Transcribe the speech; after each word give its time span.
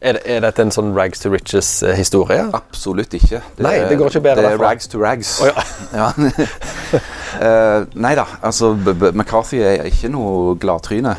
Er, 0.00 0.16
det, 0.16 0.22
er 0.24 0.38
dette 0.40 0.64
en 0.64 0.70
sånn 0.72 0.94
rags 0.96 1.20
to 1.20 1.28
riches-historie? 1.28 2.46
Absolutt 2.56 3.12
ikke. 3.18 3.42
Nei, 3.60 3.74
det 3.84 3.98
går 4.00 4.08
ikke 4.08 4.22
bedre 4.24 4.46
Det 4.46 4.52
er 4.54 4.62
rags 4.62 4.88
to 4.88 5.00
rags. 5.00 5.34
Oh, 5.44 5.50
ja. 5.50 5.64
Ja. 6.00 6.12
Eh, 7.30 7.84
nei 7.94 8.10
da, 8.18 8.24
altså 8.42 8.72
B 8.74 8.90
B 8.98 9.12
McCarthy 9.14 9.60
er 9.62 9.84
ikke 9.86 10.08
noe 10.10 10.56
gladtryne. 10.60 11.12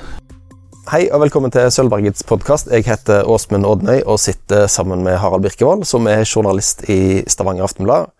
Hei 0.91 1.05
og 1.07 1.21
velkommen 1.23 1.54
til 1.55 1.70
Sølvbergets 1.71 2.25
podkast. 2.28 2.67
Jeg 2.67 2.83
heter 2.83 3.23
Åsmund 3.31 3.65
Odnøy 3.65 4.02
og 4.04 4.20
sitter 4.20 4.67
sammen 4.70 5.06
med 5.08 5.16
Harald 5.24 5.48
Birkevold, 5.48 5.86
som 5.88 6.10
er 6.12 6.26
journalist 6.28 6.84
i 6.92 7.24
Stavanger 7.32 7.63
Aftenblad. 7.70 8.12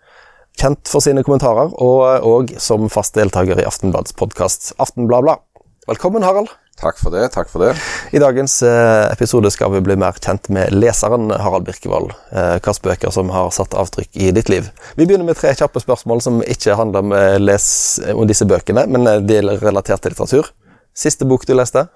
Kjent 0.56 0.88
for 0.88 1.04
sine 1.04 1.20
kommentarer, 1.22 1.76
og 1.76 2.24
òg 2.32 2.56
som 2.64 2.88
fast 2.90 3.20
deltaker 3.20 3.60
i 3.60 3.68
Aftenblads 3.68 4.16
podkast 4.16 4.72
Aftenbladblad. 4.80 5.44
Velkommen, 5.92 6.24
Harald. 6.24 6.48
Takk 6.80 6.98
for 6.98 7.10
det. 7.14 7.28
takk 7.28 7.50
for 7.50 7.62
det. 7.62 7.74
I 8.10 8.18
dagens 8.18 8.62
eh, 8.62 9.12
episode 9.12 9.50
skal 9.54 9.70
vi 9.74 9.80
bli 9.84 9.96
mer 10.00 10.16
kjent 10.18 10.48
med 10.50 10.72
leseren 10.74 11.30
Harald 11.30 11.66
Birkevold. 11.68 12.10
Eh, 12.32 12.56
Hvilke 12.58 12.82
bøker 12.88 13.12
som 13.14 13.30
har 13.30 13.52
satt 13.54 13.76
avtrykk 13.78 14.16
i 14.16 14.30
ditt 14.34 14.48
liv. 14.50 14.70
Vi 14.96 15.06
begynner 15.06 15.28
med 15.28 15.38
tre 15.38 15.52
kjappe 15.54 15.82
spørsmål 15.84 16.22
som 16.24 16.40
ikke 16.42 16.74
handler 16.78 17.04
om, 17.04 17.12
eh, 17.12 17.38
les, 17.38 17.66
om 18.14 18.26
disse 18.26 18.48
bøkene, 18.48 18.86
men 18.88 19.06
de 19.28 19.38
er 19.38 19.50
relatert 19.62 20.02
til 20.02 20.14
litteratur. 20.14 20.50
Siste 20.94 21.28
bok 21.28 21.46
du 21.46 21.54
leste? 21.54 21.86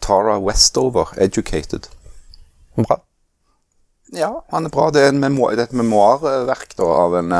Tara 0.00 0.38
Westover, 0.38 1.08
'Educated'. 1.16 1.88
Bra. 2.76 3.00
Ja, 4.12 4.44
han 4.52 4.66
er 4.66 4.70
bra. 4.70 4.90
Det 4.90 5.00
er, 5.02 5.12
det 5.12 5.58
er 5.58 5.64
et 5.64 5.72
memoarverk 5.72 6.76
da, 6.76 6.84
av 6.84 7.16
en, 7.16 7.32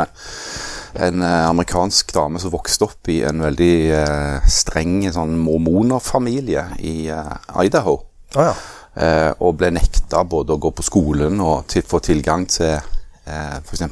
en 0.98 1.22
eh, 1.22 1.48
amerikansk 1.48 2.12
dame 2.14 2.40
som 2.40 2.52
vokste 2.52 2.86
opp 2.86 3.10
i 3.12 3.20
en 3.26 3.42
veldig 3.44 3.74
eh, 3.96 4.48
streng 4.50 4.98
sånn 5.12 5.36
mormonerfamilie 5.40 6.64
i 6.80 6.96
eh, 7.12 7.64
Idaho. 7.64 7.98
Oh, 8.36 8.42
ja. 8.42 8.54
Eh, 8.96 9.30
og 9.44 9.58
ble 9.60 9.72
nekta 9.76 10.22
både 10.24 10.56
å 10.56 10.60
gå 10.60 10.72
på 10.72 10.86
skolen 10.86 11.40
og 11.44 11.66
til, 11.72 11.84
få 11.86 12.00
tilgang 12.04 12.46
til 12.48 12.76
eh, 12.76 13.58
f.eks. 13.60 13.86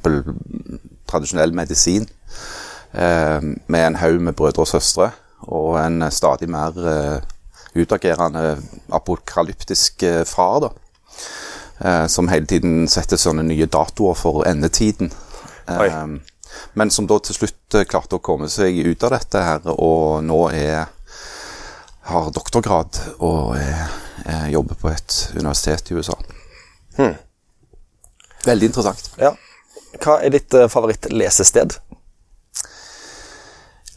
tradisjonell 1.10 1.56
medisin. 1.56 2.08
Med 2.94 3.75
en 3.75 3.97
haug 3.98 4.20
med 4.22 4.36
brødre 4.38 4.62
og 4.62 4.69
søstre 4.70 5.08
og 5.50 5.80
en 5.80 6.05
stadig 6.14 6.47
mer 6.47 6.77
utagerende 7.75 8.52
apokalyptisk 8.94 10.05
far. 10.30 10.60
da. 10.62 12.06
Som 12.06 12.30
hele 12.30 12.47
tiden 12.47 12.86
setter 12.86 13.19
sånne 13.19 13.42
nye 13.48 13.66
datoer 13.66 14.14
for 14.14 14.47
endetiden. 14.47 15.10
Oi. 15.75 15.91
Men 16.75 16.91
som 16.91 17.06
da 17.11 17.19
til 17.22 17.36
slutt 17.36 17.78
eh, 17.78 17.86
klarte 17.89 18.19
å 18.19 18.25
komme 18.25 18.48
seg 18.50 18.80
ut 18.86 19.06
av 19.06 19.14
dette 19.14 19.42
her, 19.47 19.70
og 19.75 20.25
nå 20.27 20.41
er 20.55 20.91
har 22.05 22.31
doktorgrad 22.36 22.98
og 23.25 23.55
eh, 23.56 24.48
jobber 24.53 24.77
på 24.77 24.91
et 24.92 25.14
universitet 25.39 25.91
i 25.91 25.97
USA. 25.97 26.19
Veldig 28.44 28.69
interessant. 28.69 29.11
ja. 29.20 29.33
Hva 30.03 30.19
er 30.20 30.34
ditt 30.34 30.55
eh, 30.58 30.69
favorittlesested? 30.70 31.78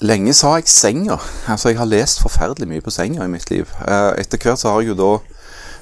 Lenge 0.06 0.34
sa 0.38 0.54
jeg 0.60 0.70
senga. 0.70 1.18
Altså, 1.50 1.72
jeg 1.72 1.80
har 1.80 1.90
lest 1.90 2.22
forferdelig 2.22 2.70
mye 2.70 2.86
på 2.86 2.94
senga 2.94 3.26
i 3.26 3.32
mitt 3.32 3.50
liv. 3.50 3.72
Eh, 3.82 4.12
etter 4.22 4.40
hvert 4.40 4.62
så 4.62 4.72
har 4.72 4.86
jeg 4.86 4.94
jo 4.94 5.00
da 5.02 5.12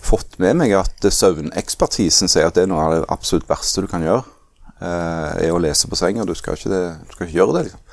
fått 0.05 0.37
med 0.41 0.61
meg 0.61 0.75
at 0.77 1.05
søvnekspertisen 1.11 2.31
sier 2.31 2.47
at 2.47 2.55
det 2.55 2.65
er 2.65 2.71
noe 2.71 2.85
av 2.85 2.95
det 2.95 3.03
absolutt 3.11 3.49
verste 3.49 3.83
du 3.83 3.89
kan 3.91 4.05
gjøre. 4.05 4.23
Eh, 4.81 5.47
er 5.47 5.53
å 5.53 5.61
lese 5.61 5.89
på 5.91 5.99
senga. 5.99 6.27
Du 6.27 6.35
skal 6.37 6.57
ikke, 6.57 6.71
det, 6.71 6.83
du 7.05 7.15
skal 7.15 7.27
ikke 7.27 7.39
gjøre 7.39 7.57
det, 7.57 7.67
liksom. 7.69 7.83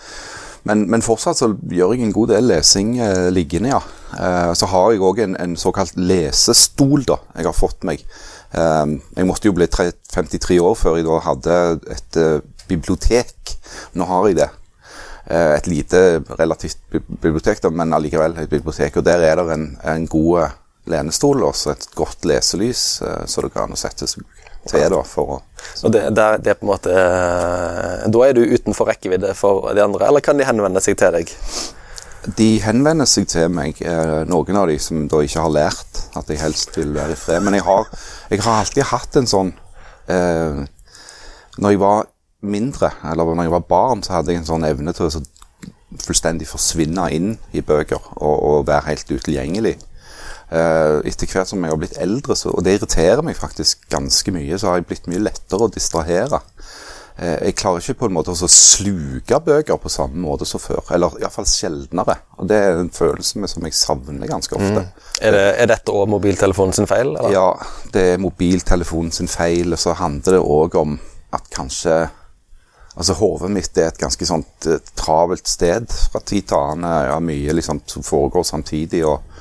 Men, 0.62 0.84
men 0.91 1.02
fortsatt 1.02 1.41
så 1.41 1.48
gjør 1.75 1.97
jeg 1.97 2.06
en 2.06 2.14
god 2.14 2.30
del 2.36 2.47
lesing 2.52 2.94
eh, 3.02 3.28
liggende, 3.34 3.72
ja. 3.72 3.80
Eh, 4.14 4.52
så 4.58 4.69
har 4.70 4.92
jeg 4.92 5.03
òg 5.03 5.25
en, 5.25 5.34
en 5.42 5.56
såkalt 5.58 5.97
lesestol, 5.98 7.03
da, 7.08 7.19
jeg 7.34 7.48
har 7.48 7.56
fått 7.56 7.83
meg. 7.88 8.05
Eh, 8.53 8.97
jeg 9.16 9.28
måtte 9.28 9.48
jo 9.48 9.56
bli 9.56 9.69
tre, 9.72 9.91
53 10.12 10.60
år 10.62 10.77
før 10.78 10.98
jeg 10.98 11.08
da 11.08 11.20
hadde 11.27 11.60
et 11.97 12.19
eh, 12.20 12.41
bibliotek. 12.70 13.56
Nå 13.98 14.08
har 14.08 14.28
jeg 14.28 14.38
det. 14.42 14.50
Eh, 15.27 15.53
et 15.56 15.70
lite, 15.70 16.03
relativt 16.38 16.82
bibliotek, 16.93 17.62
da, 17.64 17.72
men 17.75 17.94
allikevel 17.97 18.37
et 18.38 18.53
bibliotek. 18.53 19.00
Og 19.00 19.06
der 19.09 19.25
er 19.26 19.41
det 19.41 19.49
en, 19.56 19.70
en 19.97 20.06
god 20.10 20.59
lenestol 20.91 21.44
og 21.47 21.59
et 21.70 21.88
godt 21.94 22.26
leselys, 22.26 22.81
så 23.31 23.43
det 23.44 23.53
går 23.54 23.69
an 23.69 23.76
å 23.76 23.78
sette 23.78 24.09
seg 24.10 24.25
til 24.71 24.84
da, 24.93 25.00
for 25.06 25.37
å 25.37 25.39
Og 25.83 25.93
det, 25.95 26.03
det, 26.15 26.23
er- 26.23 26.39
det 26.43 26.50
er 26.53 26.59
på 26.61 26.67
en 26.67 26.71
måte 26.73 26.93
eh, 26.95 28.03
Da 28.12 28.25
er 28.27 28.34
du 28.37 28.43
utenfor 28.45 28.89
rekkevidde 28.93 29.33
for 29.39 29.71
de 29.75 29.83
andre, 29.84 30.06
eller 30.09 30.21
kan 30.25 30.39
de 30.39 30.47
henvende 30.47 30.83
seg 30.84 30.99
til 31.00 31.15
deg? 31.17 31.33
De 32.39 32.49
henvender 32.62 33.09
seg 33.11 33.27
til 33.33 33.49
meg, 33.50 33.81
eh, 33.83 34.23
noen 34.31 34.56
av 34.61 34.69
de 34.71 34.77
som 34.78 35.09
da 35.11 35.23
ikke 35.27 35.43
har 35.43 35.50
lært 35.56 36.03
at 36.19 36.28
jeg 36.31 36.39
helst 36.39 36.77
vil 36.78 36.93
være 36.95 37.17
i 37.17 37.19
fred. 37.19 37.43
Men 37.43 37.56
jeg 37.59 37.65
har, 37.67 37.89
jeg 38.31 38.45
har 38.45 38.61
alltid 38.62 38.87
hatt 38.93 39.17
en 39.19 39.27
sånn 39.31 39.50
eh, 40.06 40.61
Når 41.59 41.75
jeg 41.75 41.81
var 41.83 42.06
mindre, 42.43 42.93
eller 43.11 43.34
når 43.34 43.49
jeg 43.49 43.55
var 43.56 43.67
barn, 43.71 44.03
så 44.06 44.17
hadde 44.19 44.33
jeg 44.33 44.43
en 44.43 44.49
sånn 44.53 44.65
evne 44.67 44.94
til 44.94 45.06
å 45.09 45.11
så 45.15 45.23
fullstendig 46.03 46.47
forsvinne 46.49 47.05
inn 47.12 47.34
i 47.53 47.61
bøker 47.61 48.00
og, 48.17 48.37
og 48.49 48.62
være 48.71 48.87
helt 48.89 49.11
utilgjengelig. 49.12 49.75
Eh, 50.52 50.98
etter 51.08 51.30
hvert 51.30 51.48
som 51.48 51.62
jeg 51.64 51.72
har 51.72 51.80
blitt 51.80 51.98
eldre, 52.02 52.36
så, 52.36 52.52
og 52.52 52.64
det 52.66 52.76
irriterer 52.76 53.24
meg 53.24 53.38
faktisk 53.38 53.86
ganske 53.92 54.34
mye, 54.34 54.58
så 54.60 54.68
har 54.68 54.80
jeg 54.80 54.88
blitt 54.90 55.08
mye 55.08 55.22
lettere 55.22 55.64
å 55.64 55.72
distrahere. 55.72 56.42
Eh, 57.16 57.38
jeg 57.48 57.56
klarer 57.56 57.80
ikke 57.80 58.02
på 58.02 58.08
en 58.10 58.16
måte 58.18 58.34
å 58.34 58.50
sluke 58.50 59.38
bøker 59.46 59.80
på 59.80 59.92
samme 59.92 60.20
måte 60.20 60.48
som 60.48 60.60
før. 60.60 60.84
Eller 60.92 61.16
iallfall 61.22 61.48
sjeldnere. 61.48 62.18
Og 62.36 62.48
det 62.50 62.58
er 62.58 62.80
en 62.80 62.92
følelse 62.92 63.48
som 63.48 63.68
jeg 63.68 63.76
savner 63.78 64.28
ganske 64.28 64.58
ofte. 64.58 64.86
Er, 65.20 65.36
det, 65.36 65.44
er 65.64 65.72
dette 65.72 65.94
òg 65.94 66.10
mobiltelefonen 66.12 66.76
sin 66.76 66.90
feil? 66.90 67.14
Eller? 67.14 67.32
Ja, 67.32 67.48
det 67.94 68.06
er 68.14 68.22
mobiltelefonen 68.22 69.12
sin 69.14 69.32
feil, 69.32 69.72
og 69.72 69.80
så 69.80 69.96
handler 70.00 70.36
det 70.36 70.42
òg 70.44 70.82
om 70.82 70.98
at 71.32 71.48
kanskje 71.54 72.02
Altså, 72.92 73.14
Hodet 73.16 73.48
mitt 73.48 73.78
er 73.80 73.86
et 73.88 73.96
ganske 73.96 74.26
sånt 74.28 74.66
eh, 74.69 74.82
travelt 75.00 75.48
sted 75.48 75.86
fra 76.12 76.20
tid 76.28 76.50
til 76.50 76.58
annen. 76.58 77.06
Ja, 77.08 77.14
mye 77.24 77.54
liksom 77.56 77.78
som 77.88 78.04
foregår 78.04 78.44
samtidig, 78.44 79.00
og 79.08 79.31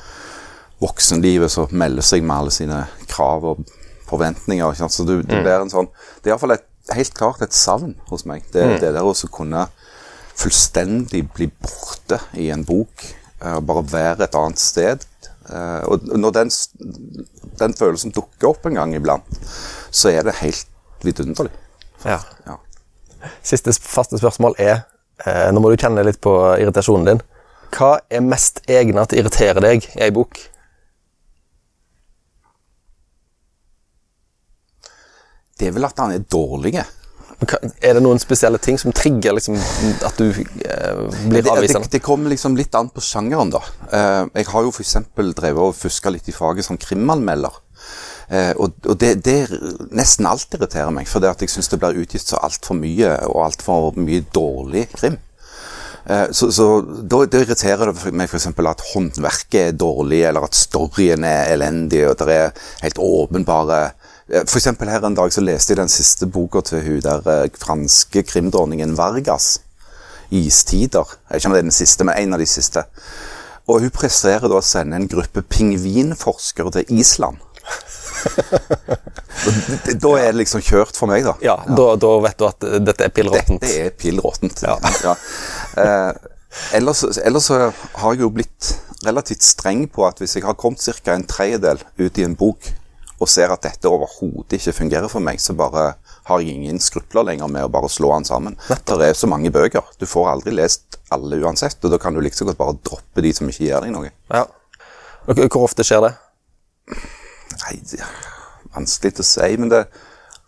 voksenlivet 0.81 1.52
som 1.53 1.72
melder 1.72 2.06
seg 2.06 2.25
med 2.25 2.36
alle 2.38 2.53
sine 2.53 2.81
krav 3.12 3.46
og 3.53 3.64
forventninger. 4.09 4.66
Ikke 4.66 4.84
sant? 4.84 4.96
Så 4.96 5.06
du, 5.08 5.19
det 5.22 5.44
blir 5.44 5.62
en 5.62 5.72
sånn 5.72 5.90
Det 6.22 6.30
er 6.30 6.36
iallfall 6.36 6.58
helt 6.92 7.14
klart 7.16 7.44
et 7.46 7.56
savn 7.56 7.96
hos 8.09 8.25
meg. 8.28 8.44
Det, 8.53 8.66
det 8.81 8.94
der 8.96 9.06
å 9.06 9.14
kunne 9.31 9.68
fullstendig 10.41 11.25
bli 11.36 11.50
borte 11.62 12.22
i 12.40 12.50
en 12.53 12.66
bok. 12.66 13.06
eh, 13.41 13.59
bare 13.59 13.86
være 13.91 14.25
et 14.25 14.38
annet 14.38 14.59
sted. 14.62 15.06
Eh, 15.50 15.84
og 15.90 16.06
når 16.18 16.36
den, 16.38 16.52
den 17.59 17.74
følelsen 17.78 18.14
dukker 18.16 18.52
opp 18.52 18.66
en 18.66 18.78
gang 18.80 18.96
iblant, 18.96 19.41
så 19.91 20.12
er 20.14 20.25
det 20.28 20.40
helt 20.41 20.68
vidunderlig. 21.06 21.53
Ja. 22.06 22.20
Ja. 22.47 22.58
Siste 23.46 23.74
faste 23.74 24.18
spørsmål 24.18 24.56
er 24.58 24.80
eh, 25.25 25.50
Nå 25.53 25.62
må 25.62 25.70
du 25.70 25.78
kjenne 25.78 26.06
litt 26.06 26.22
på 26.22 26.34
irritasjonen 26.58 27.09
din. 27.12 27.22
Hva 27.72 28.00
er 28.09 28.25
mest 28.25 28.64
egnet 28.70 29.12
til 29.12 29.22
å 29.22 29.24
irritere 29.24 29.64
deg 29.64 29.86
i 29.94 30.02
ei 30.08 30.12
bok? 30.14 30.40
Det 35.61 35.69
er 35.69 35.77
vel 35.77 35.85
at 35.85 36.01
han 36.01 36.16
er 36.16 36.25
dårlig. 36.25 36.73
Er 37.81 37.95
det 37.97 38.01
noen 38.03 38.19
spesielle 38.22 38.59
ting 38.61 38.77
som 38.77 38.94
trigger 38.94 39.33
liksom, 39.33 39.55
at 40.05 40.19
du 40.19 40.27
eh, 40.29 40.99
blir 41.25 41.39
Det, 41.39 41.45
det, 41.47 41.53
avvisende? 41.55 41.89
det 41.89 42.01
kommer 42.05 42.29
liksom 42.33 42.57
litt 42.57 42.75
an 42.77 42.91
på 42.94 43.01
sjangeren, 43.01 43.49
da. 43.53 43.61
Eh, 43.89 44.23
jeg 44.41 44.49
har 44.51 44.67
jo 44.67 44.73
f.eks. 44.73 44.97
drevet 45.17 45.61
og 45.63 45.73
fuska 45.77 46.13
litt 46.13 46.29
i 46.29 46.35
faget 46.35 46.67
som 46.67 46.77
krimanmelder. 46.81 47.57
Eh, 48.29 48.53
og 48.61 48.77
og 48.85 48.99
det, 49.01 49.16
det 49.25 49.39
nesten 49.91 50.29
alt 50.29 50.53
irriterer 50.53 50.94
meg, 50.94 51.09
for 51.09 51.23
det 51.23 51.33
at 51.33 51.41
jeg 51.41 51.51
syns 51.51 51.72
det 51.72 51.81
blir 51.81 51.97
utgitt 52.03 52.29
så 52.29 52.39
altfor 52.45 52.78
mye, 52.78 53.16
og 53.31 53.41
altfor 53.47 53.97
mye 53.97 54.22
dårlig 54.33 54.85
krim. 54.93 55.17
Eh, 56.05 56.28
så 56.31 56.51
så 56.53 56.67
da, 56.85 57.23
da 57.25 57.41
irriterer 57.41 57.91
det 57.91 58.13
meg 58.13 58.29
f.eks. 58.29 58.47
at 58.53 58.85
håndverket 58.93 59.59
er 59.63 59.75
dårlig, 59.78 60.22
eller 60.29 60.45
at 60.45 60.57
storyen 60.57 61.25
er 61.28 61.55
elendig, 61.55 62.05
og 62.09 62.22
det 62.22 62.38
er 62.38 62.53
helt 62.85 63.01
åpenbare 63.01 63.81
eh, 64.31 64.46
For 64.47 64.58
eksempel 64.58 64.90
her 64.90 65.05
en 65.05 65.17
dag 65.17 65.34
så 65.34 65.44
leste 65.44 65.73
jeg 65.73 65.82
den 65.82 65.91
siste 65.91 66.28
boka 66.28 66.64
til 66.66 66.82
hun 66.85 67.03
der 67.05 67.28
eh, 67.28 67.50
franske 67.59 68.23
krimdronningen 68.23 68.97
Vargas. 68.97 69.59
'Istider'. 70.32 71.17
Jeg 71.28 71.35
vet 71.35 71.41
ikke 71.41 71.47
om 71.50 71.53
det 71.53 71.59
er 71.59 71.67
den 71.67 71.76
siste, 71.76 72.03
men 72.08 72.16
en 72.17 72.34
av 72.34 72.40
de 72.40 72.47
siste. 72.47 72.85
Og 73.67 73.82
hun 73.84 73.91
presterer 73.94 74.47
da 74.47 74.59
å 74.59 74.64
sende 74.66 74.96
en 74.96 75.09
gruppe 75.11 75.44
pingvinforskere 75.44 76.72
til 76.72 77.00
Island. 77.00 77.38
Da 80.02 80.09
er 80.20 80.32
det 80.32 80.41
liksom 80.41 80.61
kjørt 80.61 80.97
for 80.97 81.09
meg, 81.09 81.23
da. 81.26 81.34
Ja, 81.41 81.55
Da, 81.66 81.96
da 82.00 82.11
vet 82.23 82.38
du 82.40 82.46
at 82.47 82.66
eh, 82.67 82.79
dette 82.84 83.08
er 83.08 83.14
pill 83.16 83.32
råttent. 83.32 83.64
Dette 83.64 83.88
er 83.88 83.96
pill 83.97 84.22
råttent. 84.23 84.64
Ja. 84.66 84.78
Ja. 85.08 85.16
Eh, 85.82 86.11
ellers, 86.78 87.03
ellers 87.23 87.47
så 87.50 87.59
har 87.72 88.14
jeg 88.14 88.22
jo 88.26 88.29
blitt 88.35 88.73
relativt 89.05 89.44
streng 89.46 89.88
på 89.90 90.05
at 90.05 90.20
hvis 90.22 90.35
jeg 90.38 90.46
har 90.46 90.58
kommet 90.59 90.84
ca. 90.84 91.16
en 91.16 91.26
tredjedel 91.26 91.82
ut 91.97 92.20
i 92.20 92.26
en 92.28 92.35
bok 92.38 92.70
og 93.22 93.29
ser 93.29 93.52
at 93.53 93.62
dette 93.62 93.85
overhodet 93.90 94.58
ikke 94.58 94.73
fungerer 94.73 95.08
for 95.12 95.22
meg, 95.22 95.38
så 95.41 95.53
bare 95.58 95.91
har 96.26 96.41
jeg 96.41 96.56
ingen 96.58 96.79
skrupler 96.82 97.28
lenger 97.28 97.50
med 97.53 97.68
å 97.68 97.70
bare 97.72 97.90
slå 97.91 98.09
den 98.16 98.26
sammen. 98.26 98.56
Det 98.68 98.97
er 99.12 99.14
så 99.18 99.29
mange 99.29 99.52
bøker. 99.53 99.85
Du 100.02 100.08
får 100.09 100.32
aldri 100.32 100.56
lest 100.58 100.97
alle 101.14 101.38
uansett, 101.44 101.78
og 101.85 101.94
da 101.94 102.00
kan 102.02 102.14
du 102.18 102.22
like 102.23 102.38
så 102.38 102.47
godt 102.50 102.58
bare 102.58 102.78
droppe 102.82 103.22
de 103.22 103.34
som 103.38 103.50
ikke 103.52 103.68
gir 103.68 103.85
deg 103.85 103.94
noe. 103.94 104.09
Ja. 104.34 104.46
Og 105.29 105.38
Hvor 105.46 105.68
ofte 105.68 105.85
skjer 105.85 106.02
det? 106.08 106.14
Nei, 107.62 107.76
det- 107.91 108.08
vanskelig 108.73 109.20
å 109.20 109.24
si. 109.28 109.52
Men 109.58 109.70
det, 109.70 109.84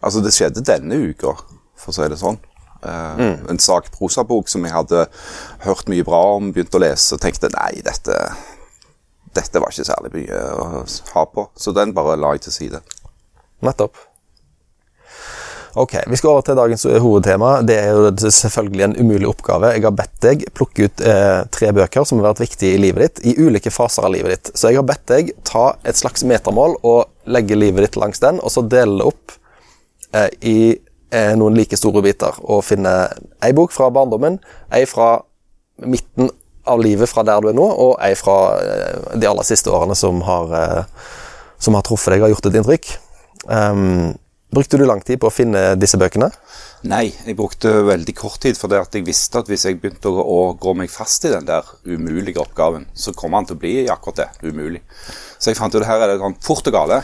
altså 0.02 0.24
det 0.24 0.34
skjedde 0.34 0.66
denne 0.66 0.98
uka, 1.12 1.36
for 1.78 1.92
å 1.92 1.94
si 1.94 2.10
det 2.10 2.18
sånn. 2.22 2.40
Eh, 2.84 3.50
En 3.50 3.60
sakprosabok 3.60 4.50
som 4.50 4.64
jeg 4.66 4.74
hadde 4.74 5.06
hørt 5.64 5.88
mye 5.88 6.04
bra 6.04 6.36
om, 6.38 6.52
begynte 6.52 6.80
å 6.80 6.84
lese 6.84 7.14
og 7.16 7.22
tenkte 7.22 7.50
nei, 7.54 7.82
dette, 7.86 8.18
dette 9.34 9.62
var 9.62 9.74
ikke 9.74 9.88
særlig 9.88 10.14
mye 10.14 10.42
å 10.54 10.66
ha 11.16 11.28
på. 11.30 11.48
Så 11.58 11.74
den 11.76 11.94
bare 11.96 12.18
la 12.20 12.36
jeg 12.36 12.48
til 12.48 12.58
side. 12.58 12.82
Nettopp. 13.64 13.98
Ok, 15.76 15.96
Vi 16.08 16.18
skal 16.18 16.30
over 16.30 16.42
til 16.46 16.58
dagens 16.58 16.84
hovedtema. 17.02 17.56
Det 17.66 17.76
er 17.82 17.96
jo 17.98 18.30
selvfølgelig 18.30 18.84
en 18.86 18.96
umulig 19.00 19.28
oppgave. 19.28 19.72
Jeg 19.74 19.82
har 19.82 19.96
bedt 19.98 20.20
deg 20.22 20.44
plukke 20.54 20.86
ut 20.86 21.02
eh, 21.02 21.40
tre 21.50 21.72
bøker 21.74 22.06
som 22.06 22.20
har 22.22 22.28
vært 22.28 22.44
viktige 22.44 22.76
i 22.76 22.82
livet 22.82 23.08
ditt, 23.08 23.24
i 23.26 23.34
ulike 23.42 23.74
faser 23.74 24.06
av 24.06 24.14
livet 24.14 24.36
ditt. 24.36 24.52
Så 24.54 24.70
jeg 24.70 24.78
har 24.78 24.86
bedt 24.86 25.08
deg 25.10 25.32
ta 25.50 25.72
et 25.82 25.98
slags 25.98 26.22
metermål 26.30 26.78
og 26.86 27.10
legge 27.26 27.58
livet 27.58 27.88
ditt 27.88 27.98
langs 27.98 28.22
den, 28.22 28.38
og 28.38 28.54
så 28.54 28.62
dele 28.62 29.00
det 29.00 29.10
opp 29.10 29.34
eh, 30.14 30.30
i 30.46 30.58
eh, 30.78 31.34
noen 31.42 31.58
like 31.58 31.80
store 31.80 32.06
biter. 32.06 32.38
Og 32.46 32.62
finne 32.70 32.94
ei 33.42 33.50
bok 33.58 33.74
fra 33.74 33.90
barndommen, 33.90 34.38
ei 34.70 34.86
fra 34.86 35.16
midten 35.82 36.30
av 36.70 36.82
livet 36.84 37.10
fra 37.12 37.24
der 37.28 37.44
du 37.44 37.50
er 37.52 37.58
nå, 37.58 37.66
og 37.66 37.96
ei 38.04 38.14
fra 38.18 38.38
eh, 38.62 39.16
de 39.20 39.30
aller 39.30 39.48
siste 39.48 39.72
årene 39.74 39.96
som 40.00 40.22
har, 40.28 40.54
eh, 40.60 41.08
som 41.62 41.76
har 41.78 41.86
truffet 41.86 42.16
deg 42.16 42.26
og 42.26 42.36
gjort 42.36 42.50
et 42.50 42.60
inntrykk. 42.62 42.92
Um, 43.44 44.14
brukte 44.54 44.80
du 44.80 44.86
lang 44.88 45.02
tid 45.04 45.20
på 45.20 45.28
å 45.28 45.34
finne 45.34 45.74
disse 45.76 46.00
bøkene? 46.00 46.30
Nei, 46.88 47.06
jeg 47.26 47.36
brukte 47.40 47.72
veldig 47.88 48.16
kort 48.16 48.42
tid, 48.44 48.58
for 48.60 48.72
det 48.72 48.82
at 48.84 48.96
jeg 48.96 49.06
visste 49.08 49.40
at 49.40 49.52
hvis 49.52 49.66
jeg 49.68 49.80
begynte 49.80 50.12
å, 50.12 50.24
å 50.24 50.40
gå 50.60 50.76
meg 50.76 50.92
fast 50.92 51.28
i 51.28 51.34
den 51.34 51.48
der 51.48 51.68
umulige 51.88 52.44
oppgaven, 52.44 52.90
så 52.96 53.16
kommer 53.16 53.42
han 53.42 53.48
til 53.50 53.58
å 53.58 53.62
bli 53.64 53.76
akkurat 53.92 54.24
det, 54.24 54.30
umulig. 54.48 54.84
Så 55.40 55.52
jeg 55.52 55.60
fant 55.60 55.76
jo 55.76 55.84
at 55.84 55.90
her 55.90 56.04
er 56.04 56.14
det 56.14 56.22
sånn 56.24 56.40
fort 56.44 56.68
og 56.72 56.76
gale. 56.76 57.00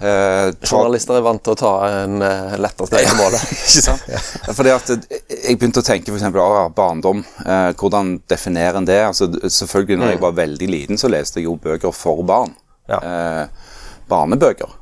Eh, 0.00 0.48
Journalister 0.66 1.18
er 1.18 1.24
vant 1.24 1.42
til 1.44 1.54
å 1.54 1.58
ta 1.58 1.72
en 2.02 2.22
eh, 2.24 2.54
lettere 2.60 2.88
steg 2.90 3.08
til 3.08 3.18
målet. 3.18 3.44
Ikke 3.54 3.84
sant? 3.84 4.06
Fordi 4.56 4.72
at 4.74 4.92
jeg 4.94 5.58
begynte 5.58 5.82
å 5.82 5.86
tenke 5.86 6.14
eksempel, 6.14 6.42
ah, 6.42 6.70
barndom. 6.74 7.22
Eh, 7.44 7.70
hvordan 7.80 8.16
definerer 8.30 8.80
en 8.80 8.88
det? 8.88 9.00
Altså, 9.06 9.30
selvfølgelig 9.44 10.00
når 10.00 10.14
jeg 10.14 10.22
var 10.24 10.38
veldig 10.40 10.70
liten, 10.70 11.00
så 11.00 11.12
leste 11.12 11.40
jeg 11.40 11.48
jo 11.48 11.58
bøker 11.62 11.94
for 11.94 12.24
barn. 12.26 12.56
Ja. 12.90 13.00
Eh, 13.00 13.76
barnebøker. 14.10 14.74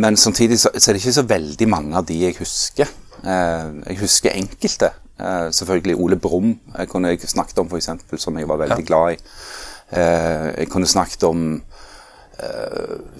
Men 0.00 0.16
samtidig 0.20 0.60
så, 0.60 0.72
så 0.76 0.90
er 0.90 0.96
det 0.96 1.02
ikke 1.02 1.18
så 1.18 1.26
veldig 1.26 1.68
mange 1.70 1.96
av 1.98 2.06
de 2.08 2.18
jeg 2.20 2.36
husker. 2.38 2.90
Eh, 3.24 3.70
jeg 3.88 4.02
husker 4.02 4.36
enkelte. 4.36 4.92
Eh, 5.20 5.48
selvfølgelig 5.52 5.96
Ole 6.00 6.16
Brumm 6.16 6.54
jeg 6.78 6.88
kunne 6.88 7.12
jeg 7.12 7.28
snakket 7.28 7.58
om, 7.60 7.72
eksempel, 7.76 8.18
som 8.20 8.38
jeg 8.38 8.48
var 8.48 8.62
veldig 8.62 8.86
glad 8.86 9.16
i. 9.16 9.18
Eh, 9.90 10.46
jeg 10.62 10.70
kunne 10.70 10.88
snakket 10.88 11.26
om 11.28 11.42
eh, 11.56 11.69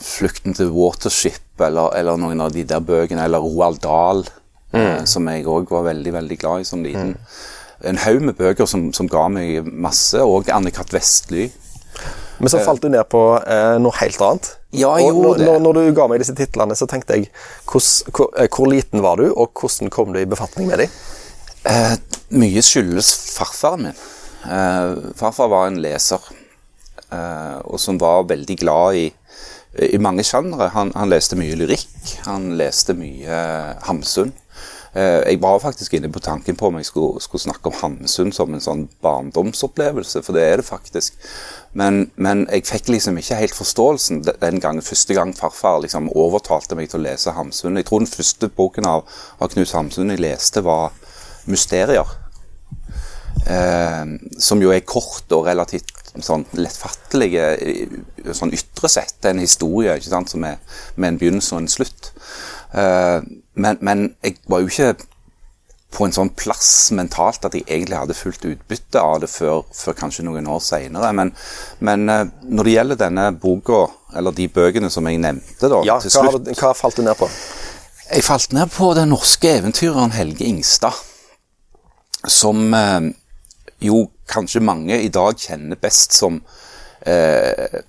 'Flukten 0.01 0.55
til 0.57 0.71
Watership' 0.73 1.65
eller, 1.67 1.95
eller 1.99 2.17
noen 2.21 2.41
av 2.41 2.53
de 2.53 2.65
der 2.65 2.81
bøkene. 2.81 3.25
Eller 3.25 3.43
Roald 3.45 3.81
Dahl, 3.85 4.25
eh, 4.73 5.05
som 5.05 5.29
jeg 5.29 5.47
òg 5.47 5.71
var 5.71 5.89
veldig 5.91 6.13
veldig 6.13 6.39
glad 6.41 6.61
i 6.61 6.69
som 6.69 6.85
liten. 6.85 7.17
En 7.85 7.97
haug 7.97 8.23
med 8.23 8.37
bøker 8.37 8.67
som, 8.69 8.91
som 8.93 9.09
ga 9.09 9.29
meg 9.33 9.65
masse. 9.65 10.21
Og 10.21 10.49
Anne-Cath. 10.53 10.93
Vestly. 10.93 11.51
Men 12.41 12.49
så 12.49 12.61
falt 12.65 12.83
du 12.83 12.89
ned 12.89 13.05
på 13.13 13.21
eh, 13.45 13.77
noe 13.83 13.93
helt 14.01 14.21
annet. 14.25 14.51
Ja, 14.73 14.95
jeg 14.97 15.11
og 15.11 15.19
når, 15.21 15.41
det. 15.41 15.47
når, 15.49 15.59
når 15.65 15.77
du 15.77 15.95
ga 15.97 16.07
meg 16.09 16.23
disse 16.23 16.35
titlene, 16.39 16.77
så 16.79 16.87
tenkte 16.89 17.19
jeg 17.19 17.29
hvor, 17.69 17.83
eh, 18.39 18.49
hvor 18.49 18.71
liten 18.71 19.05
var 19.05 19.21
du, 19.21 19.27
og 19.35 19.53
hvordan 19.61 19.93
kom 19.93 20.15
du 20.15 20.21
i 20.23 20.29
befatning 20.29 20.71
med 20.71 20.85
dem? 20.85 20.95
Eh, 21.69 21.97
mye 22.41 22.63
skyldes 22.65 23.11
farfaren 23.35 23.89
min. 23.89 24.05
Eh, 24.49 25.13
farfar 25.21 25.51
var 25.53 25.69
en 25.69 25.81
leser, 25.85 26.23
eh, 26.33 26.40
og 27.11 27.81
som 27.81 27.99
var 28.01 28.29
veldig 28.31 28.57
glad 28.61 29.01
i, 29.01 29.07
i 29.79 29.99
mange 30.03 30.25
sjangre. 30.27 30.71
Han, 30.75 30.93
han 30.97 31.11
leste 31.11 31.39
mye 31.39 31.59
lyrikk, 31.59 31.89
han 32.27 32.55
leste 32.59 32.97
mye 32.99 33.27
eh, 33.31 33.75
Hamsun. 33.87 34.33
Eh, 34.93 35.21
jeg 35.23 35.39
var 35.43 35.61
faktisk 35.63 35.95
inne 35.95 36.11
på 36.11 36.23
tanken 36.23 36.57
på 36.59 36.67
om 36.67 36.79
jeg 36.81 36.89
skulle, 36.89 37.23
skulle 37.23 37.45
snakke 37.45 37.71
om 37.71 37.77
Hamsun 37.79 38.33
som 38.35 38.55
en 38.55 38.65
sånn 38.65 38.89
barndomsopplevelse, 39.05 40.25
for 40.27 40.35
det 40.35 40.47
er 40.49 40.59
det 40.59 40.67
faktisk. 40.67 41.21
Men, 41.79 42.09
men 42.17 42.47
jeg 42.51 42.67
fikk 42.67 42.91
liksom 42.91 43.21
ikke 43.21 43.39
helt 43.39 43.55
forståelsen 43.55 44.25
den 44.27 44.59
gangen, 44.63 44.83
første 44.83 45.15
gang 45.15 45.35
farfar 45.39 45.85
liksom 45.85 46.11
overtalte 46.19 46.79
meg 46.79 46.91
til 46.91 47.03
å 47.03 47.07
lese 47.07 47.37
Hamsun. 47.37 47.79
Jeg 47.79 47.87
tror 47.87 48.03
den 48.03 48.11
første 48.11 48.51
boken 48.51 48.91
av, 48.91 49.07
av 49.39 49.53
Knut 49.55 49.77
Hamsun 49.77 50.11
jeg 50.11 50.25
leste, 50.25 50.65
var 50.67 50.91
'Mysterier'. 51.47 52.19
Eh, 53.47 54.07
som 54.39 54.61
jo 54.61 54.75
er 54.75 54.83
kort 54.85 55.31
og 55.33 55.47
relativt 55.47 56.00
sånn 56.19 56.43
lettfattelige 56.59 57.45
sånn 58.35 58.53
ytre 58.57 58.89
sett. 58.91 59.15
Det 59.21 59.31
er 59.31 59.37
en 59.37 59.45
historie 59.45 59.95
ikke 59.97 60.11
sant, 60.11 60.33
som 60.33 60.45
er 60.49 60.59
med 60.97 61.13
en 61.15 61.21
begynnelse 61.21 61.55
og 61.55 61.63
en 61.63 61.71
slutt. 61.71 62.11
Uh, 62.75 63.23
men, 63.55 63.79
men 63.81 64.05
jeg 64.25 64.37
var 64.51 64.63
jo 64.65 64.71
ikke 64.71 64.93
på 65.91 66.05
en 66.07 66.13
sånn 66.15 66.29
plass 66.39 66.93
mentalt 66.95 67.43
at 67.49 67.55
jeg 67.59 67.65
egentlig 67.67 67.99
hadde 67.99 68.15
fullt 68.15 68.45
utbytte 68.47 69.01
av 69.03 69.17
det 69.25 69.31
før, 69.33 69.65
før 69.75 69.97
kanskje 69.99 70.23
noen 70.27 70.47
år 70.51 70.61
seinere. 70.63 71.11
Men, 71.19 71.33
men 71.83 72.05
uh, 72.11 72.25
når 72.47 72.69
det 72.69 72.75
gjelder 72.77 73.01
denne 73.07 73.25
boka, 73.43 73.85
eller 74.15 74.35
de 74.35 74.47
bøkene 74.51 74.91
som 74.91 75.07
jeg 75.11 75.19
nevnte 75.23 75.71
da, 75.71 75.81
Ja, 75.87 75.99
til 76.03 76.11
hva, 76.15 76.31
slutt 76.31 76.47
du- 76.47 76.55
hva 76.59 76.75
falt 76.79 76.99
du 76.99 77.03
ned 77.07 77.19
på? 77.19 77.31
jeg 78.11 78.25
falt 78.27 78.51
ned 78.57 78.71
på 78.75 78.89
den 78.99 79.13
norske 79.15 79.51
eventyreren 79.61 80.11
Helge 80.11 80.43
Ingstad. 80.47 80.97
Som 82.27 82.75
eh, 82.75 83.11
jo 83.85 84.09
kanskje 84.31 84.63
mange 84.65 85.01
i 85.03 85.13
dag 85.13 85.39
kjenner 85.39 85.79
best 85.81 86.15
som 86.17 86.41
eh, 87.07 87.81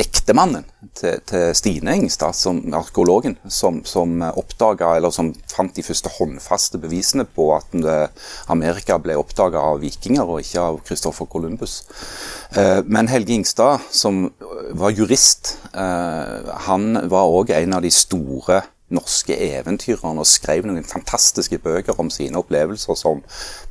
ektemannen 0.00 0.66
til, 0.96 1.18
til 1.28 1.50
Stine 1.56 1.96
Ingstad, 1.96 2.36
som 2.36 2.60
arkeologen, 2.76 3.36
som, 3.48 3.82
som 3.88 4.20
oppdaga, 4.28 4.94
eller 4.96 5.12
som 5.14 5.32
fant 5.50 5.74
de 5.76 5.84
første 5.86 6.12
håndfaste 6.18 6.80
bevisene 6.82 7.26
på 7.36 7.48
at 7.56 7.74
eh, 7.80 8.28
Amerika 8.52 8.98
ble 9.02 9.16
oppdaga 9.18 9.62
av 9.72 9.82
vikinger 9.84 10.24
og 10.28 10.44
ikke 10.44 10.62
av 10.62 10.80
Christoffer 10.86 11.28
Columbus. 11.30 11.82
Eh, 12.56 12.80
men 12.86 13.10
Helge 13.12 13.36
Ingstad, 13.36 13.84
som 13.90 14.26
var 14.76 14.94
jurist, 14.96 15.56
eh, 15.72 16.54
han 16.68 16.96
var 17.10 17.36
òg 17.40 17.54
en 17.56 17.78
av 17.78 17.86
de 17.86 17.92
store 17.92 18.62
norske 18.94 19.34
eventyrerne 19.34 20.22
og 20.22 20.28
skrev 20.30 20.66
noen 20.68 20.86
fantastiske 20.86 21.58
bøker 21.58 21.98
om 21.98 22.10
sine 22.12 22.38
opplevelser 22.38 22.98
som 22.98 23.22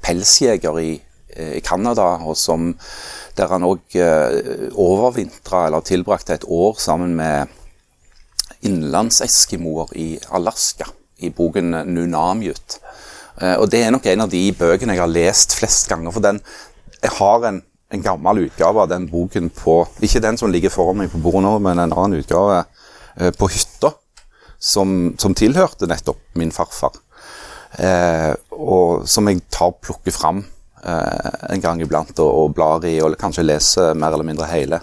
pelsjeger 0.03 0.81
i 0.81 0.89
eh, 0.97 1.14
i 1.35 1.61
Canada, 1.65 2.15
og 2.23 2.37
som, 2.39 2.73
der 3.37 3.51
han 3.51 3.67
òg 3.67 3.97
eh, 3.99 4.69
overvintra 4.71 5.65
eller 5.67 5.85
tilbrakte 5.85 6.37
et 6.37 6.47
år 6.47 6.79
sammen 6.79 7.15
med 7.17 7.51
innlandseskimoer 8.65 9.93
i 9.99 10.07
Alaska, 10.35 10.87
i 11.19 11.29
boken 11.29 11.75
Nunamjut. 11.91 12.79
Eh, 13.41 13.55
og 13.59 13.69
det 13.71 13.83
er 13.83 13.93
nok 13.93 14.07
en 14.07 14.25
av 14.25 14.31
de 14.31 14.43
bøkene 14.55 14.95
jeg 14.95 15.03
har 15.03 15.11
lest 15.11 15.57
flest 15.59 15.89
ganger, 15.91 16.13
for 16.15 16.23
den 16.23 16.41
Jeg 17.03 17.11
har 17.19 17.43
en, 17.45 17.61
en 17.93 18.01
gammel 18.01 18.45
utgave 18.47 18.81
av 18.81 18.89
den 18.89 19.03
boken 19.11 19.51
på 19.53 19.85
Ikke 20.01 20.21
den 20.23 20.37
som 20.37 20.49
ligger 20.49 20.71
foran 20.73 20.97
meg 20.97 21.11
på 21.11 21.19
bordet 21.21 21.43
nå, 21.43 21.59
men 21.59 21.77
en 21.77 21.93
annen 21.93 22.19
utgave 22.21 22.63
eh, 23.19 23.31
på 23.35 23.49
hytta, 23.51 23.91
som, 24.57 25.13
som 25.19 25.35
tilhørte 25.35 25.87
nettopp 25.87 26.21
min 26.39 26.51
farfar. 26.55 26.95
Eh, 27.77 28.31
og 28.55 29.03
som 29.09 29.27
jeg 29.27 29.43
tar 29.51 29.75
plukker 29.83 30.15
fram 30.15 30.45
en 30.85 31.61
gang 31.63 31.81
iblant 31.81 32.19
og, 32.19 32.31
og 32.43 32.53
blar 32.57 32.85
i, 32.85 32.97
og 33.01 33.17
kanskje 33.21 33.45
leser 33.47 33.93
mer 33.97 34.13
eller 34.13 34.27
mindre 34.27 34.49
hele. 34.51 34.81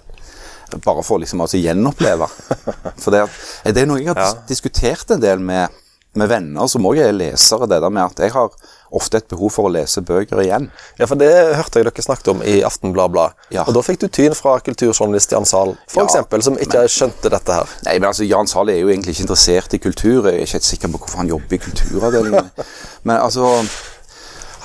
Bare 0.84 1.02
for 1.04 1.20
liksom 1.20 1.42
altså 1.44 1.60
gjenoppleve. 1.60 2.26
For 3.02 3.12
det, 3.12 3.22
er, 3.26 3.72
det 3.76 3.82
er 3.82 3.88
noe 3.90 4.00
jeg 4.00 4.08
har 4.12 4.20
Ja. 4.22 4.32
diskutert 4.48 5.10
en 5.12 5.20
del 5.20 5.42
med, 5.44 5.68
med 6.16 6.28
venner 6.32 6.68
som 6.68 6.86
også 6.88 7.04
er 7.10 7.12
lesere, 7.12 7.68
det 7.68 7.82
der 7.84 7.92
med 7.92 8.06
at 8.06 8.22
jeg 8.24 8.32
har 8.32 8.54
ofte 8.92 9.20
et 9.20 9.28
behov 9.28 9.52
for 9.52 9.68
å 9.68 9.72
lese 9.72 10.02
bøker 10.04 10.40
igjen. 10.42 10.70
Ja, 10.98 11.06
for 11.08 11.20
Det 11.20 11.28
hørte 11.56 11.80
jeg 11.80 11.88
dere 11.88 12.04
snakket 12.04 12.28
om 12.32 12.42
i 12.44 12.58
Aftenbladet. 12.64 13.28
Ja. 13.52 13.64
Og 13.66 13.76
Da 13.76 13.84
fikk 13.84 14.00
du 14.02 14.08
tyn 14.12 14.34
fra 14.36 14.58
kulturjournalist 14.64 15.32
Jan 15.32 15.48
Zahl, 15.48 15.74
for 15.88 16.08
Ja, 16.08 16.24
som 16.44 16.56
ikke 16.60 16.84
skjønte 16.88 17.32
dette 17.32 17.56
her. 17.56 17.68
Nei, 17.86 17.98
men 17.98 18.08
altså, 18.10 18.24
Jan 18.28 18.48
Zahl 18.48 18.72
er 18.72 18.80
jo 18.80 18.88
egentlig 18.92 19.16
ikke 19.16 19.26
interessert 19.28 19.76
i 19.76 19.80
kultur. 19.80 20.28
Jeg 20.28 20.34
er 20.40 20.44
ikke 20.46 20.58
helt 20.60 20.68
sikker 20.72 20.92
på 20.92 21.00
hvorfor 21.04 21.24
han 21.24 21.32
jobber 21.32 21.56
i 21.56 21.62
kulturavdelingen. 21.68 22.50
men 23.08 23.16
altså 23.16 23.58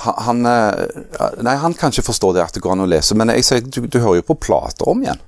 han, 0.04 0.46
eh, 0.46 1.38
Nei, 1.42 1.56
han 1.58 1.74
kan 1.74 1.92
ikke 1.92 2.06
forstå 2.10 2.32
det 2.36 2.44
at 2.44 2.54
det 2.54 2.62
går 2.64 2.76
an 2.76 2.84
å 2.86 2.90
lese, 2.90 3.16
men 3.18 3.32
jeg 3.34 3.46
sier, 3.46 3.64
du, 3.66 3.86
du 3.86 3.98
hører 3.98 4.20
jo 4.20 4.28
på 4.30 4.38
plater 4.48 4.90
om 4.90 5.02
igjen. 5.02 5.22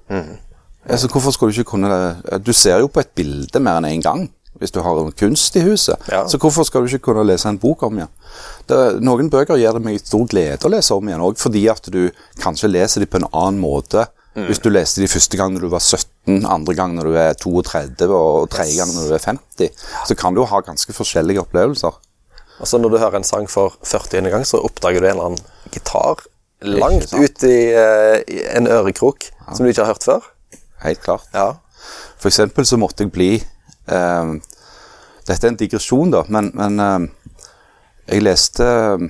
Altså, 0.89 1.11
hvorfor 1.13 1.35
skulle 1.35 1.53
Du 1.53 1.61
ikke 1.61 1.75
kunne 1.75 1.91
det? 1.93 2.43
Du 2.47 2.53
ser 2.57 2.81
jo 2.81 2.89
på 2.89 3.03
et 3.03 3.11
bilde 3.15 3.61
mer 3.61 3.81
enn 3.81 3.89
én 3.91 3.99
en 3.99 4.07
gang 4.07 4.29
hvis 4.61 4.75
du 4.75 4.81
har 4.85 4.99
en 5.01 5.13
kunst 5.17 5.55
i 5.57 5.63
huset. 5.65 5.97
Ja. 6.13 6.27
Så 6.29 6.37
hvorfor 6.37 6.67
skal 6.69 6.85
du 6.85 6.91
ikke 6.91 7.07
kunne 7.11 7.25
lese 7.25 7.49
en 7.49 7.59
bok 7.59 7.83
om 7.87 7.97
igjen? 7.97 8.11
Det, 8.69 8.79
noen 9.01 9.31
bøker 9.33 9.57
gir 9.57 9.73
det 9.73 9.81
meg 9.85 10.03
stor 10.03 10.27
glede 10.29 10.69
å 10.69 10.73
lese 10.75 10.97
om 10.97 11.09
igjen, 11.09 11.23
òg 11.25 11.39
fordi 11.41 11.63
at 11.73 11.89
du 11.89 12.03
kanskje 12.43 12.69
leser 12.69 13.01
dem 13.01 13.09
på 13.09 13.23
en 13.23 13.31
annen 13.31 13.61
måte. 13.63 14.05
Hvis 14.37 14.61
du 14.63 14.69
leste 14.71 15.03
de 15.03 15.09
første 15.11 15.37
gang 15.37 15.55
når 15.55 15.65
du 15.65 15.71
var 15.73 15.83
17, 15.83 16.45
andre 16.47 16.75
gang 16.79 16.93
når 16.95 17.09
du 17.09 17.17
er 17.19 17.33
32 17.41 18.11
og 18.15 18.51
tredje 18.53 18.77
gang 18.79 18.93
når 18.95 19.09
du 19.09 19.15
er 19.17 19.25
50, 19.25 19.73
så 20.07 20.17
kan 20.19 20.37
du 20.37 20.43
jo 20.43 20.47
ha 20.53 20.61
ganske 20.63 20.95
forskjellige 20.95 21.43
opplevelser. 21.43 21.97
Altså 22.61 22.79
Når 22.79 22.93
du 22.93 22.99
hører 23.01 23.17
en 23.17 23.25
sang 23.25 23.49
for 23.51 23.79
40. 23.83 24.29
gang, 24.31 24.45
så 24.47 24.61
oppdager 24.61 25.01
du 25.01 25.09
en 25.09 25.15
eller 25.15 25.31
annen 25.31 25.73
gitar 25.73 26.27
langt 26.61 27.15
ut 27.17 27.45
i, 27.49 27.73
eh, 27.73 28.21
i 28.29 28.43
en 28.53 28.69
ørekrok 28.69 29.31
som 29.55 29.65
du 29.65 29.71
ikke 29.71 29.87
har 29.87 29.95
hørt 29.95 30.05
før. 30.05 30.27
Helt 30.85 31.01
klart. 31.01 31.25
Ja. 31.33 31.55
For 32.21 32.29
eksempel 32.29 32.69
så 32.69 32.77
måtte 32.77 33.07
jeg 33.07 33.13
bli 33.15 33.31
Eh, 33.91 34.35
dette 35.27 35.47
er 35.47 35.53
en 35.53 35.59
digresjon, 35.59 36.13
da, 36.15 36.25
men, 36.33 36.51
men 36.59 36.83
eh, 36.85 37.47
jeg 38.11 38.25
leste 38.27 38.67
eh, 38.67 39.09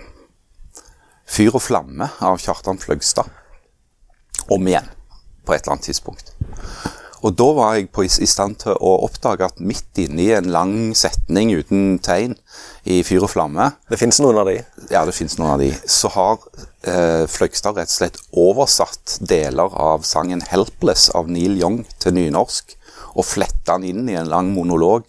'Fyr 1.30 1.54
og 1.54 1.62
flamme' 1.62 2.08
av 2.26 2.40
Kjartan 2.42 2.80
Fløgstad 2.82 3.28
om 4.50 4.66
igjen 4.66 4.88
på 5.46 5.54
et 5.54 5.62
eller 5.62 5.76
annet 5.76 5.86
tidspunkt. 5.86 6.32
Og 7.22 7.34
da 7.36 7.46
var 7.56 7.74
jeg 7.76 7.90
på, 7.92 8.04
i 8.06 8.26
stand 8.28 8.56
til 8.62 8.72
å 8.80 8.94
oppdage 9.04 9.44
at 9.44 9.60
midt 9.60 9.98
inni 10.00 10.30
en 10.32 10.48
lang 10.54 10.74
setning 10.96 11.52
uten 11.52 11.98
tegn 12.00 12.36
i 12.88 13.02
Fyr 13.04 13.26
og 13.26 13.32
flamme 13.34 13.66
Det 13.90 13.98
fins 14.00 14.20
noen 14.24 14.40
av 14.40 14.48
de. 14.48 14.56
Ja, 14.88 15.04
det 15.04 15.14
fins 15.16 15.36
noen 15.38 15.52
av 15.52 15.60
de. 15.60 15.70
Så 15.84 16.08
har 16.14 16.38
eh, 16.88 17.26
Fløgstad 17.28 17.76
rett 17.76 17.92
og 17.92 17.96
slett 17.98 18.20
oversatt 18.32 19.18
deler 19.20 19.68
av 19.76 20.06
sangen 20.08 20.40
'Helpless' 20.40 21.10
av 21.14 21.28
Neil 21.28 21.58
Young 21.60 21.82
til 22.00 22.16
nynorsk. 22.16 22.76
Og 23.16 23.26
fletta 23.26 23.76
den 23.76 23.84
inn 23.90 24.08
i 24.08 24.16
en 24.16 24.30
lang 24.30 24.54
monolog. 24.54 25.04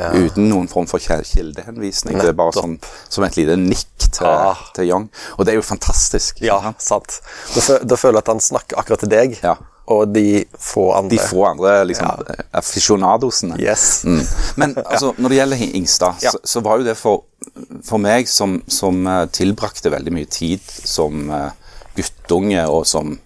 Uten 0.00 0.46
noen 0.48 0.68
form 0.70 0.86
for 0.88 0.98
kildehenvisning. 1.02 2.14
Nettopp. 2.16 2.22
Det 2.24 2.28
er 2.32 2.38
bare 2.38 2.52
sånn, 2.56 2.76
som 3.08 3.24
et 3.26 3.36
lite 3.36 3.56
nikk 3.58 4.06
til, 4.10 4.26
Ah. 4.26 4.56
til 4.74 4.88
Young. 4.88 5.08
Og 5.38 5.44
det 5.44 5.52
er 5.52 5.56
jo 5.58 5.62
fantastisk. 5.66 6.40
Ja, 6.40 6.72
sant. 6.78 7.20
Da 7.54 7.96
føler 7.96 8.20
jeg 8.20 8.24
at 8.24 8.32
han 8.32 8.40
snakker 8.40 8.78
akkurat 8.78 9.00
til 9.00 9.08
deg, 9.12 9.38
Ja. 9.42 9.56
Og 9.90 10.12
de 10.14 10.44
få 10.58 10.90
andre. 10.94 11.16
De 11.16 11.18
få 11.22 11.44
andre 11.48 11.72
liksom, 11.88 12.22
aficionadosene. 12.56 13.58
Yes. 13.60 14.04
Mm. 14.06 14.20
Men 14.62 14.76
altså, 14.90 15.12
når 15.18 15.32
det 15.34 15.40
gjelder 15.40 15.64
Ingstad, 15.80 16.22
Ja. 16.22 16.30
så, 16.34 16.38
så 16.44 16.62
var 16.64 16.78
jo 16.80 16.86
det 16.86 16.96
for, 17.00 17.24
for 17.86 17.98
meg 18.02 18.28
som, 18.30 18.60
som 18.70 19.02
eh, 19.10 19.26
tilbrakte 19.34 19.90
veldig 19.92 20.14
mye 20.14 20.30
tid 20.30 20.62
som 20.86 21.26
eh, 21.34 21.50
guttunge 21.98 22.62
og 22.70 22.86
som 22.86 23.16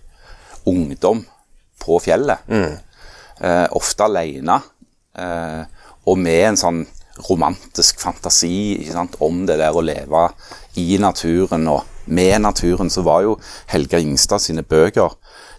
ungdom 0.66 1.24
på 1.84 2.00
fjellet. 2.00 2.48
Eh, 2.48 3.66
ofte 3.76 4.06
alene. 4.08 4.60
Eh, 5.18 5.62
og 6.08 6.18
med 6.20 6.46
en 6.48 6.60
sånn 6.60 6.84
romantisk 7.28 8.00
fantasi 8.02 8.88
sant, 8.90 9.14
om 9.22 9.44
det 9.46 9.58
der 9.60 9.76
å 9.76 9.84
leve 9.84 10.24
i 10.80 10.96
naturen 10.98 11.68
og 11.70 11.84
med 12.10 12.40
naturen, 12.42 12.90
så 12.90 13.04
var 13.06 13.22
jo 13.24 13.36
Helga 13.70 14.00
Ingstad 14.02 14.42
sine 14.42 14.64
bøker 14.66 15.14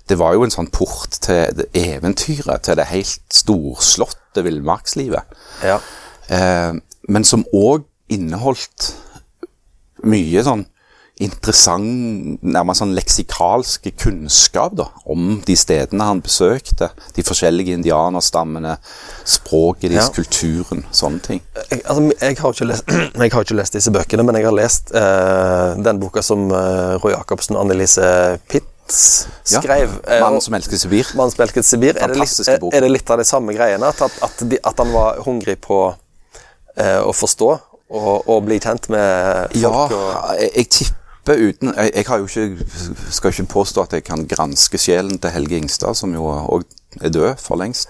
det 0.08 0.18
var 0.20 0.36
jo 0.38 0.44
en 0.46 0.54
sånn 0.54 0.70
port 0.74 1.18
til 1.26 1.66
eventyret, 1.74 2.62
til 2.68 2.78
det 2.78 2.90
helt 2.92 3.34
storslåtte 3.34 4.44
villmarkslivet. 4.46 5.36
Ja. 5.66 5.80
Eh, 6.30 6.78
men 7.10 7.26
som 7.26 7.46
òg 7.54 7.86
inneholdt 8.14 8.92
mye 10.06 10.44
sånn 10.46 10.66
interessant, 11.24 12.42
nærmest 12.44 12.82
sånn 12.82 12.92
leksikalsk 12.96 13.86
kunnskap 14.02 14.74
da, 14.76 14.90
om 15.08 15.38
de 15.48 15.56
stedene 15.56 16.04
han 16.10 16.20
besøkte. 16.20 16.90
De 17.16 17.24
forskjellige 17.24 17.78
indianerstammene, 17.78 18.76
språket 19.24 19.94
deres, 19.94 20.10
Ja. 20.10 20.14
kulturen, 20.18 20.84
sånne 20.92 21.22
ting. 21.24 21.42
Jeg, 21.72 21.82
altså, 21.86 22.12
jeg, 22.20 22.38
har 22.38 22.66
lest, 22.68 22.84
jeg 23.16 23.32
har 23.32 23.48
ikke 23.48 23.56
lest 23.56 23.74
disse 23.80 23.92
bøkene, 23.96 24.28
men 24.28 24.36
jeg 24.36 24.46
har 24.50 24.58
lest 24.60 24.92
eh, 24.92 25.76
den 25.88 26.00
boka 26.04 26.22
som 26.22 26.52
eh, 26.52 27.00
Roy 27.00 27.16
Jacobsen 27.16 27.56
og 27.56 27.64
Annelise 27.66 28.40
Pitz 28.50 28.66
Ja, 28.66 28.75
skrev. 28.88 30.00
Ja, 30.08 30.20
Mannen 30.22 30.42
som 30.42 30.54
elsket 30.54 30.82
Sibir. 30.82 31.08
Mannen 31.18 31.34
som 31.34 31.44
elsket 31.46 31.66
Sibir. 31.66 31.98
Er 31.98 32.12
det, 32.12 32.20
litt, 32.22 32.50
er 32.50 32.86
det 32.86 32.92
litt 32.92 33.10
av 33.10 33.22
de 33.22 33.28
samme 33.28 33.56
greiene? 33.56 33.90
At, 33.90 34.02
at, 34.02 34.44
de, 34.46 34.60
at 34.62 34.82
han 34.82 34.94
var 34.94 35.22
hungrig 35.26 35.58
på 35.64 35.80
eh, 36.78 37.02
å 37.02 37.14
forstå 37.16 37.50
og, 37.54 38.14
og 38.30 38.46
bli 38.46 38.60
kjent 38.62 38.90
med 38.94 39.52
folk? 39.52 39.62
Ja, 39.64 39.74
og, 39.74 40.40
jeg, 40.40 40.52
jeg 40.56 40.72
tipper 40.80 41.42
uten 41.42 41.74
jeg, 41.74 41.92
jeg 41.96 42.06
ikke, 42.06 43.12
skal 43.18 43.34
ikke 43.34 43.48
påstå 43.56 43.86
at 43.86 43.98
jeg 43.98 44.06
kan 44.06 44.26
granske 44.30 44.80
sjelen 44.82 45.18
til 45.22 45.34
Helge 45.34 45.58
Ingstad, 45.58 45.98
som 45.98 46.14
jo 46.14 46.30
òg 46.30 46.68
er 47.02 47.12
død 47.12 47.42
for 47.42 47.60
lengst, 47.60 47.90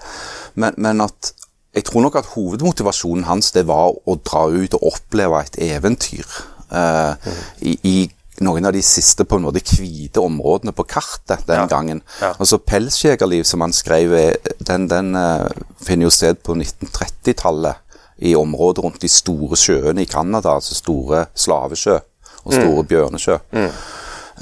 men, 0.58 0.74
men 0.82 1.04
at 1.04 1.34
jeg 1.76 1.84
tror 1.84 2.06
nok 2.06 2.16
at 2.16 2.30
hovedmotivasjonen 2.32 3.26
hans 3.28 3.52
det 3.52 3.66
var 3.68 3.92
å 3.92 4.14
dra 4.24 4.46
ut 4.48 4.76
og 4.78 4.86
oppleve 4.94 5.42
et 5.44 5.58
eventyr 5.68 6.24
eh, 6.72 7.34
i, 7.60 7.74
i 7.84 7.96
noen 8.44 8.66
av 8.68 8.72
de 8.76 8.82
siste 8.82 9.24
på 9.24 9.36
en 9.38 9.46
måte 9.46 9.62
hvite 9.64 10.20
områdene 10.20 10.72
på 10.76 10.84
kartet 10.88 11.46
den 11.46 11.60
Ja. 11.62 11.66
gangen. 11.66 12.02
Ja. 12.20 12.34
Altså 12.38 12.58
Pelsjegerliv, 12.58 13.44
som 13.44 13.60
han 13.60 13.72
skrev, 13.72 14.12
er- 14.12 14.36
den, 14.60 14.88
den 14.88 15.14
uh, 15.16 15.48
finner 15.82 16.04
jo 16.06 16.10
sted 16.10 16.36
på 16.44 16.54
1930-tallet 16.54 17.74
i 18.18 18.34
området 18.36 18.84
rundt 18.84 19.00
de 19.00 19.08
store 19.08 19.56
sjøene 19.56 20.02
i 20.02 20.06
Canada, 20.08 20.54
altså 20.56 20.74
store 20.74 21.26
Slavesjø 21.34 21.98
og 22.44 22.52
store 22.52 22.84
Bjørnesjø. 22.84 23.38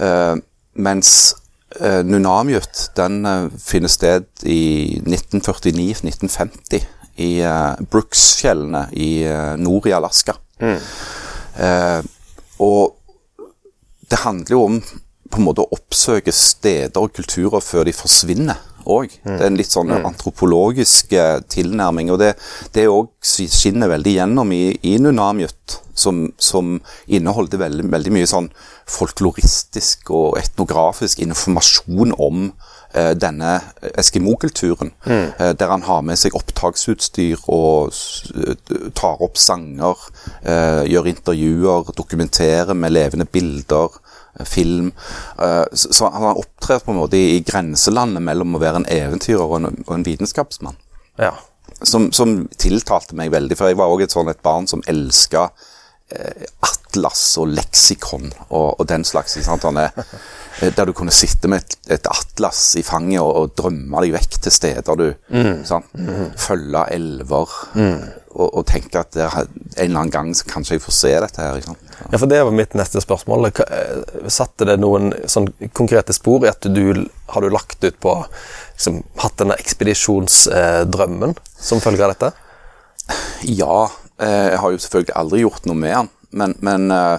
Eh, 0.00 0.36
mens 0.74 1.34
uh, 1.80 2.02
Nunamjut 2.06 2.90
den 2.96 3.24
uh, 3.26 3.48
finner 3.58 3.88
sted 3.88 4.24
i 4.42 5.00
1949-1950 5.06 6.84
i 7.16 7.30
uh, 7.46 7.74
Brooksfjellene 7.90 8.88
i 8.98 9.22
eh, 9.22 9.54
nord 9.62 9.86
i 9.86 9.92
Alaska. 9.94 10.34
Eh, 10.58 12.00
og 12.58 12.94
det 14.14 14.22
handler 14.22 14.54
jo 14.54 14.62
om 14.68 14.78
på 15.32 15.40
en 15.40 15.46
måte 15.48 15.64
å 15.64 15.74
oppsøke 15.74 16.30
steder 16.34 17.02
og 17.02 17.14
kulturer 17.16 17.62
før 17.64 17.88
de 17.88 17.94
forsvinner 17.96 18.60
òg. 18.84 19.16
Det 19.24 19.40
er 19.40 19.48
en 19.48 19.56
litt 19.58 19.72
sånn 19.72 19.90
antropologisk 19.96 21.14
eh, 21.16 21.40
tilnærming. 21.50 22.12
Og 22.14 22.20
det, 22.20 22.34
det 22.76 22.84
òg 22.92 23.08
skinner 23.24 23.90
veldig 23.90 24.12
gjennom 24.18 24.52
i, 24.54 24.76
i 24.86 24.94
Nunamjut, 25.02 25.78
som, 25.98 26.28
som 26.38 26.76
inneholder 27.06 27.64
veldig, 27.64 27.88
veldig 27.96 28.14
mye 28.14 28.28
sånn 28.30 28.50
folkloristisk 28.90 30.12
og 30.14 30.38
etnografisk 30.38 31.24
informasjon 31.24 32.14
om 32.20 32.50
denne 32.94 33.56
eskimokulturen. 33.98 34.92
mm. 35.04 35.56
der 35.58 35.70
han 35.70 35.82
har 35.82 36.02
med 36.06 36.18
seg 36.18 36.34
opptaksutstyr 36.38 37.42
og 37.52 37.92
eh, 38.34 38.90
tar 38.96 39.22
opp 39.22 39.38
sanger, 39.40 40.00
eh, 40.42 40.84
gjør 40.90 41.10
intervjuer, 41.10 41.92
dokumenterer 41.96 42.74
med 42.74 42.94
levende 42.94 43.24
bilder, 43.24 43.98
eh, 44.38 44.46
film. 44.46 44.92
Eh, 45.38 45.64
så, 45.72 46.08
han 46.08 46.22
har 46.22 46.38
opptrådt 46.38 46.84
på 46.84 46.94
en 46.94 47.00
måte 47.02 47.18
i, 47.18 47.42
grenselandet 47.46 48.22
mellom 48.22 48.56
å 48.56 48.62
være 48.62 48.82
en 48.82 48.90
eventyrer 48.90 49.44
og 49.44 49.58
en, 49.60 49.84
og 49.86 49.94
en 49.98 50.06
vitenskapsmann. 50.06 50.80
ja. 51.18 51.34
Som, 51.84 52.12
som 52.12 52.46
tiltalte 52.60 53.16
meg 53.18 53.32
veldig, 53.32 53.56
for 53.58 53.68
jeg 53.68 53.76
var 53.76 53.90
òg 53.92 54.04
et 54.04 54.12
sånn 54.14 54.28
et 54.30 54.40
barn 54.44 54.68
som 54.70 54.80
elska 54.88 55.48
eh, 56.14 56.44
atlas 56.64 57.22
og 57.42 57.50
leksikon 57.50 58.30
og, 58.46 58.78
og 58.78 58.86
den 58.88 59.04
slags. 59.04 59.34
Sant? 59.44 59.66
Han 59.66 59.80
eh, 59.82 60.04
der 60.60 60.86
du 60.86 60.92
kunne 60.96 61.12
sitte 61.14 61.48
med 61.50 61.64
et, 61.64 61.76
et 61.96 62.06
atlas 62.10 62.60
i 62.78 62.82
fanget 62.86 63.20
og, 63.20 63.30
og 63.40 63.54
drømme 63.58 64.02
deg 64.04 64.12
vekk 64.14 64.36
til 64.46 64.54
steder 64.54 64.98
du 65.00 65.06
mm. 65.34 65.64
sant? 65.66 65.88
Følge 66.40 66.84
elver 66.94 67.54
og, 68.34 68.46
og 68.58 68.62
tenke 68.66 68.98
at 69.02 69.12
det, 69.14 69.26
er- 69.26 69.46
en 69.46 69.88
eller 69.88 70.00
annen 70.04 70.12
gang 70.14 70.30
så 70.34 70.46
kanskje 70.50 70.76
jeg 70.78 70.82
får 70.84 70.96
se 70.96 71.12
dette 71.22 71.42
her. 71.42 71.60
Sant? 71.62 71.90
Ja, 72.10 72.18
for 72.18 72.26
Det 72.30 72.40
var 72.44 72.54
mitt 72.54 72.74
neste 72.78 73.02
spørsmål. 73.02 73.48
Eh, 73.50 74.30
Satte 74.32 74.66
det 74.66 74.78
noen 74.82 75.12
sånn 75.30 75.50
konkrete 75.76 76.14
spor 76.16 76.42
i 76.46 76.50
at 76.50 76.66
du 76.70 77.06
har 77.30 77.44
du 77.44 77.50
lagt 77.54 77.82
ut 77.84 77.98
på 78.02 78.14
liksom, 78.74 79.02
Hatt 79.22 79.38
denne 79.42 79.58
ekspedisjonsdrømmen 79.62 81.34
som 81.58 81.82
følge 81.82 82.04
av 82.06 82.14
dette? 82.14 82.32
Ja, 83.44 83.84
eh, 84.18 84.50
jeg 84.54 84.60
har 84.62 84.72
jo 84.74 84.82
selvfølgelig 84.82 85.16
aldri 85.20 85.44
gjort 85.44 85.66
noe 85.68 85.78
med 85.78 85.94
den, 85.94 86.10
men, 86.40 86.54
men 86.64 86.90
eh, 86.94 87.18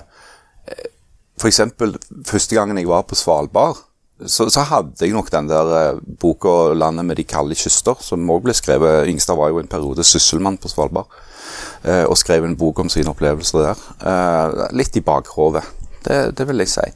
eksempel 1.44 1.98
første 2.26 2.56
gangen 2.56 2.78
jeg 2.80 2.88
var 2.88 3.04
på 3.08 3.18
Svalbard, 3.20 3.82
så, 4.24 4.48
så 4.48 4.64
hadde 4.64 5.04
jeg 5.04 5.12
nok 5.12 5.28
den 5.34 5.50
der 5.50 5.72
eh, 5.76 5.98
boka 6.22 6.72
'Landet 6.74 7.06
med 7.06 7.18
de 7.20 7.26
kalde 7.28 7.56
kyster', 7.56 8.00
som 8.00 8.30
også 8.30 8.44
ble 8.46 8.54
skrevet 8.56 9.10
Ingstad 9.12 9.36
var 9.36 9.52
jo 9.52 9.60
en 9.60 9.68
periode 9.68 10.04
sysselmann 10.08 10.58
på 10.58 10.72
Svalbard, 10.72 11.12
eh, 11.84 12.06
og 12.08 12.18
skrev 12.18 12.46
en 12.46 12.56
bok 12.56 12.80
om 12.80 12.90
sine 12.90 13.12
opplevelser 13.12 13.60
der. 13.68 13.84
Eh, 14.08 14.72
litt 14.72 14.96
i 14.96 15.04
bakhovet, 15.04 15.68
det, 16.08 16.38
det 16.38 16.48
vil 16.48 16.64
jeg 16.64 16.72
si. 16.72 16.88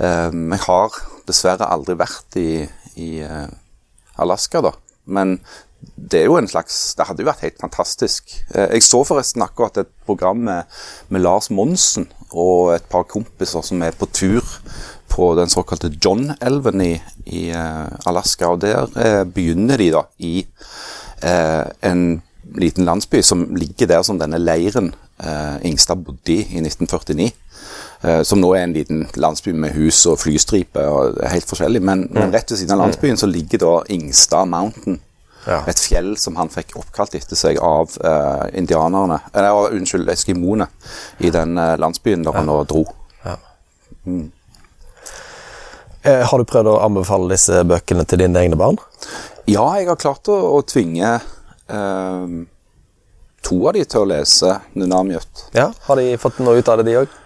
Eh, 0.00 0.32
jeg 0.32 0.62
har 0.64 0.96
dessverre 1.28 1.68
aldri 1.68 1.98
vært 2.00 2.40
i, 2.40 2.64
i 2.96 3.20
eh, 3.20 3.48
Alaska, 4.16 4.64
da. 4.64 4.72
Men 5.04 5.36
det 5.96 6.22
er 6.22 6.24
jo 6.26 6.38
en 6.38 6.48
slags 6.48 6.94
Det 6.96 7.04
hadde 7.06 7.22
jo 7.22 7.28
vært 7.28 7.44
helt 7.44 7.60
fantastisk. 7.60 8.32
Eh, 8.54 8.72
Jeg 8.78 8.82
så 8.82 9.04
forresten 9.04 9.44
akkurat 9.44 9.76
et 9.76 9.92
program 10.06 10.40
med, 10.48 10.64
med 11.12 11.20
Lars 11.20 11.50
Monsen 11.50 12.08
og 12.32 12.74
et 12.74 12.86
par 12.90 13.06
kompiser 13.08 13.64
som 13.64 13.82
er 13.82 13.96
på 13.96 14.08
tur 14.12 14.44
på 15.08 15.30
den 15.38 15.48
såkalte 15.48 15.92
John-elven 16.04 16.82
i, 16.84 16.92
i 17.26 17.48
eh, 17.54 17.86
Alaska. 18.06 18.52
Og 18.52 18.60
der 18.60 18.90
eh, 19.00 19.22
begynner 19.24 19.80
de 19.80 19.90
da 19.94 20.02
i 20.18 20.34
eh, 21.22 21.64
en 21.86 22.22
liten 22.56 22.84
landsby 22.84 23.22
som 23.22 23.48
ligger 23.56 23.88
der 23.90 24.02
som 24.06 24.18
denne 24.20 24.38
leiren 24.38 24.92
eh, 25.22 25.56
Ingstad 25.66 26.04
bodde 26.04 26.34
i 26.34 26.40
i 26.58 26.62
1949. 26.62 27.30
Eh, 28.02 28.22
som 28.28 28.40
nå 28.42 28.52
er 28.54 28.66
en 28.66 28.76
liten 28.76 29.06
landsby 29.16 29.54
med 29.56 29.74
hus 29.76 30.02
og 30.10 30.20
flystripe 30.20 30.82
og 30.84 31.20
helt 31.30 31.48
forskjellig. 31.48 31.82
Men, 31.82 32.06
men 32.12 32.34
rett 32.34 32.50
ved 32.50 32.60
siden 32.60 32.76
av 32.76 32.84
landsbyen 32.84 33.20
så 33.20 33.30
ligger 33.30 33.62
da 33.62 33.74
Ingstad 33.96 34.50
Mountain. 34.52 35.00
Ja. 35.46 35.60
Et 35.70 35.78
fjell 35.78 36.16
som 36.18 36.36
han 36.40 36.50
fikk 36.50 36.74
oppkalt 36.80 37.14
etter 37.14 37.38
seg 37.38 37.60
av 37.62 37.92
uh, 38.02 38.48
indianerne 38.56 39.20
Eller 39.30 39.76
unnskyld, 39.76 40.08
eskimoene 40.10 40.66
i 41.22 41.30
den 41.30 41.54
uh, 41.54 41.76
landsbyen 41.78 42.26
der 42.26 42.34
han 42.34 42.50
nå 42.50 42.64
dro. 42.66 42.82
Eh, 46.06 46.22
Har 46.30 46.38
du 46.38 46.46
prøvd 46.46 46.70
å 46.70 46.80
anbefale 46.86 47.30
disse 47.32 47.62
bøkene 47.66 48.04
til 48.06 48.22
dine 48.22 48.42
egne 48.44 48.58
barn? 48.58 48.78
Ja, 49.50 49.66
jeg 49.78 49.88
har 49.88 49.98
klart 49.98 50.28
å, 50.30 50.36
å 50.54 50.60
tvinge 50.66 51.16
eh, 51.66 52.36
to 53.46 53.58
av 53.66 53.74
de 53.74 53.82
til 53.86 54.04
å 54.04 54.08
lese 54.12 54.52
Nunamiut. 54.78 55.46
Ja, 55.56 55.72
Har 55.88 55.98
de 55.98 56.14
fått 56.22 56.38
noe 56.42 56.60
ut 56.60 56.70
av 56.70 56.78
det, 56.78 56.86
de 56.90 57.00
òg? 57.02 57.16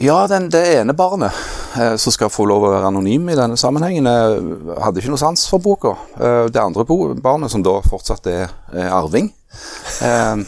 Ja, 0.00 0.22
den, 0.30 0.46
det 0.48 0.62
ene 0.78 0.94
barnet 0.96 1.32
eh, 1.76 1.96
som 2.00 2.12
skal 2.14 2.30
få 2.32 2.46
lov 2.48 2.64
å 2.64 2.70
være 2.72 2.88
anonym 2.88 3.28
i 3.28 3.36
denne 3.36 3.58
sammenhengen, 3.60 4.06
eh, 4.08 4.78
hadde 4.80 5.02
ikke 5.02 5.12
noe 5.12 5.20
sans 5.20 5.42
for 5.50 5.60
boka. 5.60 5.92
Eh, 6.16 6.46
det 6.48 6.62
andre 6.62 6.86
barnet, 7.20 7.52
som 7.52 7.60
da 7.64 7.74
fortsatt 7.84 8.30
er 8.32 8.48
arving, 8.88 9.28
eh, 10.00 10.40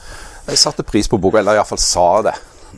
satte 0.62 0.86
pris 0.86 1.10
på 1.10 1.18
boka, 1.18 1.40
eller 1.42 1.58
iallfall 1.58 1.82
sa 1.82 2.06
det. 2.28 2.36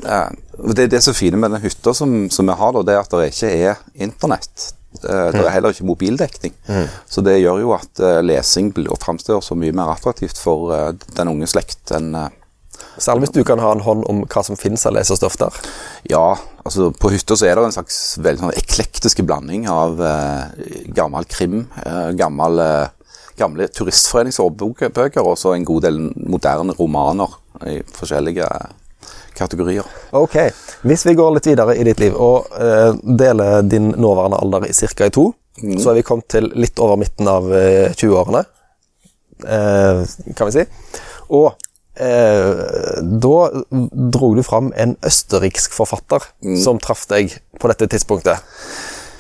Eh, 0.09 0.31
det 0.73 0.87
er 0.87 0.93
det 0.97 1.03
som 1.05 1.13
er 1.13 1.21
fine 1.21 1.37
med 1.43 1.53
den 1.53 1.67
hytta 1.67 1.93
som, 1.95 2.17
som 2.33 2.49
vi 2.49 2.57
har, 2.65 2.73
da, 2.79 2.87
det 2.89 2.97
er 2.97 3.05
at 3.05 3.13
det 3.19 3.29
ikke 3.35 3.53
er 3.69 3.85
internett. 4.09 4.71
Eh, 5.05 5.29
Det 5.37 5.45
er 5.45 5.53
heller 5.59 5.77
ikke 5.77 5.89
mobildekning. 5.93 6.57
Så 7.09 7.21
det 7.25 7.39
gjør 7.43 7.61
jo 7.67 7.77
at 7.77 8.01
lesing 8.25 8.73
framstår 9.01 9.45
så 9.45 9.57
mye 9.57 9.73
mer 9.77 9.93
attraktivt 9.99 10.41
for 10.41 10.73
den 11.17 11.29
unge 11.37 11.49
slekt 11.53 11.93
enn 11.97 12.15
eh, 12.17 12.31
Særlig 12.97 13.27
hvis 13.27 13.35
du 13.37 13.43
kan 13.47 13.61
ha 13.63 13.73
en 13.73 13.85
hånd 13.85 14.05
om 14.11 14.23
hva 14.29 14.43
som 14.45 14.59
finnes 14.59 14.85
av 14.89 14.95
lesestoff 14.97 15.39
der. 15.41 15.57
Ja, 16.11 16.37
altså 16.65 16.91
på 16.93 17.13
hytta 17.15 17.37
så 17.39 17.49
er 17.49 17.57
det 17.57 17.69
en 17.69 17.77
slags 17.77 18.01
veldig 18.23 18.45
sånn 18.45 18.59
eklektiske 18.59 19.25
blanding 19.29 19.69
av 19.71 20.03
eh, 20.03 20.67
gammel 20.97 21.29
krim, 21.31 21.67
eh, 21.85 22.11
gammel, 22.19 22.61
eh, 22.63 23.17
gamle 23.41 23.69
turistforeningsårbøker 23.73 25.25
og 25.25 25.39
så 25.41 25.55
en 25.57 25.67
god 25.69 25.87
del 25.89 26.01
moderne 26.17 26.77
romaner 26.79 27.39
i 27.69 27.81
forskjellige 27.97 28.49
kategorier. 29.37 29.87
Ok, 30.11 30.37
Hvis 30.83 31.07
vi 31.07 31.15
går 31.15 31.37
litt 31.37 31.47
videre 31.47 31.77
i 31.77 31.85
ditt 31.87 32.01
liv 32.03 32.17
og 32.17 32.53
eh, 32.59 32.93
deler 33.19 33.63
din 33.65 33.93
nåværende 33.97 34.41
alder 34.43 34.69
i 34.69 34.75
ca. 34.75 35.07
i 35.07 35.15
to, 35.15 35.31
så 35.79 35.91
er 35.91 36.01
vi 36.01 36.05
kommet 36.07 36.29
til 36.33 36.49
litt 36.57 36.81
over 36.81 36.99
midten 37.01 37.29
av 37.29 37.49
eh, 37.55 37.93
20-årene, 37.93 38.45
eh, 39.47 40.03
kan 40.37 40.49
vi 40.49 40.55
si. 40.57 40.65
Og 41.33 41.53
eh, 41.53 41.62
da 42.03 43.37
dro 44.15 44.31
du 44.35 44.43
fram 44.47 44.73
en 44.77 44.97
østerriksk 45.07 45.75
forfatter 45.77 46.25
som 46.63 46.81
traff 46.83 47.05
deg 47.11 47.37
på 47.61 47.71
dette 47.71 47.89
tidspunktet. 47.95 48.43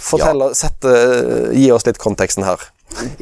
Fortell, 0.02 0.48
sett, 0.50 0.80
sette, 0.82 1.52
Gi 1.54 1.68
oss 1.72 1.86
litt 1.86 2.00
konteksten 2.02 2.44
her. 2.46 2.64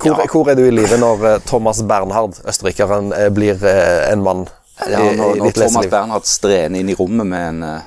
Hvor, 0.00 0.16
Ja. 0.16 0.26
hvor 0.26 0.48
er 0.50 0.56
du 0.58 0.64
i 0.64 0.72
livet 0.72 0.98
når 0.98 1.26
eh, 1.28 1.38
Thomas 1.46 1.82
Bernhard, 1.86 2.40
østerrikeren, 2.48 3.12
eh, 3.12 3.28
blir 3.30 3.60
eh, 3.62 4.08
en 4.12 4.24
mann 4.24 4.48
Ja, 4.88 4.98
når, 4.98 5.12
i 5.12 5.16
når 5.16 5.44
ditt 5.44 5.60
Thomas 5.60 5.76
leseliv? 5.76 5.90
Bernhard 5.92 6.26
strener 6.26 6.80
inn 6.80 6.90
i 6.90 6.96
rommet 6.96 7.28
med 7.28 7.48
en 7.50 7.62
uh, 7.62 7.80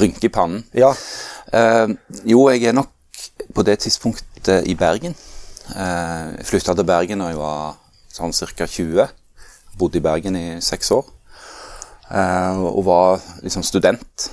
rynke 0.00 0.30
i 0.30 0.32
pannen. 0.32 0.64
Ja, 0.74 0.94
Uh, 1.54 1.92
jo, 2.26 2.48
jeg 2.50 2.64
er 2.66 2.72
nok 2.74 2.88
på 3.54 3.62
det 3.62 3.76
tidspunktet 3.84 4.66
i 4.66 4.74
Bergen. 4.74 5.12
Uh, 5.70 6.34
jeg 6.40 6.48
flytta 6.48 6.74
til 6.74 6.86
Bergen 6.88 7.20
da 7.22 7.28
jeg 7.30 7.38
var 7.38 7.76
sånn 8.10 8.34
ca. 8.34 8.66
20. 8.66 9.04
Bodde 9.78 9.98
i 9.98 10.04
Bergen 10.04 10.36
i 10.36 10.46
seks 10.64 10.90
år. 10.94 11.04
Eh, 12.10 12.62
og 12.68 12.84
var 12.86 13.22
liksom 13.42 13.64
student 13.64 14.30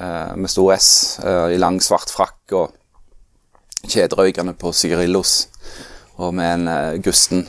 eh, 0.00 0.34
med 0.36 0.50
stor 0.52 0.74
S, 0.76 1.18
eh, 1.24 1.56
i 1.56 1.60
lang, 1.60 1.80
svart 1.82 2.12
frakk 2.12 2.56
og 2.56 3.86
kjederøykende 3.86 4.56
på 4.58 4.72
sigarillos. 4.72 5.46
Og 6.16 6.32
med 6.32 6.48
en 6.48 7.02
gusten 7.04 7.42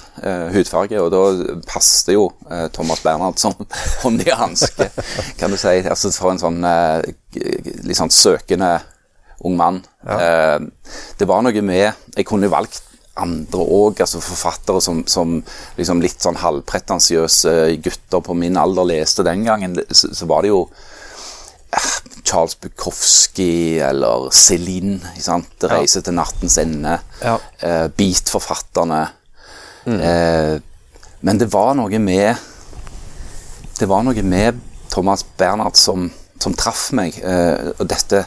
hudfarge, 0.52 1.00
og 1.00 1.14
da 1.14 1.54
passet 1.70 2.10
jo 2.18 2.26
Thomas 2.76 3.00
Bernhard 3.00 3.40
som 3.40 3.54
hånd 4.02 4.26
i 4.26 4.34
hanske, 4.36 4.90
kan 5.40 5.54
du 5.54 5.56
si. 5.56 5.78
Altså 5.88 6.12
for 6.12 6.34
en 6.34 6.42
sånn 6.42 6.60
litt 7.88 7.96
sånn 7.96 8.12
søkende 8.12 8.74
ung 9.46 9.58
mann. 9.58 9.80
Eh, 10.04 10.60
det 11.20 11.28
var 11.30 11.44
noe 11.46 11.62
med 11.62 11.94
Jeg 12.16 12.26
kunne 12.28 12.52
valgt 12.52 12.84
andre 13.18 13.64
òg, 13.64 14.02
altså 14.04 14.22
forfattere 14.24 14.82
som, 14.84 15.02
som 15.10 15.40
liksom 15.78 16.04
litt 16.04 16.24
sånn 16.24 16.40
halvpretensiøse 16.42 17.56
gutter 17.84 18.24
på 18.26 18.36
min 18.38 18.58
alder 18.60 18.88
leste 18.92 19.26
den 19.28 19.46
gangen. 19.48 19.78
Så, 19.92 20.14
så 20.16 20.30
var 20.30 20.46
det 20.46 20.52
jo 20.54 20.64
eh, 21.74 21.92
Charles 22.24 22.58
Bukowski 22.62 23.80
eller 23.84 24.30
Céline. 24.36 25.00
ikke 25.16 25.28
sant? 25.30 25.54
'Reise 25.64 26.02
til 26.04 26.18
nattens 26.18 26.58
ende'. 26.62 27.00
Ja. 27.24 27.38
Eh, 27.60 27.88
Beat-forfatterne. 27.98 29.08
Eh, 29.88 30.60
men 31.22 31.38
det 31.40 31.48
var 31.54 31.72
noe 31.80 32.00
med 32.04 32.36
Det 33.80 33.88
var 33.88 34.02
noe 34.04 34.24
med 34.26 34.58
Thomas 34.92 35.24
Bernhard 35.38 35.78
som, 35.78 36.10
som 36.42 36.54
traff 36.58 36.90
meg. 36.98 37.20
Eh, 37.22 37.72
og 37.78 37.86
dette, 37.88 38.24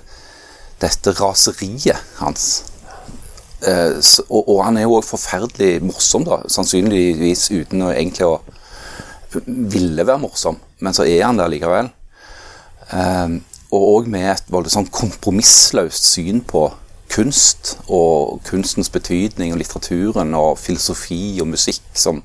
dette 0.80 1.14
raseriet 1.18 1.98
hans. 2.20 2.69
Eh, 3.66 3.98
og, 4.28 4.48
og 4.48 4.64
han 4.64 4.78
er 4.78 4.86
jo 4.86 4.96
også 4.98 5.16
forferdelig 5.16 5.82
morsom, 5.84 6.24
da. 6.28 6.40
Sannsynligvis 6.48 7.50
uten 7.52 7.84
å 7.84 7.92
egentlig 7.92 8.28
å 8.28 8.38
ville 9.46 10.06
være 10.06 10.22
morsom, 10.22 10.58
men 10.82 10.96
så 10.96 11.06
er 11.06 11.24
han 11.26 11.38
der 11.38 11.50
likevel. 11.52 11.90
Eh, 12.90 13.40
og 13.70 13.88
òg 13.94 14.08
med 14.10 14.26
et 14.32 14.48
veldig 14.50 14.72
sånn 14.72 14.88
kompromissløst 14.90 16.08
syn 16.16 16.40
på 16.42 16.66
kunst 17.10 17.76
og 17.90 18.40
kunstens 18.46 18.90
betydning 18.90 19.52
og 19.54 19.60
litteraturen 19.60 20.34
og 20.38 20.58
filosofi 20.62 21.40
og 21.42 21.50
musikk 21.52 21.82
som, 21.98 22.22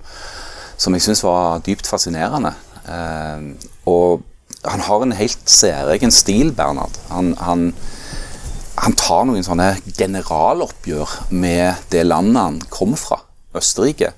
som 0.78 0.94
jeg 0.94 1.06
syns 1.06 1.24
var 1.26 1.62
dypt 1.66 1.90
fascinerende. 1.90 2.54
Eh, 2.86 3.52
og 3.90 4.24
han 4.66 4.82
har 4.82 5.04
en 5.04 5.14
helt 5.14 5.50
særegen 5.50 6.14
stil, 6.14 6.52
Bernhard. 6.56 6.98
Han, 7.12 7.36
han, 7.42 7.74
han 8.82 8.96
tar 9.00 9.26
noen 9.28 9.46
sånne 9.46 9.76
generaloppgjør 9.96 11.16
med 11.32 11.88
det 11.94 12.04
landet 12.08 12.42
han 12.42 12.62
kommer 12.74 13.00
fra, 13.00 13.22
Østerrike. 13.56 14.12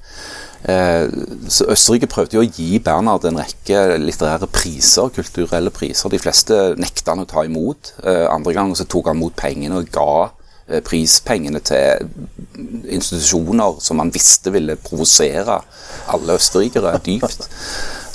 Eh, 0.67 1.06
så 1.54 1.67
Østerrike 1.72 2.10
prøvde 2.10 2.39
jo 2.39 2.43
å 2.43 2.50
gi 2.50 2.80
Bernhard 2.84 3.28
en 3.30 3.39
rekke 3.39 4.00
litterære 4.02 4.50
priser, 4.52 5.12
kulturelle 5.13 5.72
priser. 5.74 6.12
De 6.12 6.22
fleste 6.22 6.58
nekta 6.82 7.13
han 7.13 7.24
å 7.24 7.30
ta 7.30 7.46
imot. 7.46 7.93
Eh, 8.04 8.26
andre 8.32 8.56
ganger 8.58 8.80
så 8.80 8.88
tok 8.89 9.12
han 9.12 9.20
imot 9.20 9.38
pengene 9.38 9.78
og 9.80 9.91
ga 9.93 10.10
eh, 10.26 10.82
prispengene 10.86 11.62
til 11.62 12.10
institusjoner 12.58 13.78
som 13.84 14.02
han 14.02 14.12
visste 14.15 14.52
ville 14.56 14.80
provosere 14.82 15.62
alle 16.12 16.39
østerrikere 16.41 16.98
dypt. 17.06 17.48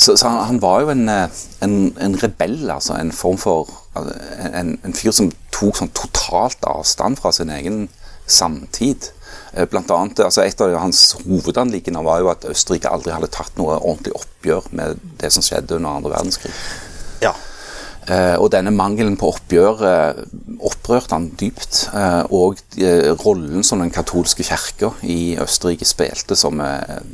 Så, 0.03 0.17
så 0.19 0.29
han, 0.29 0.41
han 0.49 0.61
var 0.62 0.83
jo 0.83 0.93
en, 0.93 1.07
eh, 1.09 1.41
en, 1.62 1.75
en 2.03 2.17
rebell, 2.23 2.61
altså. 2.75 2.97
En 2.99 3.12
form 3.15 3.38
for 3.38 3.71
altså, 3.95 4.17
en, 4.51 4.75
en 4.83 4.97
fyr 4.99 5.15
som 5.15 5.31
tok 5.55 5.79
sånn 5.79 5.93
totalt 5.95 6.67
avstand 6.67 7.21
fra 7.23 7.31
sin 7.37 7.53
egen 7.55 7.85
samtid. 8.27 9.12
Eh, 9.53 9.69
Blant 9.71 9.91
annet, 9.95 10.25
altså 10.27 10.43
Et 10.43 10.65
av 10.65 10.75
hans 10.81 11.05
hovedanliggender 11.23 12.05
var 12.07 12.23
jo 12.25 12.33
at 12.33 12.49
Østerrike 12.51 12.91
aldri 12.91 13.15
hadde 13.15 13.31
tatt 13.33 13.55
noe 13.61 13.79
ordentlig 13.79 14.17
oppgjør 14.19 14.69
med 14.75 15.01
det 15.23 15.31
som 15.35 15.45
skjedde 15.47 15.79
under 15.79 16.01
andre 16.01 16.15
verdenskrig. 16.17 16.55
ja. 17.23 17.35
Eh, 18.11 18.35
og 18.35 18.49
denne 18.51 18.73
mangelen 18.75 19.15
på 19.19 19.29
oppgjør 19.31 19.83
eh, 19.87 20.23
opprørte 20.67 21.15
han 21.15 21.29
dypt. 21.38 21.85
Eh, 21.95 22.35
og 22.35 22.59
rollen 23.23 23.62
som 23.67 23.83
den 23.85 23.95
katolske 23.95 24.47
kirka 24.47 24.93
i 25.07 25.37
Østerrike 25.43 25.87
spilte 25.87 26.38
som, 26.38 26.61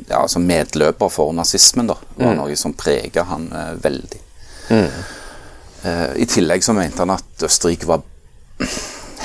ja, 0.09 0.23
som 0.31 0.47
medløper 0.49 1.13
for 1.13 1.35
nazismen, 1.37 1.89
da, 1.91 1.97
var 2.17 2.37
noe 2.39 2.57
som 2.57 2.73
prega 2.77 3.27
han 3.29 3.49
veldig. 3.83 4.25
Eh, 5.83 6.13
I 6.19 6.27
tillegg 6.27 6.63
så 6.65 6.75
mente 6.75 7.03
han 7.03 7.13
at 7.15 7.45
Østerrike 7.45 7.87
var 7.89 8.03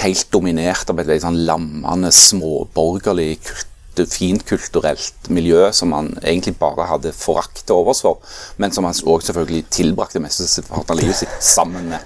helt 0.04 0.28
dominert 0.34 0.90
av 0.90 1.00
et 1.00 1.08
veldig 1.08 1.24
sånn 1.24 1.40
lammende, 1.48 2.12
småborgerlig, 2.14 3.38
kult, 3.94 4.12
finkulturelt 4.12 5.30
miljø 5.30 5.70
som 5.72 5.92
han 5.92 6.12
egentlig 6.22 6.56
bare 6.60 6.86
hadde 6.90 7.12
forakt 7.16 7.64
til 7.66 7.78
overs 7.78 8.02
for, 8.04 8.20
men 8.56 8.72
som 8.74 8.84
han 8.84 8.94
òg 8.94 9.24
selvfølgelig 9.26 9.64
tilbrakte 9.70 10.22
mesteparten 10.22 10.94
av 10.94 11.00
livet 11.00 11.22
sitt 11.22 11.34
sammen 11.40 11.88
med. 11.92 12.00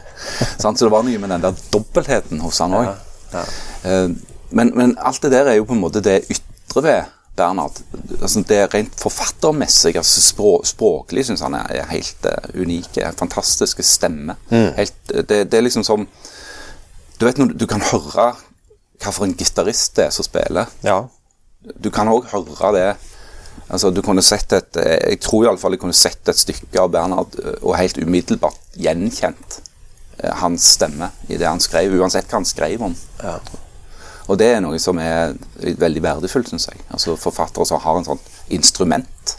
Så 0.59 0.73
det 0.79 0.91
var 0.93 1.07
noe 1.07 1.19
med 1.19 1.35
den 1.35 1.45
der 1.47 1.63
dobbeltheten 1.73 2.41
hos 2.45 2.61
han 2.65 2.77
òg. 2.79 2.91
Eh, 3.35 4.09
men, 4.51 4.73
men 4.75 4.97
alt 4.99 5.23
det 5.23 5.33
der 5.33 5.51
er 5.51 5.59
jo 5.59 5.69
på 5.69 5.77
en 5.77 5.83
måte 5.83 6.05
det 6.05 6.23
ytre 6.33 6.83
ved 6.85 7.15
Bernhard. 7.39 7.79
Altså 8.21 8.43
det 8.49 8.75
rent 8.75 9.01
forfattermessig, 9.01 9.97
altså 9.97 10.23
språ, 10.25 10.53
språklig 10.67 11.27
syns 11.29 11.45
han 11.45 11.55
er, 11.55 11.85
helt 11.93 12.27
uh, 12.27 12.49
unike. 12.61 13.13
Fantastiske 13.19 13.85
stemme. 13.87 14.35
Helt, 14.51 14.99
eh, 15.15 15.23
det, 15.23 15.45
det 15.53 15.59
er 15.59 15.67
liksom 15.69 15.87
som 15.87 16.09
Du 17.19 17.27
vet 17.27 17.39
når 17.39 17.51
du, 17.51 17.55
du 17.59 17.67
kan 17.67 17.83
høre 17.83 18.33
hva 18.99 19.13
for 19.13 19.27
en 19.27 19.35
gitarist 19.39 19.97
det 19.97 20.09
er 20.09 20.13
som 20.15 20.27
spiller. 20.27 20.71
ja. 20.87 21.05
Du 21.59 21.91
kan 21.91 22.11
òg 22.11 22.29
høre 22.33 22.75
det 22.77 22.89
Altså, 23.69 23.91
du 23.91 24.01
kunne 24.05 24.23
sett 24.25 24.53
et 24.57 24.77
eh, 24.81 25.11
Jeg 25.13 25.21
tror 25.21 25.45
iallfall 25.45 25.75
jeg 25.75 25.83
kunne 25.83 25.97
sett 25.97 26.29
et 26.31 26.41
stykke 26.41 26.81
av 26.81 26.93
Bernhard 26.95 27.35
eh, 27.43 27.57
og 27.61 27.77
helt 27.77 27.99
umiddelbart 28.01 28.79
gjenkjent 28.79 29.59
eh, 30.23 30.35
hans 30.41 30.71
stemme 30.79 31.11
i 31.29 31.37
det 31.37 31.49
han 31.49 31.61
skrev, 31.61 31.99
uansett 31.99 32.31
hva 32.31 32.41
han 32.41 32.49
skrev 32.49 32.87
om. 32.89 32.95
Og 34.29 34.39
det 34.41 34.49
er 34.55 34.63
noe 34.65 34.79
som 34.81 34.99
er 35.01 35.35
veldig 35.59 36.03
verdifullt, 36.05 36.51
syns 36.53 36.69
jeg. 36.71 36.81
Altså 36.93 37.17
Forfattere 37.21 37.67
som 37.69 37.81
har 37.83 37.99
en 37.99 38.09
sånn 38.09 38.25
instrument. 38.55 39.38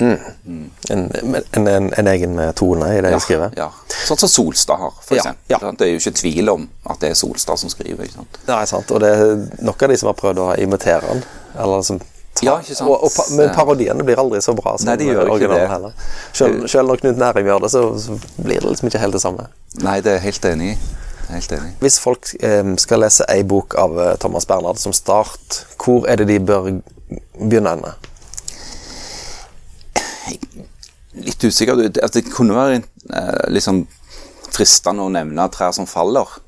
En, 0.00 1.10
en, 1.54 1.68
en, 1.68 1.88
en 1.98 2.08
egen 2.14 2.38
eh, 2.40 2.52
tone 2.56 2.86
i 2.96 3.00
det 3.04 3.10
jeg 3.12 3.24
skriver. 3.26 3.52
Ja. 3.58 3.66
Sånn 4.08 4.20
som 4.22 4.30
Solstad 4.32 4.80
har, 4.80 4.94
f.eks. 5.04 5.26
Ja, 5.26 5.34
ja. 5.52 5.58
Det 5.76 5.86
er 5.86 5.92
jo 5.92 6.00
ikke 6.00 6.14
tvil 6.20 6.48
om 6.54 6.64
at 6.88 7.02
det 7.02 7.10
er 7.12 7.18
Solstad 7.20 7.60
som 7.60 7.72
skriver. 7.72 8.06
ikke 8.06 8.20
sant? 8.22 8.38
Nei, 8.48 8.62
sant. 8.70 8.90
Og 8.96 9.02
det 9.04 9.10
er 9.16 9.34
nok 9.66 9.82
av 9.84 9.92
de 9.92 9.98
som 10.00 10.08
har 10.12 10.16
prøvd 10.22 10.40
å 10.44 10.48
imitere 10.62 11.04
han, 11.10 11.22
eller 11.60 11.84
som 11.86 12.00
Ja, 12.40 12.54
ikke 12.62 12.74
sant? 12.78 12.88
Og, 12.88 13.04
og, 13.04 13.34
men 13.36 13.50
parodiene 13.52 14.04
blir 14.06 14.20
aldri 14.22 14.40
så 14.40 14.54
bra 14.56 14.76
som 14.78 14.88
Nei, 14.88 14.96
de 15.02 15.10
gjør 15.10 15.24
ikke 15.26 15.34
originalen 15.36 15.66
det. 15.66 15.70
heller. 15.74 16.16
Selv, 16.32 16.64
selv 16.72 16.88
når 16.88 17.02
Knut 17.02 17.20
Nærum 17.20 17.50
gjør 17.52 17.64
det, 17.66 17.70
så, 17.74 17.84
så 18.00 18.16
blir 18.40 18.60
det 18.62 18.70
liksom 18.70 18.88
ikke 18.88 19.02
helt 19.04 19.18
det 19.18 19.22
samme. 19.26 19.48
Nei, 19.84 19.98
det 20.00 20.14
er 20.14 20.20
jeg 20.20 20.26
helt 20.30 20.48
enig 20.54 20.68
i. 20.72 20.76
Helt 21.30 21.52
enig. 21.58 21.74
Hvis 21.82 21.98
folk 22.02 22.30
eh, 22.42 22.70
skal 22.82 23.04
lese 23.04 23.26
ei 23.30 23.42
bok 23.46 23.76
av 23.78 23.98
eh, 24.02 24.14
Thomas 24.22 24.48
Bernhard 24.50 24.80
som 24.82 24.94
start, 24.96 25.60
hvor 25.84 26.08
er 26.10 26.22
det 26.22 26.30
de 26.32 26.38
bør 26.42 26.70
begynne 27.38 27.74
henne? 27.76 27.92
Litt 31.40 31.54
usikker. 31.54 31.80
at 31.86 31.98
altså, 32.02 32.20
det 32.20 32.32
kunne 32.32 32.54
være 32.54 32.82
eh, 33.16 33.46
liksom 33.48 33.86
fristende 34.50 35.06
å 35.06 35.12
nevne 35.12 35.48
'Trær 35.48 35.72
som 35.72 35.86
faller', 35.86 36.38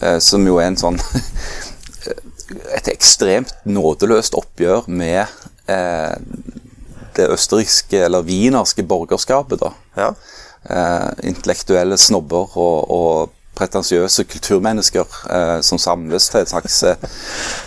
eh, 0.00 0.18
som 0.18 0.46
jo 0.46 0.56
er 0.58 0.70
en 0.70 0.80
sånn 0.80 1.00
Et 2.72 2.88
ekstremt 2.88 3.52
nådeløst 3.68 4.32
oppgjør 4.38 4.86
med 4.88 5.26
eh, 5.68 6.14
det 7.16 7.26
østerrikske, 7.28 8.00
eller 8.06 8.24
wienerske, 8.24 8.82
borgerskapet, 8.88 9.60
da. 9.60 9.72
Ja. 9.98 10.14
eh, 10.70 11.10
intellektuelle 11.28 11.98
snobber 12.00 12.56
og, 12.56 12.88
og 12.88 13.34
pretensiøse 13.58 14.24
kulturmennesker 14.30 15.20
eh, 15.28 15.60
som 15.66 15.80
samles 15.82 16.30
til 16.30 16.40
et 16.40 16.52
slags 16.52 16.82
eh, 16.86 17.08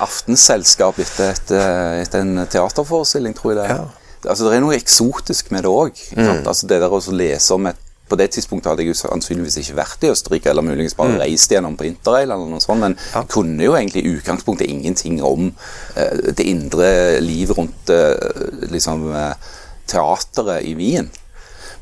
aftenselskap 0.01 0.99
etter, 1.03 1.35
et, 1.35 1.53
eh, 1.53 2.21
en 2.21 2.45
teaterforestilling, 2.47 3.35
tror 3.37 3.53
jeg 3.53 3.59
det 3.61 3.69
er. 3.75 3.89
Altså, 4.27 4.47
det 4.47 4.57
er 4.57 4.65
noe 4.65 4.77
eksotisk 4.77 5.53
med 5.53 5.65
det 5.65 5.71
òg. 5.71 6.03
Altså, 6.17 6.67
det 6.69 6.81
der 6.83 6.93
å 6.93 7.01
lese 7.15 7.55
om 7.57 7.71
et 7.71 7.87
på 8.11 8.17
det 8.19 8.27
tidspunktet 8.35 8.67
hadde 8.67 8.83
jeg 8.83 8.91
jo 8.91 8.99
sannsynligvis 8.99 9.57
ikke 9.61 9.77
vært 9.79 10.03
i 10.03 10.11
Østerrike, 10.11 10.51
eller 10.51 10.65
muligens 10.67 10.97
bare 10.97 11.15
reist 11.21 11.53
gjennom 11.53 11.77
på 11.79 11.87
interrail, 11.87 12.27
eller 12.27 12.49
noe 12.51 12.63
sånt, 12.63 12.83
men 12.83 12.97
kunne 13.31 13.63
jo 13.63 13.77
egentlig 13.77 14.03
i 14.03 14.11
utgangspunktet 14.17 14.67
ingenting 14.67 15.21
om 15.23 15.47
eh, 15.95 16.31
det 16.35 16.47
indre 16.51 16.89
livet 17.23 17.55
rundt 17.55 17.93
eh, 17.93 18.67
liksom, 18.73 19.07
eh, 19.15 19.53
teateret 19.91 20.67
i 20.67 20.75
Wien. 20.75 21.07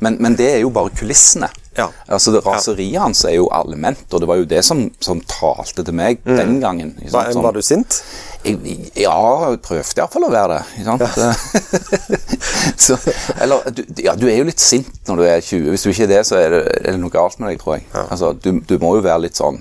Men, 0.06 0.19
men 0.21 0.38
det 0.39 0.52
er 0.54 0.62
jo 0.62 0.71
bare 0.73 0.93
kulissene. 0.95 1.49
Ja. 1.79 1.87
Altså 2.11 2.33
det 2.35 2.43
Raseriet 2.45 2.99
hans 3.01 3.23
er 3.27 3.37
jo 3.37 3.47
allment, 3.55 4.05
og 4.11 4.23
det 4.23 4.29
var 4.29 4.41
jo 4.41 4.49
det 4.49 4.63
som, 4.67 4.85
som 5.03 5.21
talte 5.29 5.85
til 5.87 5.95
meg 5.95 6.21
den 6.27 6.59
gangen. 6.63 6.95
Mm. 6.99 7.13
Var. 7.13 7.31
Var 7.39 7.55
du 7.55 7.63
sint? 7.65 8.01
jeg, 8.43 8.77
ja, 8.95 9.15
jeg 9.49 9.59
prøvde 9.65 9.99
iallfall 9.99 10.27
å 10.27 10.31
være 10.31 10.59
det. 10.59 10.85
Ja. 10.85 10.95
så, 12.85 12.95
eller, 13.41 13.67
du, 13.75 13.83
ja, 13.99 14.15
du 14.15 14.27
er 14.29 14.39
jo 14.39 14.47
litt 14.47 14.63
sint 14.63 15.09
når 15.09 15.19
du 15.19 15.25
er 15.27 15.43
20. 15.43 15.67
Hvis 15.73 15.83
du 15.83 15.91
ikke 15.91 16.07
er 16.07 16.13
det, 16.13 16.21
så 16.29 16.39
er 16.39 16.55
det, 16.55 16.61
er 16.79 16.93
det 16.93 17.01
noe 17.01 17.13
galt 17.13 17.39
med 17.41 17.51
deg, 17.51 17.59
tror 17.61 17.77
jeg. 17.77 17.89
Altså, 18.05 18.31
du, 18.39 18.53
du 18.63 18.77
må 18.81 18.95
jo 18.97 19.03
være 19.05 19.25
litt 19.27 19.39
sånn 19.39 19.59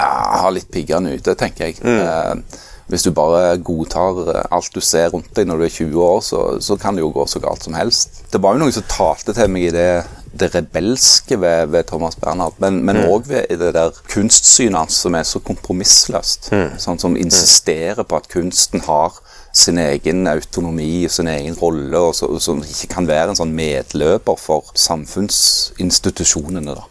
ja, 0.00 0.10
Ha 0.40 0.50
litt 0.54 0.70
piggene 0.72 1.12
ute, 1.18 1.36
tenker 1.36 1.68
jeg. 1.68 1.80
Eh, 1.84 2.60
hvis 2.90 3.04
du 3.04 3.12
bare 3.14 3.58
godtar 3.62 4.22
eh, 4.24 4.46
alt 4.56 4.72
du 4.74 4.80
ser 4.82 5.12
rundt 5.12 5.28
deg 5.36 5.50
når 5.50 5.60
du 5.60 5.66
er 5.66 5.74
20 5.74 6.06
år, 6.06 6.22
så, 6.24 6.40
så 6.64 6.78
kan 6.80 6.96
det 6.96 7.04
jo 7.04 7.12
gå 7.14 7.26
så 7.28 7.42
galt 7.44 7.66
som 7.68 7.76
helst. 7.76 8.22
Det 8.32 8.40
var 8.40 8.56
jo 8.56 8.64
noe 8.64 8.74
som 8.74 8.88
talte 8.88 9.36
til 9.36 9.52
meg 9.52 9.68
i 9.68 9.74
det, 9.76 9.90
det 10.38 10.54
rebelske 10.54 11.40
ved, 11.40 11.66
ved 11.72 11.84
Thomas 11.88 12.14
Bernhard, 12.16 12.54
men 12.60 12.84
òg 13.08 13.26
ved 13.28 13.48
det 13.58 13.74
der 13.74 13.90
kunstsynet 14.08 14.78
hans 14.78 14.92
som 15.02 15.14
er 15.14 15.22
så 15.26 15.38
kompromissløst. 15.40 16.50
Sånn 16.78 16.98
som 17.00 17.16
insisterer 17.16 18.04
på 18.04 18.16
at 18.16 18.28
kunsten 18.28 18.80
har 18.86 19.12
sin 19.52 19.78
egen 19.78 20.26
autonomi 20.30 21.04
og 21.04 21.10
sin 21.10 21.26
egen 21.26 21.54
rolle, 21.58 21.98
og 21.98 22.14
så- 22.14 22.38
som 22.40 22.62
ikke 22.62 22.86
kan 22.94 23.06
være 23.08 23.30
en 23.30 23.36
sånn 23.36 23.52
medløper 23.52 24.36
for 24.38 24.62
samfunnsinstitusjonene. 24.74 26.74
Da. 26.74 26.82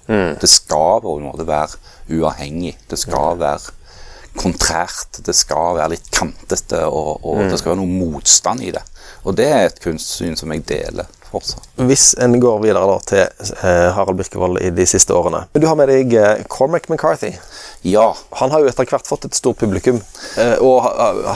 Det 0.42 0.50
skal 0.50 1.02
på 1.02 1.18
en 1.18 1.24
måte 1.30 1.48
være 1.48 1.78
uavhengig. 2.12 2.78
Det 2.90 3.00
skal 3.00 3.38
være 3.40 3.60
kontrært. 4.38 5.22
Det 5.26 5.36
skal 5.36 5.76
være 5.80 5.90
litt 5.96 6.12
kantete, 6.12 6.84
og, 6.86 7.20
og 7.26 7.38
det 7.50 7.60
skal 7.60 7.76
være 7.76 7.82
noe 7.86 8.12
motstand 8.12 8.62
i 8.64 8.72
det. 8.72 8.84
Og 9.26 9.36
det 9.38 9.48
er 9.48 9.66
et 9.68 9.80
kunstsyn 9.84 10.36
som 10.40 10.52
jeg 10.52 10.64
deler 10.70 11.06
fortsatt. 11.32 11.68
Hvis 11.90 12.12
en 12.22 12.36
går 12.42 12.60
videre 12.64 12.86
da 12.90 12.98
til 13.10 13.22
eh, 13.24 13.88
Harald 13.96 14.20
Birkevold 14.20 14.60
i 14.66 14.72
de 14.76 14.86
siste 14.90 15.16
årene 15.16 15.46
Men 15.54 15.64
Du 15.64 15.68
har 15.70 15.78
med 15.80 15.92
deg 15.92 16.14
eh, 16.18 16.44
Cormac 16.52 16.90
McCarthy. 16.90 17.32
Ja, 17.88 18.10
Han 18.42 18.52
har 18.52 18.64
jo 18.64 18.70
etter 18.72 18.90
hvert 18.90 19.08
fått 19.08 19.30
et 19.30 19.38
stort 19.38 19.62
publikum, 19.62 20.02
eh, 20.42 20.56
og 20.60 20.84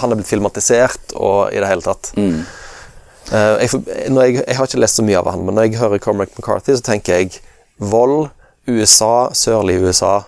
han 0.01 0.11
er 0.11 0.19
blitt 0.19 0.31
filmatisert 0.31 1.15
og 1.15 1.53
i 1.53 1.61
det 1.63 1.69
hele 1.69 1.85
tatt. 1.85 2.11
Mm. 2.17 2.43
jeg, 3.31 3.69
jeg, 3.87 4.37
jeg 4.41 4.57
har 4.57 4.67
ikke 4.67 4.81
lest 4.83 4.99
så 4.99 5.05
mye 5.07 5.21
av 5.21 5.31
han, 5.31 5.45
men 5.47 5.55
når 5.55 5.69
jeg 5.69 5.79
hører 5.79 6.03
Cormac 6.03 6.33
McCarthy, 6.35 6.75
så 6.75 6.83
tenker 6.89 7.21
jeg 7.21 7.39
vold, 7.79 8.27
USA, 8.67 9.29
sørlig 9.35 9.79
USA, 9.83 10.21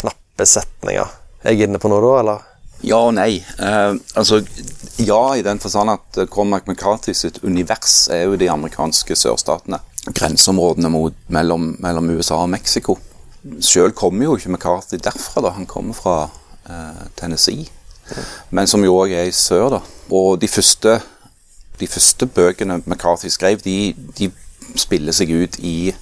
knappe 0.00 0.46
setninger. 0.48 1.12
Er 1.44 1.54
jeg 1.54 1.68
inne 1.68 1.80
på 1.80 1.90
noe 1.92 2.02
da, 2.04 2.14
eller? 2.22 2.48
Ja 2.86 3.00
og 3.08 3.14
nei. 3.16 3.40
Eh, 3.58 3.94
altså, 4.14 4.42
ja 5.02 5.20
i 5.34 5.42
den 5.46 5.60
forstand 5.62 5.90
at 5.96 6.20
eh, 6.20 6.28
Cormac 6.30 6.68
McCarthy 6.68 7.14
sitt 7.16 7.40
univers 7.42 8.06
er 8.12 8.26
jo 8.28 8.38
de 8.38 8.50
amerikanske 8.50 9.16
sørstatene. 9.18 9.80
Grenseområdene 10.14 10.90
mot, 10.92 11.16
mellom, 11.28 11.72
mellom 11.82 12.10
USA 12.14 12.42
og 12.44 12.52
Mexico. 12.54 12.98
Sjøl 13.60 13.92
kommer 13.96 14.28
jo 14.28 14.36
ikke 14.38 14.52
McCarthy 14.54 15.00
derfra, 15.02 15.42
da. 15.42 15.54
Han 15.58 15.66
kommer 15.66 15.96
fra 15.96 16.16
eh, 16.68 17.04
Tennessee. 17.18 17.66
Men 18.50 18.70
som 18.70 18.84
jo 18.84 18.94
òg 19.02 19.12
er 19.12 19.28
i 19.28 19.34
sør, 19.34 19.68
da. 19.78 19.80
Og 20.14 20.38
de 20.40 20.48
første, 20.48 21.00
de 21.80 21.86
første 21.90 22.26
bøkene 22.26 22.80
McCarthy 22.86 23.30
skrev, 23.32 23.60
de, 23.64 23.92
de 24.18 24.30
spiller 24.78 25.16
seg 25.16 25.34
ut 25.34 25.58
i 25.58 25.92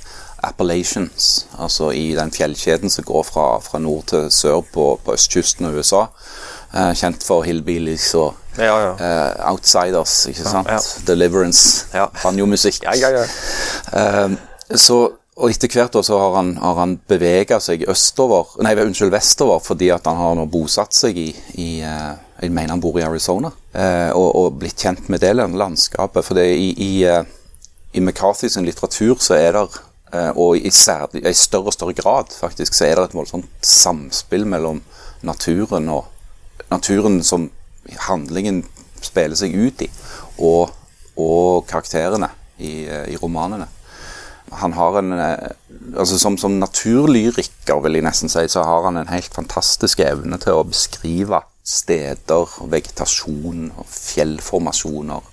Appalachians, 0.46 1.46
altså 1.58 1.90
i 1.96 2.10
den 2.14 2.30
fjellkjeden 2.30 2.92
som 2.92 3.06
går 3.08 3.24
fra, 3.26 3.46
fra 3.64 3.80
nord 3.82 4.10
til 4.12 4.28
sør 4.30 4.60
på, 4.72 4.84
på 5.02 5.14
østkysten 5.16 5.66
av 5.66 5.78
USA. 5.78 6.06
Eh, 6.76 6.92
kjent 6.98 7.22
for 7.24 7.44
hillbillies 7.46 8.10
og 8.20 8.34
Ja, 8.58 8.72
ja. 8.80 8.92
Uh, 8.96 9.50
outsiders, 9.52 10.12
ikke 10.30 10.44
sant? 10.48 10.68
ja. 10.72 10.78
Deliverance, 11.06 11.86
Ja. 11.94 12.06
banjomusikk. 12.22 12.82
Ja, 12.84 12.94
ja, 12.96 13.10
ja. 13.18 13.26
Eh, 13.92 14.36
så, 14.76 14.96
og 15.36 15.50
etter 15.52 15.68
hvert 15.68 15.92
da, 15.92 16.00
så 16.02 16.16
har 16.18 16.36
han, 16.38 16.54
har 16.56 16.78
han 16.80 16.94
bevega 17.08 17.58
seg 17.60 17.84
østover, 17.92 18.54
nei, 18.64 18.72
unnskyld, 18.80 19.12
vestover, 19.12 19.60
fordi 19.60 19.90
at 19.92 20.08
han 20.08 20.16
har 20.16 20.34
nå 20.38 20.46
bosatt 20.48 20.96
seg 20.96 21.20
i, 21.20 21.28
i 21.60 21.68
Jeg 21.80 22.50
mener 22.52 22.70
han 22.74 22.80
bor 22.80 22.96
i 22.98 23.04
Arizona, 23.04 23.50
og, 24.14 24.26
og 24.36 24.58
blitt 24.60 24.80
kjent 24.84 25.08
med 25.08 25.20
det 25.20 25.34
landskapet. 25.36 26.24
For 26.24 26.34
det, 26.36 26.46
i, 26.56 26.72
i, 26.80 27.04
eh, 27.04 27.22
i 27.92 28.00
McCarthy 28.00 28.48
sin 28.48 28.64
litteratur 28.64 29.16
så 29.20 29.36
er 29.36 29.52
det 29.52 29.68
og 30.36 30.56
i, 30.56 30.70
særlig, 30.70 31.26
i 31.28 31.32
større 31.36 31.68
og 31.68 31.74
større 31.76 31.92
grad 31.96 32.32
faktisk, 32.40 32.72
så 32.74 32.84
er 32.88 32.96
det 32.96 33.04
et 33.10 33.14
voldsomt 33.16 33.48
samspill 33.60 34.46
mellom 34.48 34.80
naturen 35.26 35.88
og 35.92 36.06
naturen 36.70 37.22
som 37.24 37.50
handlingen 38.08 38.64
spiller 39.04 39.38
seg 39.38 39.54
ut 39.54 39.86
i, 39.86 39.90
og, 40.42 40.72
og 41.20 41.66
karakterene 41.70 42.30
i, 42.58 42.86
eh, 42.88 43.08
i 43.14 43.18
romanene. 43.20 43.68
Han 44.50 44.72
har 44.72 44.98
en 44.98 45.12
eh, 45.12 45.50
altså 45.98 46.18
Som, 46.18 46.38
som 46.38 46.58
naturlyriker, 46.58 47.80
vil 47.82 47.98
jeg 47.98 48.06
nesten 48.06 48.30
si, 48.32 48.46
så 48.48 48.62
har 48.66 48.84
han 48.86 48.96
en 48.96 49.10
helt 49.10 49.34
fantastisk 49.34 50.00
evne 50.00 50.38
til 50.42 50.58
å 50.58 50.66
beskrive 50.66 51.42
steder, 51.66 52.58
vegetasjon 52.70 53.72
og 53.74 53.88
fjellformasjoner 53.90 55.32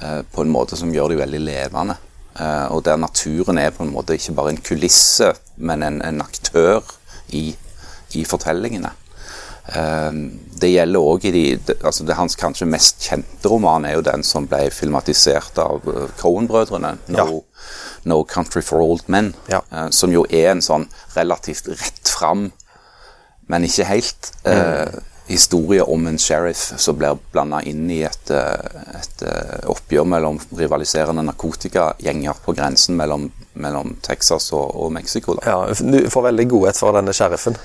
eh, 0.00 0.20
på 0.30 0.44
en 0.44 0.52
måte 0.52 0.76
som 0.76 0.92
gjør 0.92 1.14
de 1.14 1.22
veldig 1.22 1.40
levende. 1.40 1.96
Eh, 2.34 2.66
og 2.74 2.84
der 2.84 3.00
naturen 3.00 3.58
er 3.58 3.72
på 3.74 3.84
en 3.86 3.94
måte 3.94 4.16
ikke 4.18 4.36
bare 4.36 4.54
en 4.54 4.64
kulisse, 4.64 5.32
men 5.56 5.82
en, 5.86 6.02
en 6.02 6.20
aktør 6.24 6.82
i, 7.32 7.46
i 8.14 8.24
fortellingene. 8.28 8.92
Eh, 9.66 10.10
det 10.60 10.70
gjelder 10.70 11.06
òg 11.12 11.24
i 11.24 11.32
de 11.32 11.44
altså 11.80 12.04
det 12.04 12.18
Hans 12.18 12.36
kanskje 12.36 12.68
mest 12.68 13.06
kjente 13.06 13.48
roman 13.48 13.86
er 13.88 13.96
jo 13.96 14.04
den 14.04 14.24
som 14.26 14.48
ble 14.48 14.66
filmatisert 14.74 15.58
av 15.62 15.88
eh, 15.88 16.10
Cohen-brødrene. 16.20 16.96
No, 17.16 17.40
no 18.04 18.20
Country 18.28 18.62
for 18.62 18.84
Old 18.84 19.08
Men. 19.08 19.32
Ja. 19.48 19.62
eh, 19.72 19.88
som 19.90 20.12
jo 20.12 20.26
er 20.30 20.52
en 20.52 20.62
sånn 20.64 20.88
relativt 21.16 21.72
rett 21.72 22.12
fram, 22.12 22.50
men 23.48 23.66
ikke 23.66 23.88
helt 23.88 24.32
eh, 24.48 24.92
historie 25.26 25.82
om 25.82 26.06
en 26.06 26.18
sheriff 26.20 26.74
som 26.80 26.96
blir 27.00 27.16
blanda 27.32 27.62
inn 27.64 27.88
i 27.92 28.02
et, 28.04 28.30
eh, 28.30 28.98
et 29.00 29.24
eh, 29.24 29.64
oppgjør 29.72 30.04
mellom 30.08 30.40
rivaliserende 30.56 31.24
narkotikagjenger 31.24 32.44
på 32.44 32.52
grensen 32.56 32.96
mellom, 33.00 33.30
mellom 33.56 33.96
Texas 34.04 34.50
og, 34.52 34.76
og 34.76 34.92
Mexico. 34.92 35.38
Da. 35.40 35.48
Ja, 35.48 35.74
du 35.80 36.10
får 36.12 36.28
veldig 36.28 36.48
godhet 36.52 36.80
for 36.80 36.96
denne 36.96 37.16
sheriffen. 37.16 37.56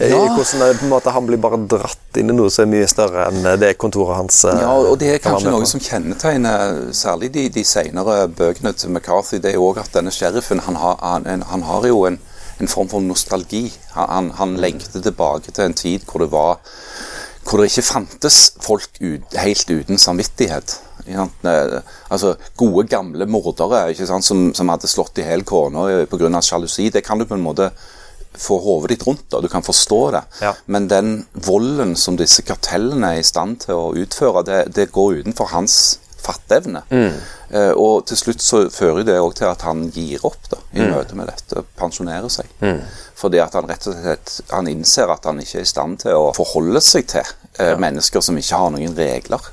Ja. 0.00 0.16
Hvordan 0.16 0.62
det, 0.62 0.78
på 0.78 0.86
en 0.86 0.88
måte, 0.88 1.12
Han 1.12 1.26
blir 1.28 1.36
bare 1.36 1.58
dratt 1.68 2.16
inn 2.16 2.32
i 2.32 2.34
noe 2.36 2.48
som 2.50 2.64
er 2.64 2.70
mye 2.72 2.88
større 2.88 3.26
enn 3.28 3.44
det 3.60 3.74
kontoret 3.76 4.16
hans 4.16 4.38
eh, 4.48 4.62
Ja, 4.62 4.72
og 4.72 4.96
det 5.02 5.10
er 5.12 5.20
kanskje 5.20 5.52
noe 5.52 5.68
som 5.68 5.82
kjennetegner 5.84 6.78
særlig 6.96 7.28
de, 7.34 7.48
de 7.52 7.64
senere 7.64 8.22
bøkene 8.32 8.72
til 8.72 8.90
McCarthy. 8.94 9.42
Det 9.42 9.52
er 9.52 9.58
jo 9.58 9.68
også 9.68 9.84
at 9.84 9.98
denne 9.98 10.14
sheriffen 10.14 10.64
han 10.64 10.80
har, 10.80 10.96
han, 11.02 11.44
han 11.50 11.66
har 11.68 11.88
jo 11.90 12.06
en, 12.08 12.16
en 12.60 12.72
form 12.72 12.88
for 12.88 13.04
nostalgi. 13.04 13.66
Han, 13.92 14.08
han, 14.08 14.30
han 14.40 14.56
lengter 14.64 15.04
tilbake 15.04 15.52
til 15.52 15.68
en 15.68 15.76
tid 15.76 16.08
hvor 16.08 16.24
det 16.24 16.32
var 16.32 16.62
hvor 17.42 17.58
det 17.58 17.72
ikke 17.72 17.82
fantes 17.82 18.36
folk 18.62 19.00
ut, 19.02 19.34
helt 19.34 19.70
uten 19.70 19.98
samvittighet. 19.98 20.78
Eh, 21.06 21.80
Altså, 22.08 22.36
Gode, 22.56 22.86
gamle 22.88 23.26
mordere 23.26 23.94
sant? 24.06 24.24
Som, 24.24 24.52
som 24.54 24.68
hadde 24.70 24.88
slått 24.88 25.18
i 25.18 25.26
hjel 25.26 25.44
kona 25.44 26.06
pga. 26.06 26.40
sjalusi. 26.40 26.90
Det 26.90 27.04
kan 27.04 27.18
du 27.18 27.26
på 27.26 27.34
en 27.34 27.42
måte 27.42 27.70
få 28.38 28.58
hodet 28.64 28.94
ditt 28.94 29.06
rundt 29.06 29.24
det, 29.30 29.42
du 29.44 29.48
kan 29.52 29.64
forstå 29.64 30.00
det. 30.14 30.22
Ja. 30.40 30.54
Men 30.66 30.88
den 30.88 31.12
volden 31.32 31.96
som 31.96 32.16
disse 32.20 32.44
kartellene 32.46 33.14
er 33.16 33.20
i 33.20 33.26
stand 33.26 33.62
til 33.66 33.76
å 33.76 33.92
utføre, 33.98 34.44
det, 34.48 34.62
det 34.76 34.90
går 34.94 35.22
utenfor 35.22 35.52
hans 35.52 35.78
fatteevne. 36.22 36.84
Eh, 37.52 37.72
og 37.76 38.06
til 38.08 38.18
slutt 38.18 38.42
så 38.42 38.62
fører 38.72 39.04
det 39.06 39.18
òg 39.20 39.34
til 39.36 39.48
at 39.50 39.64
han 39.66 39.84
gir 39.92 40.22
opp 40.26 40.50
da, 40.50 40.60
i 40.72 40.86
møte 40.86 41.16
med 41.18 41.28
dette, 41.28 41.64
pensjonerer 41.78 42.30
seg. 42.32 42.50
Fordi 43.18 43.40
at 43.42 43.54
han 43.58 43.68
rett 43.70 43.86
og 43.90 43.98
slett 43.98 44.36
han 44.50 44.70
innser 44.70 45.12
at 45.12 45.26
han 45.28 45.40
ikke 45.42 45.60
er 45.60 45.66
i 45.66 45.72
stand 45.72 46.00
til 46.02 46.18
å 46.18 46.32
forholde 46.36 46.80
seg 46.82 47.10
til 47.12 47.26
eh, 47.58 47.74
mennesker 47.78 48.24
som 48.24 48.38
ikke 48.38 48.60
har 48.62 48.72
noen 48.74 48.96
regler. 48.98 49.50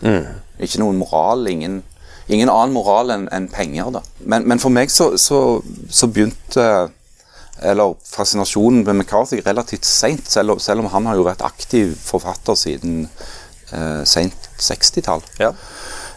Ikke 0.59 0.81
noen 0.81 1.01
moral, 1.01 1.47
ingen, 1.51 1.81
ingen 2.27 2.51
annen 2.53 2.73
moral 2.75 3.13
enn 3.15 3.27
en 3.33 3.49
penger. 3.51 3.91
da. 3.97 4.05
Men, 4.23 4.47
men 4.49 4.61
for 4.61 4.73
meg 4.73 4.93
så, 4.93 5.11
så, 5.17 5.59
så 5.89 6.09
begynte 6.09 6.69
eller 7.61 7.95
fascinasjonen 8.05 8.83
med 8.85 9.01
McCarthy 9.01 9.41
relativt 9.45 9.85
seint, 9.85 10.29
selv, 10.29 10.59
selv 10.63 10.83
om 10.83 10.89
han 10.93 11.09
har 11.09 11.19
jo 11.19 11.27
vært 11.27 11.43
aktiv 11.45 11.95
forfatter 11.99 12.57
siden 12.59 13.05
eh, 13.73 14.01
seint 14.07 14.49
60-tall. 14.59 15.23
Ja. 15.41 15.53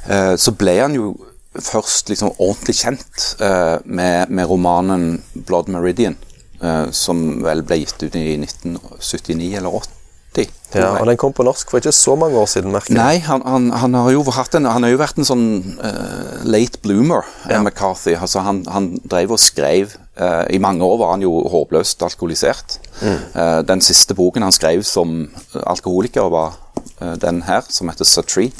Eh, 0.07 0.35
så 0.41 0.55
ble 0.59 0.79
han 0.81 0.97
jo 0.99 1.13
først 1.53 2.09
liksom 2.09 2.33
ordentlig 2.39 2.79
kjent 2.81 3.25
eh, 3.41 3.79
med, 3.85 4.31
med 4.31 4.49
romanen 4.49 5.23
'Blood 5.35 5.69
Meridian', 5.69 6.17
eh, 6.63 6.91
som 6.91 7.43
vel 7.45 7.65
ble 7.67 7.83
gitt 7.83 8.01
ut 8.03 8.17
i 8.17 8.37
1979 8.41 9.57
eller 9.59 9.83
80. 9.83 10.49
ja. 10.75 10.95
Og 10.97 11.07
den 11.07 11.19
kom 11.21 11.35
på 11.37 11.45
norsk 11.45 11.69
for 11.69 11.83
ikke 11.83 11.93
så 11.93 12.15
mange 12.17 12.39
år 12.41 12.47
siden, 12.49 12.73
merker. 12.73 12.97
Nei, 12.97 13.19
han, 13.21 13.43
han, 13.45 13.69
han, 13.83 13.95
har 13.95 14.15
jo 14.15 14.23
en, 14.25 14.65
han 14.65 14.87
har 14.87 14.91
jo 14.95 15.01
vært 15.01 15.19
en 15.21 15.29
sånn 15.29 15.45
uh, 15.83 16.41
late 16.49 16.81
bloomer, 16.81 17.27
eh, 17.45 17.53
Ja. 17.53 17.61
McCarthy. 17.61 18.17
Altså, 18.17 18.41
han, 18.41 18.65
han 18.73 18.95
drev 19.05 19.37
og 19.37 19.43
skrev 19.43 19.99
eh, 20.17 20.45
I 20.57 20.59
mange 20.59 20.85
år 20.85 20.99
var 20.99 21.11
han 21.15 21.23
jo 21.23 21.33
håpløst 21.53 22.03
alkoholisert. 22.03 22.79
Eh, 23.03 23.61
den 23.67 23.81
siste 23.81 24.15
boken 24.15 24.43
han 24.43 24.53
skrev 24.53 24.83
som 24.85 25.31
alkoholiker, 25.55 26.29
var 26.33 26.57
uh, 27.01 27.15
den 27.17 27.43
her, 27.43 27.63
som 27.69 27.89
heter 27.89 28.05
Sutree. 28.05 28.53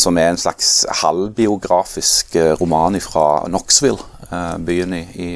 som 0.00 0.16
er 0.16 0.30
en 0.30 0.38
slags 0.40 0.86
halvbiografisk 1.02 2.36
roman 2.60 2.96
fra 3.04 3.44
Knoxville, 3.44 3.98
byen 4.64 4.94
i, 4.96 5.02
i, 5.14 5.28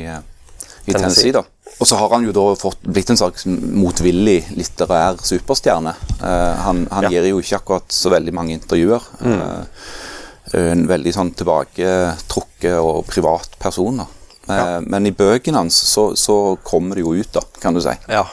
i 0.86 0.92
Tennessee. 0.94 1.32
Da. 1.36 1.42
Og 1.80 1.86
så 1.88 1.96
har 1.96 2.12
han 2.14 2.24
jo 2.24 2.32
da 2.32 2.44
fått, 2.58 2.80
blitt 2.84 3.10
en 3.12 3.18
slags 3.18 3.44
motvillig 3.48 4.38
litterær 4.56 5.20
superstjerne. 5.24 5.94
Uh, 6.22 6.54
han 6.64 6.86
han 6.90 7.06
Ja. 7.08 7.10
gir 7.10 7.28
jo 7.32 7.40
ikke 7.42 7.58
akkurat 7.60 7.92
så 7.92 8.10
veldig 8.12 8.32
mange 8.34 8.54
intervjuer. 8.56 9.02
Eh, 9.24 10.64
en 10.72 10.86
veldig 10.88 11.12
sånn 11.14 11.30
tilbaketrukket 11.38 12.76
og 12.80 13.06
privat 13.06 13.54
person. 13.58 13.96
da. 14.02 14.06
Eh, 14.48 14.80
Men 14.86 15.06
i 15.06 15.12
bøkene 15.14 15.62
hans 15.62 15.76
så, 15.92 16.12
så 16.18 16.56
kommer 16.66 16.98
det 16.98 17.04
jo 17.04 17.14
ut, 17.14 17.32
da, 17.32 17.42
kan 17.62 17.74
du 17.74 17.80
si. 17.84 17.92
Ja. 18.10 18.24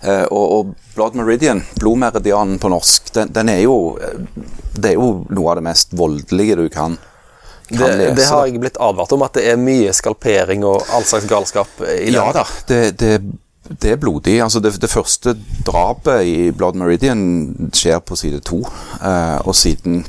Eh, 0.00 0.24
og, 0.32 0.46
og 0.56 0.74
Blood 0.96 1.14
Meridian, 1.14 1.60
blodmeridianen 1.78 2.58
på 2.58 2.70
norsk, 2.72 3.12
den, 3.14 3.30
den 3.36 3.48
er 3.52 3.58
jo 3.66 3.74
eh, 4.00 4.16
Det 4.74 4.94
er 4.94 4.96
jo 4.96 5.26
noe 5.28 5.50
av 5.52 5.60
det 5.60 5.64
mest 5.66 5.92
voldelige 5.96 6.56
du 6.56 6.64
kan, 6.72 6.96
kan 7.68 7.78
Det, 7.84 7.90
lese. 8.00 8.14
det 8.16 8.26
har 8.30 8.46
jeg 8.48 8.62
blitt 8.62 8.80
advart 8.80 9.12
om, 9.12 9.22
at 9.26 9.36
det 9.36 9.44
er 9.52 9.60
mye 9.60 9.92
skalpering 9.94 10.64
og 10.66 10.82
all 10.96 11.04
slags 11.06 11.28
galskap 11.30 11.84
i. 11.84 12.10
Ja 12.14 12.30
da, 12.34 12.46
det, 12.66 12.80
det, 12.98 13.12
det 13.70 13.92
er 13.92 14.00
blodig. 14.02 14.38
Altså 14.42 14.58
det, 14.64 14.72
det 14.82 14.90
første 14.90 15.36
drapet 15.68 16.24
i 16.26 16.50
Blood 16.56 16.80
Meridian 16.80 17.70
skjer 17.76 18.00
på 18.02 18.16
side 18.18 18.40
to, 18.48 18.62
eh, 19.04 19.36
og 19.44 19.54
siden 19.54 20.00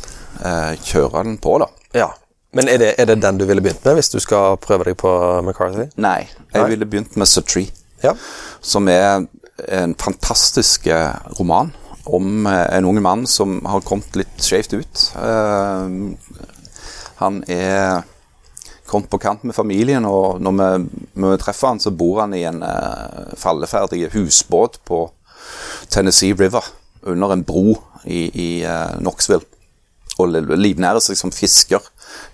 eh, 0.42 0.74
kjører 0.88 1.28
den 1.28 1.36
på, 1.44 1.60
da. 1.62 1.68
Ja. 2.00 2.10
Men 2.54 2.68
er 2.68 2.78
det, 2.82 2.90
er 3.00 3.06
det 3.08 3.20
den 3.24 3.38
du 3.40 3.46
ville 3.48 3.62
begynt 3.64 3.86
med 3.88 3.96
hvis 4.00 4.10
du 4.12 4.18
skal 4.20 4.58
prøve 4.60 4.90
deg 4.90 4.98
på 5.00 5.12
McCarthy? 5.42 5.86
Nei, 6.04 6.26
jeg 6.52 6.62
Nei. 6.62 6.70
ville 6.74 6.88
begynt 6.90 7.16
med 7.20 7.30
Sutree, 7.32 7.70
Ja. 8.04 8.12
som 8.62 8.90
er 8.92 9.26
en 9.72 9.94
fantastisk 9.96 10.88
eh, 10.92 11.14
roman 11.38 11.70
om 12.12 12.48
eh, 12.50 12.66
en 12.78 12.88
ung 12.90 13.00
mann 13.06 13.28
som 13.30 13.60
har 13.70 13.84
kommet 13.88 14.16
litt 14.20 14.42
skjevt 14.42 14.74
ut. 14.74 15.04
Uh, 15.16 16.12
han 17.22 17.44
er 17.48 18.02
kommet 18.90 19.08
på 19.14 19.20
kant 19.22 19.46
med 19.48 19.56
familien, 19.56 20.04
og 20.10 20.42
når 20.44 20.56
vi, 20.58 20.70
når 21.22 21.36
vi 21.36 21.42
treffer 21.46 21.72
han, 21.72 21.80
så 21.80 21.94
bor 21.96 22.24
han 22.24 22.34
i 22.36 22.42
en 22.50 22.60
uh, 22.66 23.32
falleferdig 23.40 24.10
husbåt 24.16 24.82
på 24.90 25.06
Tennessee 25.94 26.34
River, 26.34 26.66
under 27.08 27.32
en 27.38 27.46
bro 27.48 27.78
i, 28.04 28.26
i 28.34 28.50
uh, 28.66 28.98
Knoxville, 28.98 29.46
og 30.20 30.34
li- 30.34 30.58
livnærer 30.58 31.00
seg 31.06 31.16
som 31.22 31.32
fisker 31.32 31.86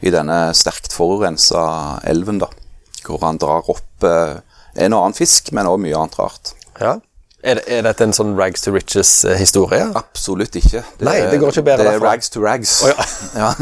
i 0.01 0.13
denne 0.13 0.53
sterkt 0.57 0.93
forurensa 0.95 1.65
elven, 2.07 2.39
da, 2.43 2.49
hvor 3.07 3.23
han 3.25 3.39
drar 3.41 3.67
opp 3.69 4.07
eh, 4.07 4.39
en 4.77 4.93
og 4.93 5.07
annen 5.07 5.17
fisk, 5.17 5.51
men 5.57 5.69
også 5.69 5.83
mye 5.87 5.99
annet 5.99 6.19
rart. 6.21 6.55
ja. 6.81 6.97
Er, 7.45 7.59
det, 7.59 7.63
er 7.69 7.83
dette 7.85 8.01
en 8.01 8.15
sånn 8.17 8.31
rags 8.35 8.63
to 8.65 8.71
riches-historie? 8.73 9.85
Absolutt 9.95 10.55
ikke. 10.57 10.81
Nei, 11.05 11.19
det 11.29 11.37
går 11.39 11.53
ikke 11.53 11.63
bedre 11.67 11.85
Det 11.85 11.91
er 11.91 11.99
derfra. 11.99 12.09
rags 12.09 12.31
to 12.33 12.41
rags. 12.41 12.71
Oh, 12.81 12.89
ja. 13.37 13.51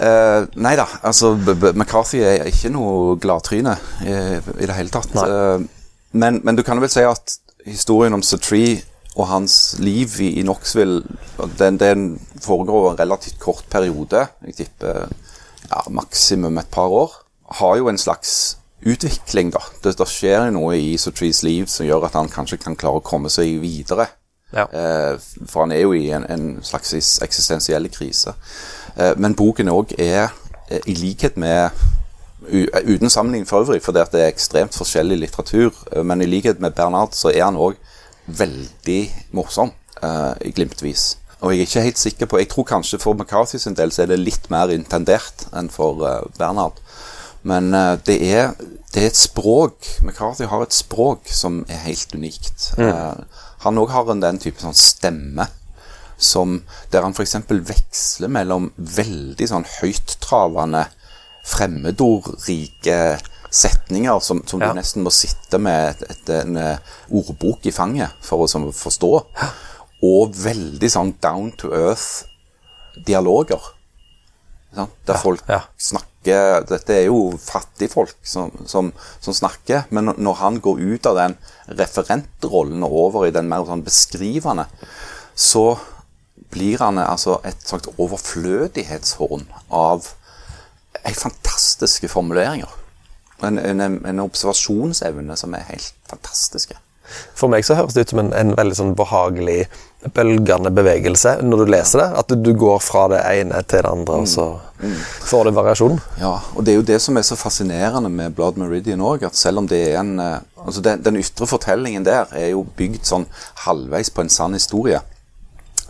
uh, 0.00 0.48
nei 0.66 0.72
da, 0.80 0.86
altså 1.06 1.34
McCarthy 1.36 2.22
er 2.24 2.48
ikke 2.48 2.72
noe 2.74 3.18
gladtryne 3.22 3.76
i, 4.02 4.16
i 4.56 4.66
det 4.66 4.72
hele 4.72 4.90
tatt. 4.90 5.12
Eh, 5.20 5.66
men, 6.16 6.40
men 6.48 6.58
du 6.58 6.64
kan 6.66 6.80
vel 6.82 6.90
si 6.90 7.04
at 7.06 7.36
historien 7.68 8.16
om 8.16 8.24
Satree 8.24 8.80
og 9.16 9.28
hans 9.30 9.76
liv 9.80 10.12
i, 10.20 10.28
i 10.40 10.42
Knoxville 10.44 11.02
den, 11.58 11.78
den 11.80 12.20
foregår 12.42 12.80
over 12.80 12.90
en 12.92 13.00
relativt 13.00 13.38
kort 13.40 13.64
periode. 13.72 14.26
Jeg 14.46 14.54
tipper 14.58 15.08
ja, 15.70 15.80
maksimum 15.90 16.58
et 16.60 16.68
par 16.70 16.92
år. 16.92 17.14
Har 17.60 17.76
jo 17.80 17.88
en 17.88 17.98
slags 17.98 18.58
utvikling, 18.86 19.54
da. 19.54 19.62
Det, 19.82 19.96
det 19.98 20.08
skjer 20.10 20.50
noe 20.52 20.76
i 20.76 20.96
Sotrees 21.00 21.40
liv 21.46 21.66
som 21.70 21.88
gjør 21.88 22.06
at 22.10 22.18
han 22.18 22.28
kanskje 22.28 22.60
kan 22.60 22.76
klare 22.76 23.00
å 23.00 23.04
komme 23.06 23.32
seg 23.32 23.56
videre. 23.62 24.10
Ja. 24.52 24.66
Eh, 24.68 25.16
for 25.48 25.64
han 25.64 25.72
er 25.74 25.86
jo 25.86 25.94
i 25.96 26.10
en, 26.14 26.26
en 26.30 26.48
slags 26.62 26.92
is- 26.94 27.16
eksistensiell 27.24 27.88
krise. 27.90 28.36
Eh, 28.96 29.14
men 29.16 29.34
boken 29.34 29.72
òg 29.72 29.96
er, 29.98 30.28
eh, 30.68 30.84
i 30.86 30.94
likhet 30.94 31.40
med 31.40 31.70
Uten 32.46 33.10
sammenligning 33.10 33.46
for 33.48 33.64
øvrig, 33.64 33.80
for 33.82 33.96
det, 33.96 34.04
er 34.14 34.28
ekstremt 34.28 34.76
forskjellig 34.76 35.16
litteratur, 35.18 35.72
eh, 35.90 36.04
men 36.04 36.20
i 36.22 36.28
likhet 36.28 36.60
med 36.60 36.76
Bernhard 36.76 37.16
så 37.16 37.32
er 37.32 37.42
han 37.42 37.56
òg 37.56 37.74
veldig 38.26 39.02
morsom, 39.36 39.72
eh, 40.02 40.34
i 40.48 40.52
glimtvis. 40.52 41.16
Og 41.40 41.52
jeg 41.52 41.58
er 41.60 41.68
ikke 41.68 41.84
helt 41.84 41.98
sikker 42.00 42.26
på 42.26 42.38
Jeg 42.38 42.48
tror 42.48 42.64
kanskje 42.64 42.98
for 42.98 43.14
McCarthy 43.14 43.58
sin 43.60 43.76
del 43.76 43.92
så 43.92 44.02
er 44.02 44.06
det 44.06 44.22
litt 44.22 44.48
mer 44.50 44.72
intendert 44.72 45.46
enn 45.52 45.68
for 45.72 46.00
eh, 46.08 46.24
Bernhard. 46.38 46.80
Men 47.46 47.74
eh, 47.74 47.98
det, 48.06 48.16
er, 48.24 48.54
det 48.94 49.02
er 49.02 49.10
et 49.12 49.20
språk 49.20 49.90
McCarthy 50.02 50.48
har 50.48 50.64
et 50.64 50.74
språk 50.74 51.28
som 51.28 51.64
er 51.68 51.84
helt 51.84 52.14
unikt. 52.14 52.72
Eh, 52.80 53.44
han 53.66 53.78
òg 53.78 53.92
har 53.92 54.10
en 54.10 54.24
den 54.24 54.40
type 54.42 54.62
sånn 54.62 54.76
stemme 54.76 55.48
som, 56.16 56.62
der 56.90 57.04
han 57.04 57.12
f.eks. 57.12 57.36
veksler 57.44 58.32
mellom 58.32 58.70
veldig 58.76 59.48
sånn 59.50 59.66
høyttravende, 59.68 60.86
fremmedordrike 61.46 63.00
setninger 63.50 64.20
som, 64.20 64.42
som 64.46 64.60
Ja. 64.60 64.72
du 64.72 64.80
nesten 64.80 65.02
må 65.04 65.10
sitte 65.14 65.58
med 65.58 65.94
et, 65.94 66.02
et, 66.10 66.28
en 66.42 66.56
eh, 66.56 66.78
ordbok 67.10 67.66
i 67.66 67.72
fanget 67.72 68.10
for 68.22 68.44
å 68.44 68.48
som, 68.50 68.68
forstå, 68.72 69.12
og 70.06 70.34
veldig 70.36 70.90
sånn 70.92 71.14
down 71.22 71.52
to 71.56 71.70
earth-dialoger. 71.72 73.72
Sant? 74.76 74.92
Der 75.08 75.16
folk 75.22 75.46
ja. 75.48 75.62
snakker 75.78 76.12
Dette 76.66 76.90
er 76.90 77.04
jo 77.06 77.36
fattigfolk 77.38 78.16
som, 78.26 78.50
som, 78.66 78.88
som 79.22 79.32
snakker, 79.34 79.84
men 79.94 80.10
når- 80.18 80.40
han 80.40 80.56
går 80.60 80.80
ut 80.82 81.06
av 81.06 81.14
den 81.20 81.36
referentrollen 81.78 82.82
og 82.82 82.96
over 83.04 83.28
i 83.28 83.30
den 83.30 83.46
mer 83.48 83.62
sånn 83.64 83.84
beskrivende, 83.86 84.64
så 85.38 85.76
blir 86.50 86.82
han 86.82 86.98
altså 86.98 87.38
et 87.46 87.62
slags 87.62 87.86
overflødighetshorn 87.96 89.46
av 89.70 90.10
fantastiske 91.14 92.10
formuleringer. 92.10 92.74
En, 93.44 93.58
en, 93.58 93.80
en 94.06 94.20
observasjonsevne 94.24 95.36
som 95.36 95.54
er 95.54 95.66
helt 95.68 95.92
fantastiske. 96.08 96.78
For 97.38 97.50
meg 97.52 97.62
så 97.66 97.76
høres 97.78 97.94
det 97.94 98.06
ut 98.06 98.14
som 98.14 98.20
en, 98.24 98.32
en 98.34 98.54
veldig 98.58 98.76
sånn 98.78 98.94
behagelig, 98.98 99.66
bølgende 100.14 100.70
bevegelse 100.74 101.36
når 101.42 101.62
du 101.62 101.70
leser 101.70 102.02
det. 102.02 102.06
At 102.20 102.30
du, 102.30 102.36
du 102.48 102.52
går 102.58 102.80
fra 102.82 103.06
det 103.12 103.20
ene 103.40 103.60
til 103.62 103.84
det 103.84 103.92
andre, 103.92 104.16
og 104.22 104.28
så 104.30 104.46
får 105.26 105.46
du 105.46 105.52
variasjon. 105.56 106.00
Ja, 106.20 106.34
og 106.54 106.66
det 106.66 106.74
er 106.74 106.80
jo 106.80 106.86
det 106.90 106.98
som 107.02 107.18
er 107.18 107.26
så 107.26 107.38
fascinerende 107.38 108.10
med 108.12 108.34
Blood 108.36 108.58
Meridian 108.60 109.04
òg, 109.06 109.26
at 109.28 109.38
selv 109.38 109.62
om 109.62 109.70
det 109.70 109.82
er 109.92 110.00
en 110.02 110.18
eh, 110.22 110.36
Altså, 110.66 110.80
den, 110.82 110.98
den 110.98 111.14
ytre 111.20 111.46
fortellingen 111.46 112.02
der 112.02 112.32
er 112.34 112.48
jo 112.50 112.64
bygd 112.74 113.04
sånn 113.06 113.28
halvveis 113.62 114.08
på 114.10 114.24
en 114.24 114.30
sann 114.34 114.56
historie. 114.56 114.98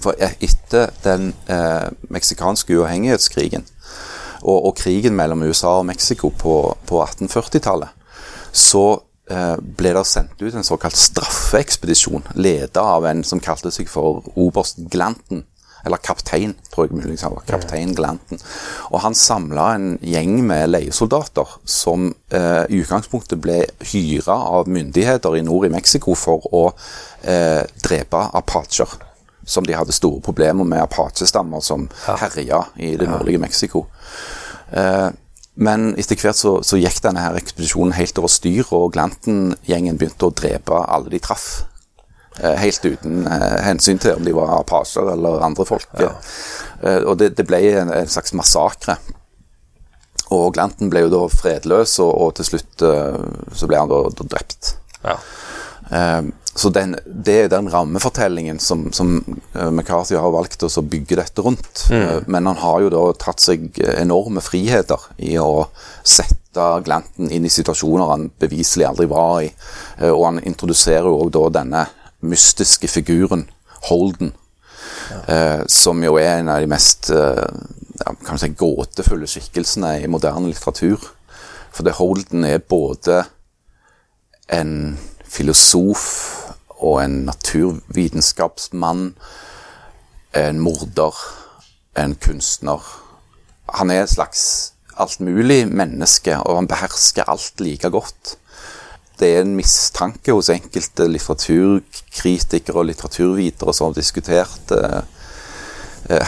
For 0.05 0.13
e- 0.21 0.35
etter 0.45 0.91
den 1.01 1.31
eh, 1.49 1.87
meksikanske 2.13 2.77
uavhengighetskrigen 2.77 3.65
og, 4.47 4.71
og 4.71 4.77
krigen 4.79 5.17
mellom 5.19 5.43
USA 5.43 5.77
og 5.81 5.89
Mexico 5.89 6.31
på, 6.31 6.55
på 6.87 7.03
1840-tallet, 7.03 7.91
så 8.57 8.87
eh, 9.31 9.57
ble 9.59 9.93
det 9.97 10.07
sendt 10.09 10.41
ut 10.41 10.55
en 10.55 10.67
såkalt 10.67 10.97
straffeekspedisjon, 10.97 12.25
ledet 12.39 12.81
av 12.81 13.07
en 13.11 13.25
som 13.27 13.43
kalte 13.43 13.75
seg 13.75 13.91
for 13.91 14.25
oberst 14.39 14.81
Glanton. 14.93 15.45
Eller 15.87 16.01
kaptein, 16.03 16.57
tror 16.73 16.89
jeg 16.89 16.97
muligens 16.99 17.23
han 17.23 17.35
var. 17.37 17.45
Kaptein 17.47 17.93
Glanton. 17.95 18.41
Og 18.91 18.99
han 19.05 19.15
samla 19.15 19.67
en 19.77 19.93
gjeng 20.03 20.41
med 20.49 20.73
leiesoldater 20.73 21.53
som 21.63 22.09
eh, 22.35 22.65
i 22.67 22.81
utgangspunktet 22.83 23.39
ble 23.39 23.61
hyra 23.93 24.35
av 24.35 24.67
myndigheter 24.67 25.37
i 25.39 25.45
nord 25.47 25.69
i 25.69 25.71
Mexico 25.77 26.17
for 26.19 26.49
å 26.51 26.65
eh, 27.23 27.63
drepe 27.87 28.25
apacher. 28.35 28.99
Som 29.47 29.63
de 29.63 29.77
hadde 29.79 29.95
store 29.95 30.19
problemer 30.27 30.67
med 30.67 30.83
apachestammer 30.83 31.63
som 31.63 31.87
herja 32.03 32.65
i 32.83 32.97
det 32.99 33.07
nordlige 33.07 33.39
Mexico. 33.39 33.85
Eh, 34.73 35.09
men 35.57 35.95
etter 35.97 36.19
hvert 36.21 36.37
så, 36.37 36.59
så 36.67 36.77
gikk 36.77 37.01
denne 37.05 37.23
her 37.25 37.39
ekspedisjonen 37.39 37.97
helt 37.97 38.19
over 38.21 38.33
styr, 38.33 38.67
og 38.77 38.93
Glanton-gjengen 38.97 39.97
begynte 39.97 40.29
å 40.29 40.35
drepe 40.37 40.83
alle 40.85 41.13
de 41.15 41.21
traff. 41.25 41.47
Eh, 42.43 42.57
helt 42.61 42.85
uten 42.85 43.25
eh, 43.25 43.61
hensyn 43.65 44.01
til 44.03 44.19
om 44.19 44.27
de 44.27 44.35
var 44.37 44.53
apasjer 44.59 45.09
eller 45.15 45.45
andre 45.47 45.65
folk. 45.69 45.89
Eh, 45.97 47.01
og 47.07 47.17
det, 47.23 47.33
det 47.39 47.47
ble 47.49 47.63
en, 47.73 47.93
en 48.03 48.13
slags 48.13 48.37
massakre. 48.37 48.99
Og 50.35 50.51
Glanton 50.57 50.91
ble 50.93 51.07
jo 51.07 51.13
da 51.13 51.23
fredløs, 51.33 51.97
og, 52.05 52.13
og 52.13 52.35
til 52.37 52.51
slutt 52.51 52.83
så 52.83 53.69
ble 53.71 53.79
han 53.79 53.89
da, 53.89 54.01
da 54.11 54.27
drept. 54.27 54.75
Ja. 55.07 55.15
Eh, 55.95 56.23
så 56.57 56.71
den, 56.73 56.95
det 57.05 57.35
er 57.45 57.49
den 57.53 57.69
rammefortellingen 57.69 58.59
som, 58.59 58.87
som 58.93 59.19
eh, 59.53 59.69
McCarthy 59.71 60.17
har 60.17 60.33
valgt 60.33 60.65
å 60.65 60.83
bygge 60.83 61.19
dette 61.21 61.45
rundt. 61.45 61.83
Mm. 61.93 62.25
Men 62.33 62.49
han 62.49 62.57
har 62.63 62.81
jo 62.81 62.93
da 62.95 63.03
tatt 63.21 63.43
seg 63.45 63.77
enorme 63.93 64.41
friheter 64.41 65.05
i 65.21 65.35
å 65.37 65.67
sette 66.01 66.71
Glanton 66.87 67.29
inn 67.29 67.45
i 67.45 67.53
situasjoner 67.53 68.09
han 68.09 68.31
beviselig 68.41 68.87
aldri 68.89 69.09
var 69.11 69.43
i. 69.45 69.51
Eh, 70.01 70.09
Og 70.09 70.25
han 70.31 70.41
introduserer 70.49 71.11
jo 71.13 71.29
da 71.29 71.45
denne 71.61 71.85
mystiske 72.25 72.89
figuren 72.89 73.45
Holden. 73.91 74.33
ja. 75.29 75.63
som 75.69 76.01
jo 76.03 76.17
er 76.19 76.41
en 76.41 76.49
av 76.49 76.63
de 76.65 76.67
mest 76.67 77.11
eh, 77.15 77.45
ja, 78.01 78.15
kan 78.25 78.39
vi 78.39 78.41
si, 78.41 78.49
gåtefulle 78.59 79.29
skikkelsene 79.29 79.93
i 80.01 80.09
moderne 80.11 80.49
litteratur. 80.49 81.05
For 81.71 81.85
det 81.85 81.99
Holden 82.01 82.49
er 82.49 82.65
både 82.65 83.21
en 84.49 84.97
filosof 85.29 86.46
og 86.77 87.01
en 87.03 87.25
naturvitenskapsmann, 87.27 89.15
en 90.37 90.61
morder, 90.61 91.21
en 91.97 92.15
kunstner. 92.21 92.83
Han 93.81 93.91
er 93.91 94.05
et 94.05 94.13
slags 94.13 94.73
altmulig 94.97 95.67
menneske, 95.69 96.37
og 96.37 96.61
han 96.61 96.69
behersker 96.69 97.29
alt 97.29 97.61
like 97.61 97.91
godt. 97.91 98.37
Det 99.17 99.33
er 99.33 99.45
en 99.45 99.57
mistanke 99.57 100.35
hos 100.37 100.51
enkelte 100.53 101.07
litteraturkritikere 101.09 102.83
og 102.83 102.91
litteraturvitere 102.91 103.73
som 103.75 103.89
har 103.89 103.97
diskutert 103.97 104.75
eh, 104.77 105.01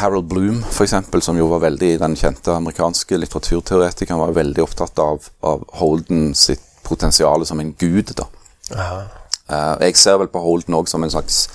Harold 0.01 0.27
Bloom, 0.31 0.63
eksempel, 0.83 1.23
som 1.23 1.37
jo 1.39 1.51
var 1.53 1.63
veldig 1.69 1.93
den 2.01 2.17
kjente 2.19 2.55
amerikanske 2.57 3.21
litteraturteoretikeren, 3.21 4.25
var 4.25 4.35
veldig 4.41 4.65
opptatt 4.65 5.05
av, 5.05 5.29
av 5.45 5.69
Holden 5.79 6.33
sitt 6.35 6.65
potensial 6.83 7.45
som 7.47 7.61
en 7.61 7.75
gud. 7.79 8.15
da. 8.17 8.25
Eh, 8.73 9.18
jeg 9.49 9.97
ser 9.97 10.19
vel 10.21 10.29
på 10.29 10.43
Holden 10.45 10.77
òg 10.77 10.89
som 10.91 11.05
en 11.05 11.13
slags 11.13 11.47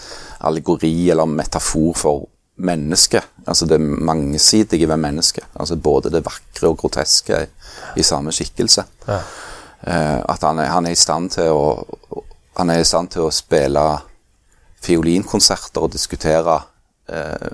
allegori 0.44 1.10
eller 1.12 1.30
metafor 1.30 1.94
for 1.98 2.24
mennesket. 2.56 3.24
Altså 3.48 3.66
det 3.66 3.80
mangesidige 3.82 4.88
ved 4.90 4.98
mennesket. 4.98 5.46
Altså 5.56 5.76
både 5.76 6.12
det 6.12 6.26
vakre 6.26 6.70
og 6.70 6.78
groteske 6.78 7.48
i, 7.96 8.04
samme 8.04 8.32
skikkelse. 8.32 8.84
Eh, 9.08 10.20
at 10.30 10.42
han 10.42 10.60
er, 10.60 10.70
han 10.72 10.86
er 10.86 10.96
i 10.96 11.00
stand 11.00 11.30
til 11.30 11.52
å 11.52 11.66
Han 12.54 12.70
er 12.70 12.84
i 12.84 12.86
stand 12.86 13.10
til 13.10 13.24
å 13.26 13.32
spille 13.34 13.82
fiolinkonserter 14.86 15.82
og 15.82 15.90
diskutere 15.96 16.60
eh, 17.10 17.50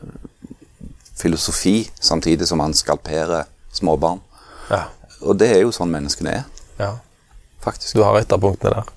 filosofi 1.16 1.90
samtidig 1.96 2.48
som 2.48 2.60
han 2.60 2.76
skalperer 2.76 3.48
småbarn. 3.72 4.20
Ja. 4.68 4.82
Og 5.22 5.40
det 5.40 5.54
er 5.54 5.62
jo 5.64 5.72
sånn 5.72 5.94
menneskene 5.94 6.34
er, 6.42 6.44
ja. 6.82 6.90
faktisk. 7.64 7.96
Du 7.96 8.04
har 8.04 8.20
ytterpunktene 8.20 8.76
der. 8.76 8.92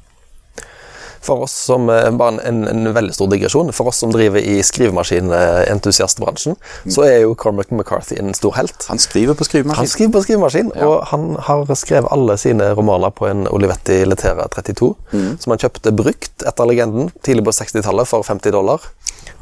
For 1.22 1.44
oss 1.46 1.54
som 1.68 1.90
eh, 1.90 2.10
bare 2.18 2.42
en, 2.48 2.64
en, 2.68 2.94
veldig 2.94 3.14
stor 3.14 3.30
digresjon, 3.30 3.72
for 3.72 3.92
oss 3.92 4.02
som 4.02 4.12
driver 4.14 4.40
i 4.42 4.58
skrivemaskinentusiastbransjen, 4.66 6.56
så 6.90 7.04
er 7.06 7.18
jo 7.24 7.36
Cormac 7.38 7.70
McCarthy 7.70 8.18
en 8.18 8.34
stor 8.34 8.56
helt. 8.58 8.86
Han 8.90 8.98
skriver 9.02 9.38
på 9.38 9.46
skrivemaskin. 9.46 9.78
Han 9.78 9.90
skriver 9.90 10.12
på 10.16 10.24
skrivemaskin, 10.26 10.72
og 10.82 11.06
han 11.12 11.36
har 11.48 11.70
skrevet 11.78 12.10
alle 12.12 12.36
sine 12.40 12.72
romaner 12.74 13.14
på 13.14 13.28
en 13.30 13.46
Olivetti 13.50 14.02
Letera 14.08 14.48
32, 14.52 14.94
som 15.12 15.54
han 15.54 15.62
kjøpte 15.62 15.94
brukt 15.94 16.46
etter 16.46 16.68
legenden 16.68 17.12
tidlig 17.22 17.46
på 17.46 17.54
60-tallet 17.62 18.10
for 18.10 18.26
50 18.26 18.54
dollar. 18.54 18.80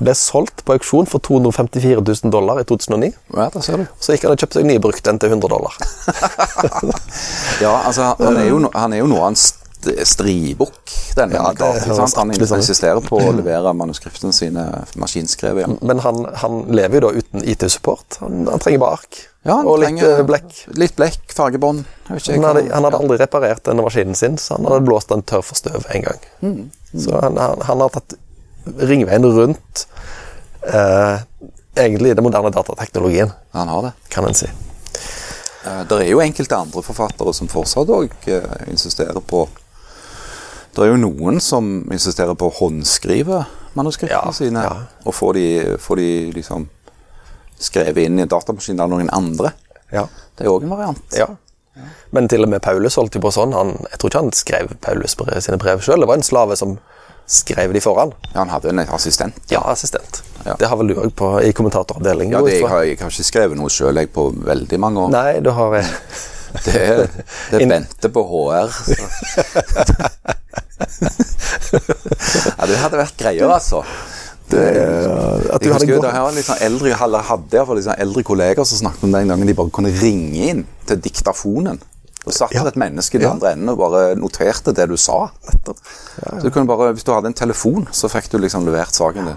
Ble 0.01 0.15
solgt 0.17 0.63
på 0.65 0.75
auksjon 0.77 1.09
for 1.09 1.21
254 1.25 2.01
000 2.01 2.33
dollar 2.33 2.61
i 2.61 2.65
2009. 2.69 3.11
Ja, 3.37 3.49
det 3.53 3.65
ser 3.65 3.83
du. 3.83 3.89
Så 4.01 4.15
gikk 4.15 4.25
han 4.25 4.33
og 4.33 4.41
kjøpte 4.41 4.61
seg 4.61 4.69
ny 4.69 4.79
brukt 4.81 5.11
en 5.11 5.21
til 5.21 5.37
100 5.37 5.53
dollar. 5.53 5.77
Ja, 7.61 7.75
altså, 7.85 8.15
han 8.17 8.39
er 8.41 8.47
jo, 8.49 8.61
han 8.73 8.95
er 8.97 9.03
jo 9.03 9.09
noe 9.11 9.27
av 9.27 9.35
en 9.35 9.37
stribukk, 10.05 10.93
denne 11.17 11.35
Ja, 11.39 11.51
sant? 11.97 12.17
Han 12.17 12.33
insisterer 12.35 13.01
på 13.05 13.19
å 13.21 13.33
levere 13.37 13.73
manuskriptene 13.77 14.33
sine 14.37 14.65
maskinskrevet. 15.01 15.67
Ja. 15.67 15.77
Men 15.81 16.03
han, 16.05 16.23
han 16.43 16.63
lever 16.75 17.01
jo 17.01 17.03
da 17.09 17.11
uten 17.21 17.45
IT-support. 17.49 18.19
Han, 18.21 18.47
han 18.51 18.63
trenger 18.63 18.83
bare 18.83 18.99
ark. 19.01 19.21
Ja, 19.47 19.57
han 19.57 19.67
og 19.71 19.79
litt 19.81 19.89
trenger 19.89 20.19
eh, 20.19 20.25
blekk. 20.29 20.57
Litt 20.77 20.97
blekk, 20.99 21.21
fargebånd. 21.33 21.85
Han 22.11 22.45
hadde, 22.45 22.67
han 22.75 22.85
hadde 22.89 22.99
aldri 23.01 23.17
reparert 23.23 23.65
denne 23.65 23.85
maskinen 23.87 24.19
sin, 24.19 24.37
så 24.39 24.59
han 24.59 24.69
hadde 24.69 24.85
blåst 24.89 25.09
den 25.15 25.23
tørr 25.25 25.45
for 25.47 25.57
støv 25.61 25.87
en 25.95 26.05
gang. 26.09 26.27
Mm, 26.45 26.65
Så 27.07 27.21
han, 27.23 27.39
har 27.41 27.95
tatt 27.95 28.17
ringveien 28.85 29.25
rundt 29.25 29.87
eh, 30.69 31.23
egentlig 31.79 32.13
den 32.19 32.27
moderne 32.27 32.51
datateknologien, 32.53 33.33
Han 33.57 33.69
har 33.73 33.83
det. 33.89 33.93
kan 34.13 34.27
en 34.29 34.35
si. 34.37 34.47
Eh, 35.65 35.83
Det 35.89 35.97
er 36.03 36.11
jo 36.11 36.21
enkelte 36.21 36.57
andre 36.57 36.83
forfattere 36.85 37.33
som 37.35 37.49
fortsatt 37.49 37.89
òg 37.89 38.13
insisterer 38.69 39.21
på 39.25 39.47
Det 40.75 40.85
er 40.85 40.93
jo 40.93 41.01
noen 41.03 41.41
som 41.43 41.71
insisterer 41.93 42.35
på 42.39 42.47
å 42.51 42.55
håndskrive 42.61 43.43
manuskriptene 43.75 44.21
Ja, 44.29 44.33
sine. 44.35 44.63
ja. 44.63 44.77
Og 45.07 45.15
få 45.15 45.33
de, 45.35 45.45
få 45.83 45.97
de 45.99 46.09
liksom 46.35 46.69
skrevet 47.61 48.07
inn 48.07 48.19
i 48.19 48.23
en 48.25 48.31
datamaskin 48.31 48.81
av 48.81 48.89
noen 48.93 49.11
andre. 49.13 49.51
Ja. 49.93 50.07
Det 50.39 50.47
er 50.47 50.51
òg 50.53 50.63
en 50.65 50.71
variant. 50.77 51.03
ja. 51.19 51.27
Men 52.13 52.27
til 52.29 52.43
og 52.45 52.49
med 52.51 52.61
Paulus 52.61 52.97
holdt 52.99 53.15
jo 53.15 53.21
på 53.23 53.31
sånn. 53.33 53.53
Han, 53.55 53.71
jeg 53.91 53.99
tror 54.03 54.11
ikke 54.11 54.21
han 54.21 54.33
skrev 54.37 54.73
Paulus 54.85 55.15
sine 55.45 55.57
brev 55.63 55.81
sjøl. 55.81 56.03
Det 56.03 56.09
var 56.11 56.19
en 56.19 56.27
slave 56.27 56.57
som 56.59 56.75
skrev 57.31 57.73
de 57.73 57.81
foran. 57.81 58.11
Ja, 58.35 58.41
han 58.43 58.51
hadde 58.51 58.69
en 58.73 58.81
assistent. 58.83 59.39
Ja, 59.49 59.61
assistent. 59.71 60.19
Ja. 60.45 60.57
Det 60.59 60.67
har 60.69 60.77
vel 60.81 60.91
du 60.91 60.97
òg 60.99 61.23
i 61.47 61.53
kommentatoravdelingen? 61.57 62.35
Ja, 62.35 62.43
det, 62.45 62.57
jeg, 62.59 62.69
har, 62.69 62.83
jeg 62.89 62.99
har 63.01 63.15
ikke 63.15 63.25
skrevet 63.31 63.57
noe 63.57 63.71
sjøl 63.71 64.03
på 64.13 64.27
veldig 64.45 64.81
mange 64.83 65.07
år. 65.07 65.15
Nei, 65.15 65.39
du 65.41 65.51
har 65.57 65.79
eh, 65.79 65.95
Det, 66.67 66.75
er- 66.75 67.07
det 67.55 67.69
venter 67.77 68.11
på 68.13 68.27
HR. 68.27 68.75
Ja, 70.81 72.67
det 72.67 72.79
hadde 72.81 72.99
vært 73.01 73.17
greier, 73.21 73.51
altså. 73.51 73.83
At 74.51 74.51
du 74.51 74.57
Jeg 74.59 75.53
hadde 75.53 75.69
husker 75.71 75.93
jo, 75.93 76.01
gått 76.01 76.09
det 76.11 76.23
var 76.25 76.39
sånn 76.43 76.63
eldre, 76.67 76.95
eller 77.07 77.23
hadde 77.29 77.55
jeg 77.55 77.67
liksom 77.69 77.87
sånn 77.93 78.01
eldre 78.03 78.25
kolleger 78.27 78.67
som 78.67 78.81
snakket 78.81 79.05
om 79.07 79.13
den 79.15 79.31
gangen 79.31 79.47
de 79.47 79.55
bare 79.55 79.71
kunne 79.77 79.93
ringe 80.01 80.49
inn 80.51 80.65
til 80.89 80.99
diktafonen. 81.05 81.79
Og 82.27 82.35
satt 82.37 82.53
Ja. 82.53 82.67
et 82.67 82.77
menneske 82.77 83.15
i 83.15 83.19
den 83.19 83.29
Ja. 83.29 83.33
andre 83.33 83.53
enden 83.53 83.69
og 83.71 83.79
bare 83.79 84.15
noterte 84.17 84.75
det 84.75 84.89
du 84.89 84.97
sa. 84.97 85.31
Så 85.65 86.43
du 86.43 86.51
kunne 86.51 86.67
bare, 86.67 86.93
Hvis 86.93 87.05
du 87.05 87.13
hadde 87.13 87.27
en 87.29 87.35
telefon, 87.35 87.89
så 87.93 88.09
fikk 88.11 88.29
du 88.31 88.39
liksom 88.39 88.67
levert 88.67 88.93
saken 88.93 89.25
din. 89.25 89.37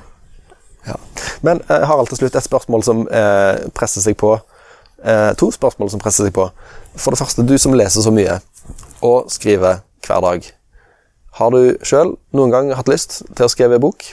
Ja. 0.87 0.95
Men 1.41 1.61
eh, 1.69 1.85
Harald, 1.87 2.09
til 2.09 2.17
slutt 2.17 2.35
et 2.35 2.43
spørsmål 2.43 2.83
som 2.83 3.07
eh, 3.07 3.69
presser 3.73 4.01
seg 4.01 4.17
på. 4.17 4.39
Eh, 5.05 5.33
to 5.35 5.51
spørsmål 5.51 5.89
som 5.91 5.99
presser 5.99 6.25
seg 6.25 6.33
på. 6.33 6.49
For 6.97 7.11
det 7.11 7.19
første, 7.19 7.45
du 7.47 7.57
som 7.57 7.73
leser 7.73 8.01
så 8.01 8.11
mye 8.11 8.41
og 9.01 9.29
skriver 9.31 9.79
hver 10.05 10.21
dag. 10.21 10.51
Har 11.39 11.53
du 11.53 11.77
sjøl 11.85 12.15
noen 12.37 12.51
gang 12.53 12.71
hatt 12.77 12.89
lyst 12.91 13.21
til 13.33 13.45
å 13.47 13.51
skrive 13.51 13.79
bok? 13.81 14.05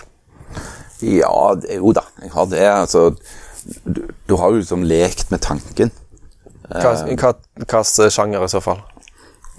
Ja, 1.05 1.55
jo 1.77 1.93
da, 1.97 2.05
jeg 2.23 2.33
har 2.35 2.49
det. 2.51 2.63
Altså, 2.69 3.11
du, 3.85 4.03
du 4.29 4.35
har 4.41 4.53
jo 4.53 4.61
liksom 4.61 4.85
lekt 4.89 5.31
med 5.33 5.43
tanken. 5.45 5.93
Hva 6.71 6.95
hvilken 7.05 8.11
sjanger 8.13 8.45
i 8.47 8.51
så 8.53 8.61
fall? 8.65 8.81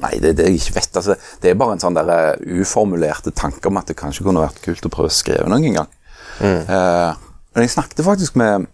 Nei, 0.02 0.16
det, 0.24 0.36
det 0.40 0.48
jeg 0.48 0.62
ikke 0.62 0.76
vet. 0.80 0.96
Altså, 0.98 1.16
det 1.44 1.52
er 1.52 1.58
bare 1.60 1.76
en 1.76 1.82
sånn 1.84 1.98
der 1.98 2.10
eh, 2.14 2.62
uformulerte 2.64 3.34
tanke 3.38 3.70
om 3.70 3.78
at 3.82 3.90
det 3.92 3.98
kanskje 4.00 4.26
kunne 4.26 4.42
vært 4.42 4.62
kult 4.64 4.88
å 4.88 4.94
prøve 4.94 5.12
å 5.12 5.14
skrive 5.14 5.50
noen 5.52 5.68
gang. 5.76 5.82
gang. 5.84 5.92
Uh, 6.42 7.12
men 7.54 7.68
jeg 7.68 7.74
snakket 7.76 8.02
faktisk 8.08 8.38
med, 8.40 8.66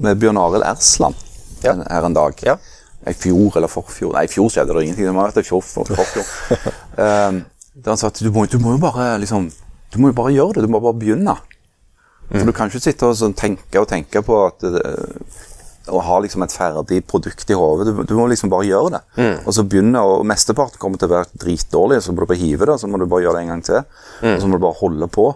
med 0.00 0.20
Bjørn 0.22 0.38
Arild 0.40 0.64
Ersland 0.64 1.18
Ja. 1.64 1.74
en- 1.74 1.84
her 1.90 2.06
en 2.08 2.16
dag. 2.16 2.38
Ja. 2.46 2.56
I 3.08 3.12
fjor 3.18 3.56
eller 3.58 3.68
forfjor. 3.68 4.14
Nei, 4.14 4.24
i 4.28 4.30
fjor 4.30 4.48
skjedde 4.54 4.72
det 4.76 4.84
ingenting. 4.86 5.08
Det 5.08 5.12
må 5.16 5.24
ha 5.24 5.28
vært 5.28 5.42
i 5.42 5.48
fjor, 5.48 5.64
for, 5.66 5.88
forfjor. 5.90 6.72
Eh, 7.02 7.38
der 7.74 7.94
han 7.94 8.00
sa 8.00 8.10
at 8.12 8.20
du 8.20 8.30
må, 8.32 8.44
du 8.46 8.58
må 8.60 8.74
jo 8.76 8.82
bare 8.82 9.14
liksom 9.22 9.50
Du 9.92 9.98
må 10.00 10.08
jo 10.08 10.16
bare 10.16 10.32
gjøre 10.32 10.56
det. 10.56 10.66
Du 10.66 10.72
må 10.72 10.80
bare 10.80 10.96
begynne. 10.96 11.34
For 12.32 12.48
du 12.48 12.52
kan 12.56 12.70
ikke 12.70 12.80
sitte 12.80 13.08
og 13.10 13.16
sånn 13.18 13.34
tenke 13.36 13.80
og 13.80 13.88
tenke 13.90 14.22
på 14.24 14.38
at 14.46 14.62
og 15.90 15.98
å 15.98 16.02
ha 16.06 16.16
liksom 16.22 16.44
et 16.44 16.52
ferdig 16.54 17.00
produkt 17.10 17.50
i 17.50 17.56
hodet. 17.58 17.88
Du, 17.90 18.02
du 18.06 18.14
må 18.14 18.28
liksom 18.30 18.48
bare 18.52 18.68
gjøre 18.68 18.92
det. 18.94 19.00
Og 19.42 19.52
så 19.56 19.64
begynne, 19.66 19.98
og 19.98 20.22
mesteparten 20.30 20.78
kommer 20.78 21.00
til 21.00 21.10
å 21.10 21.16
være 21.16 21.40
dritdårlig, 21.42 21.98
så 22.04 22.14
må 22.14 22.22
du 22.22 22.28
bare 22.30 22.38
hive 22.38 22.68
det, 22.70 22.76
så 22.78 22.86
må 22.86 23.00
du 23.02 23.06
bare 23.10 23.24
gjøre 23.24 23.40
det 23.40 23.42
en 23.42 23.50
gang 23.50 23.64
til. 23.66 23.80
Og 24.22 24.38
så 24.44 24.46
må 24.48 24.60
du 24.60 24.62
bare 24.62 24.78
holde 24.78 25.08
på. 25.10 25.26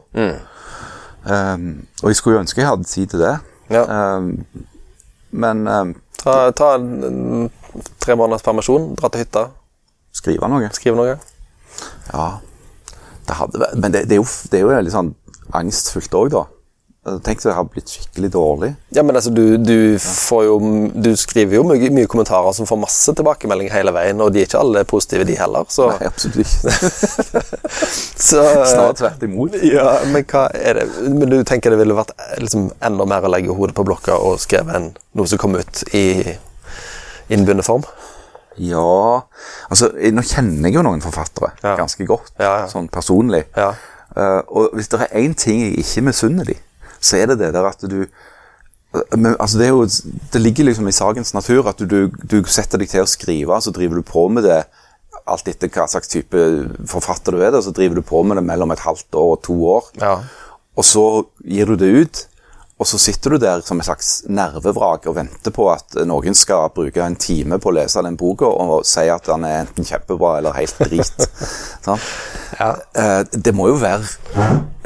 Um, 1.26 1.64
og 1.98 2.12
jeg 2.12 2.18
skulle 2.20 2.36
jo 2.38 2.44
ønske 2.44 2.62
jeg 2.62 2.68
hadde 2.70 2.86
tid 2.86 3.10
til 3.10 3.24
det. 3.24 3.32
Ja. 3.74 3.82
um, 4.16 4.28
men 5.34 5.66
um, 5.66 5.94
Ta, 6.22 6.52
ta 6.56 6.72
en 6.78 7.50
tre 8.00 8.14
måneders 8.16 8.46
permisjon, 8.46 8.92
dra 8.98 9.10
til 9.12 9.24
hytta, 9.26 9.42
skrive 10.16 10.48
noe 10.48 10.70
skrive 10.74 10.96
noe. 10.96 11.18
Ja. 12.12 12.26
Det 13.26 13.38
hadde 13.40 13.70
Men 13.74 13.92
det, 13.92 14.06
det, 14.06 14.18
er 14.18 14.22
jo, 14.22 14.28
det 14.50 14.60
er 14.60 14.66
jo 14.66 14.84
litt 14.86 14.94
sånn 14.94 15.14
angstfullt 15.56 16.14
òg, 16.18 16.30
da. 16.34 16.46
Tenk 17.22 17.38
at 17.38 17.44
jeg 17.46 17.54
har 17.54 17.66
blitt 17.70 17.90
skikkelig 17.90 18.28
dårlig. 18.34 18.68
Ja, 18.90 19.04
men 19.06 19.14
altså, 19.14 19.30
du, 19.30 19.54
du 19.62 19.94
får 20.02 20.40
jo 20.48 20.56
Du 20.90 21.12
skriver 21.18 21.60
jo 21.60 21.62
mye, 21.68 21.90
mye 21.94 22.08
kommentarer 22.10 22.50
som 22.56 22.66
får 22.66 22.80
masse 22.82 23.14
tilbakemelding 23.14 23.70
hele 23.70 23.92
veien, 23.94 24.18
og 24.22 24.32
de 24.34 24.42
er 24.42 24.48
ikke 24.48 24.58
alle 24.58 24.82
positive, 24.90 25.26
de 25.28 25.36
heller, 25.38 25.68
så, 25.70 25.92
Nei, 25.94 26.08
absolutt 26.10 26.40
ikke. 26.42 26.74
så 28.26 28.42
Snarere 28.42 28.96
tvert 28.98 29.22
imot. 29.28 29.54
Ja, 29.62 30.00
men 30.10 30.26
Men 31.06 31.30
du 31.30 31.38
tenker 31.46 31.70
det 31.70 31.78
ville 31.78 31.94
vært 31.94 32.10
eh, 32.16 32.40
liksom, 32.42 32.72
enda 32.82 33.06
mer 33.06 33.28
å 33.28 33.30
legge 33.30 33.54
hodet 33.54 33.76
på 33.78 33.86
blokka 33.86 34.18
og 34.18 34.40
skrive 34.42 34.74
en, 34.74 34.90
noe 35.14 35.30
som 35.30 35.38
kom 35.38 35.54
ut 35.54 35.84
i 35.94 36.34
innbundet 37.30 37.66
form? 37.66 37.86
Ja 38.58 39.22
Altså, 39.70 39.90
nå 40.12 40.22
kjenner 40.24 40.68
jeg 40.70 40.74
jo 40.78 40.82
noen 40.86 41.02
forfattere 41.04 41.52
Ja. 41.62 41.74
ganske 41.76 42.06
godt, 42.06 42.32
Ja, 42.38 42.62
ja. 42.62 42.66
sånn 42.70 42.88
personlig. 42.88 43.44
Ja. 43.56 43.74
Eh, 44.16 44.40
og 44.48 44.70
hvis 44.74 44.88
det 44.88 45.00
er 45.02 45.18
én 45.20 45.34
ting 45.36 45.60
jeg 45.60 45.78
ikke 45.82 46.02
misunner 46.08 46.44
de, 46.48 46.54
så 47.00 47.18
er 47.20 47.26
det 47.32 47.38
det 47.42 47.52
der 47.54 47.66
at 47.68 47.80
du 47.84 48.06
men, 49.16 49.34
altså 49.38 49.58
det, 49.58 49.66
er 49.66 49.74
jo, 49.74 49.84
det 50.32 50.40
ligger 50.40 50.64
liksom 50.70 50.86
i 50.88 50.92
sakens 50.94 51.34
natur 51.34 51.66
at 51.68 51.82
du, 51.84 52.08
du 52.08 52.36
setter 52.48 52.78
deg 52.80 52.88
til 52.88 53.02
å 53.04 53.08
skrive, 53.10 53.58
så 53.60 53.72
driver 53.74 53.98
du 54.00 54.02
på 54.08 54.22
med 54.32 54.46
det 54.46 54.62
alt 55.28 55.48
etter 55.50 55.68
hva 55.68 55.84
slags 55.90 56.08
type 56.08 56.38
forfatter 56.88 57.34
du 57.36 57.42
er, 57.42 57.50
da, 57.52 57.60
så 57.60 57.74
driver 57.76 57.98
du 58.00 58.02
på 58.06 58.22
med 58.24 58.38
det 58.38 58.44
mellom 58.46 58.72
et 58.72 58.80
halvt 58.86 59.18
år 59.18 59.32
og 59.34 59.42
to 59.44 59.56
år. 59.68 59.90
Ja. 60.00 60.14
Og 60.78 60.86
så 60.86 61.02
gir 61.44 61.66
du 61.66 61.76
det 61.76 61.90
ut, 62.06 62.22
og 62.76 62.84
så 62.84 62.98
sitter 63.00 63.32
du 63.32 63.38
der 63.40 63.62
som 63.64 63.78
et 63.80 63.86
slags 63.88 64.08
nervevrak 64.28 65.06
og 65.08 65.14
venter 65.16 65.52
på 65.54 65.64
at 65.72 65.94
noen 66.04 66.36
skal 66.36 66.68
bruke 66.76 67.00
en 67.00 67.16
time 67.16 67.56
på 67.62 67.70
å 67.70 67.74
lese 67.78 68.02
den 68.04 68.18
boka 68.20 68.44
og 68.50 68.84
si 68.84 69.06
at 69.08 69.24
den 69.30 69.46
er 69.48 69.62
enten 69.62 69.86
kjempebra 69.88 70.34
eller 70.42 70.56
helt 70.58 70.76
drit. 70.84 71.24
Ja. 71.86 72.68
Eh, 72.94 73.22
det 73.32 73.52
må 73.54 73.68
jo 73.68 73.76
være 73.78 74.02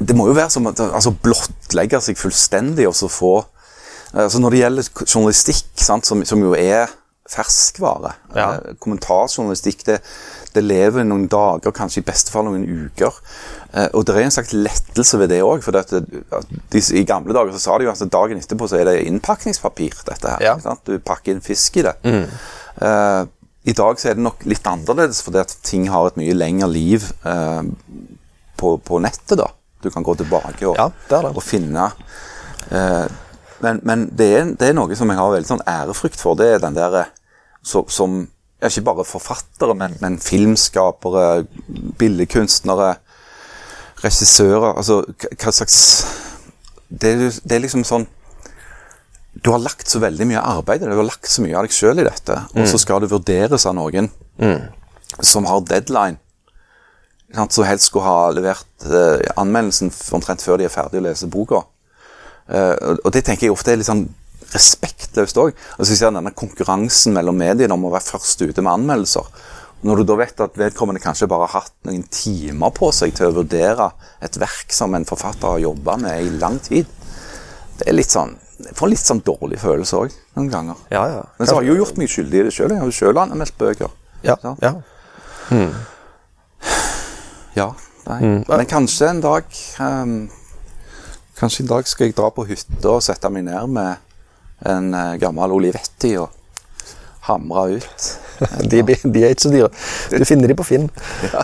Det 0.01 0.15
må 0.17 0.27
jo 0.29 0.35
være 0.37 0.51
som 0.53 0.67
at 0.69 0.81
altså, 0.81 1.13
blottlegge 1.23 2.01
seg 2.05 2.19
fullstendig 2.21 2.87
og 2.89 2.95
så 2.97 3.09
få 3.09 3.35
altså 4.13 4.41
Når 4.43 4.51
det 4.51 4.61
gjelder 4.63 4.89
journalistikk, 5.07 5.65
sant, 5.81 6.07
som, 6.09 6.25
som 6.27 6.41
jo 6.43 6.55
er 6.59 6.91
ferskvare 7.31 8.15
Ja. 8.37 8.47
eh, 8.59 8.75
Kommentarjournalistikk 8.83 9.85
det, 9.87 10.01
det 10.55 10.63
lever 10.65 11.05
noen 11.07 11.27
dager, 11.31 11.73
kanskje 11.75 12.01
i 12.03 12.07
beste 12.07 12.33
fall 12.33 12.45
noen 12.49 12.65
uker. 12.67 13.17
Eh, 13.73 13.89
og 13.95 14.05
det 14.09 14.17
er 14.17 14.25
en 14.27 14.35
slags 14.35 14.53
lettelse 14.57 15.19
ved 15.21 15.31
det 15.31 15.41
òg. 15.47 15.63
I 15.63 17.05
gamle 17.09 17.35
dager 17.37 17.53
så 17.55 17.61
sa 17.63 17.79
de 17.79 17.87
jo 17.87 17.93
at 17.93 18.03
dagen 18.13 18.41
etterpå 18.41 18.69
så 18.71 18.81
er 18.81 18.89
det 18.91 18.97
innpakningspapir. 19.07 19.95
dette 20.07 20.29
her, 20.37 20.41
Ja. 20.43 20.57
Du 20.87 20.99
pakker 20.99 21.33
inn 21.33 21.41
fisk 21.41 21.77
i 21.77 21.83
det. 21.83 21.95
Eh, 22.05 23.25
I 23.71 23.73
dag 23.77 23.99
så 24.01 24.09
er 24.11 24.15
det 24.15 24.25
nok 24.25 24.45
litt 24.49 24.67
annerledes, 24.67 25.21
fordi 25.23 25.39
at 25.39 25.57
ting 25.63 25.89
har 25.93 26.07
et 26.07 26.17
mye 26.17 26.33
lengre 26.33 26.69
liv 26.73 27.05
uh, 27.27 27.61
på, 28.57 28.79
på 28.81 28.99
nettet. 29.05 29.37
da. 29.39 29.51
Du 29.83 29.91
kan 29.91 30.03
gå 30.03 30.15
tilbake 30.17 30.65
og, 30.67 30.77
Ja, 30.81 30.89
det 31.11 31.23
det. 31.27 31.33
og 31.37 31.43
finne 31.45 31.91
uh, 32.73 33.07
Men, 33.61 33.81
men 33.85 34.09
det, 34.17 34.29
er, 34.39 34.45
det 34.57 34.71
er 34.71 34.73
noe 34.79 34.97
som 34.97 35.09
jeg 35.13 35.19
har 35.21 35.31
veldig 35.35 35.49
sånn 35.51 35.67
ærefrykt 35.69 36.17
for. 36.21 36.35
Det 36.41 36.47
er 36.55 36.59
den 36.65 36.75
der 36.75 37.11
så, 37.63 37.85
som 37.93 38.23
ja, 38.61 38.69
Ikke 38.69 38.87
bare 38.91 39.05
forfattere, 39.09 39.75
men, 39.75 39.97
men 40.01 40.19
filmskapere, 40.21 41.47
billedkunstnere, 41.99 42.95
regissører 44.05 44.77
Altså 44.77 45.03
hva, 45.05 45.53
slags 45.53 45.79
det 46.91 47.15
det 47.45 47.57
er 47.57 47.63
liksom 47.65 47.85
sånn 47.87 48.09
du 49.41 49.53
har 49.53 49.61
lagt 49.63 49.89
så 49.89 50.01
veldig 50.03 50.27
mye 50.27 50.41
arbeid 50.43 50.83
i 50.83 50.89
det, 50.89 50.91
du 50.91 50.99
har 50.99 51.07
lagt 51.07 51.29
så 51.31 51.41
mye 51.45 51.55
av 51.57 51.65
deg 51.65 51.73
sjøl 51.73 52.01
i 52.03 52.05
dette, 52.05 52.35
og 52.51 52.67
så 52.67 52.81
skal 52.83 53.01
det 53.01 53.13
vurderes 53.13 53.63
av 53.71 53.77
noen 53.79 54.09
som 55.23 55.47
har 55.47 55.63
deadline. 55.69 56.19
Som 57.49 57.65
helst 57.65 57.87
skulle 57.87 58.11
ha 58.11 58.33
levert 58.35 58.87
eh, 58.91 59.23
anmeldelsen 59.39 59.93
omtrent 60.19 60.43
før 60.43 60.59
de 60.59 60.67
er 60.67 60.75
ferdig 60.75 60.99
å 60.99 61.05
lese 61.07 61.31
boka. 61.31 61.63
Eh, 62.51 62.75
og 63.05 63.11
det 63.15 63.23
tenker 63.25 63.47
jeg 63.47 63.55
ofte 63.55 63.71
er 63.71 63.79
litt 63.79 63.89
sånn 63.89 64.09
respektløst 64.55 65.39
òg. 65.41 65.55
Altså, 65.79 65.97
denne 66.11 66.33
konkurransen 66.37 67.15
mellom 67.17 67.39
mediene 67.39 67.75
om 67.77 67.89
å 67.89 67.93
være 67.95 68.17
først 68.17 68.43
ute 68.43 68.63
med 68.65 68.73
anmeldelser. 68.73 69.29
Når 69.87 70.03
du 70.03 70.05
da 70.11 70.17
vet 70.21 70.41
at 70.45 70.59
vedkommende 70.61 71.01
kanskje 71.01 71.29
bare 71.31 71.47
har 71.49 71.63
hatt 71.63 71.77
noen 71.89 72.03
timer 72.13 72.73
på 72.77 72.91
seg 72.93 73.15
til 73.17 73.31
å 73.31 73.37
vurdere 73.39 73.87
et 74.21 74.37
verk 74.41 74.75
som 74.77 74.93
en 74.95 75.07
forfatter 75.09 75.49
har 75.49 75.63
jobba 75.63 75.97
med 76.03 76.21
i 76.21 76.35
lang 76.43 76.59
tid, 76.61 76.89
det 77.81 77.89
er 77.89 77.97
litt 77.97 78.13
sånn 78.13 78.35
Jeg 78.61 78.75
får 78.77 78.87
en 78.87 78.93
litt 78.93 79.01
sånn 79.09 79.23
dårlig 79.25 79.57
følelse 79.63 79.97
òg 79.97 80.17
noen 80.37 80.51
ganger. 80.53 80.81
Ja, 80.93 81.07
ja. 81.09 81.23
Men 81.39 81.49
så 81.49 81.55
har 81.57 81.65
jeg 81.65 81.73
jo 81.73 81.79
gjort 81.79 81.97
meg 81.97 82.11
skyldig 82.13 82.43
i 82.43 82.43
det 82.45 82.53
sjøl. 82.53 82.75
Jeg 82.75 82.83
har 82.83 82.91
jo 82.91 82.97
sjøl 82.99 83.21
anmeldt 83.23 83.57
bøker. 83.57 83.95
Ja, 84.21 84.35
Sant? 84.43 84.61
ja. 84.61 84.75
Ja, 87.57 87.71
nei. 88.07 88.19
Men 88.47 88.67
kanskje 88.69 89.09
en 89.11 89.23
dag 89.25 89.49
um, 89.81 90.13
Kanskje 91.41 91.65
en 91.65 91.71
dag 91.73 91.89
skal 91.89 92.11
jeg 92.11 92.17
dra 92.19 92.29
på 92.37 92.45
hytta 92.47 92.93
og 92.99 93.03
sette 93.05 93.31
meg 93.33 93.47
ned 93.49 93.73
med 93.73 94.10
en 94.69 94.95
eh, 94.95 95.15
gammel 95.23 95.53
Olivetti 95.57 96.17
og 96.21 96.29
hamre 97.29 97.79
ut. 97.79 98.11
De, 98.71 98.81
de 98.81 99.21
er 99.21 99.35
ikke 99.35 99.43
så 99.45 99.51
dyre. 99.53 99.69
Du 100.17 100.25
finner 100.25 100.49
de 100.49 100.55
på 100.57 100.65
Finn. 100.65 100.87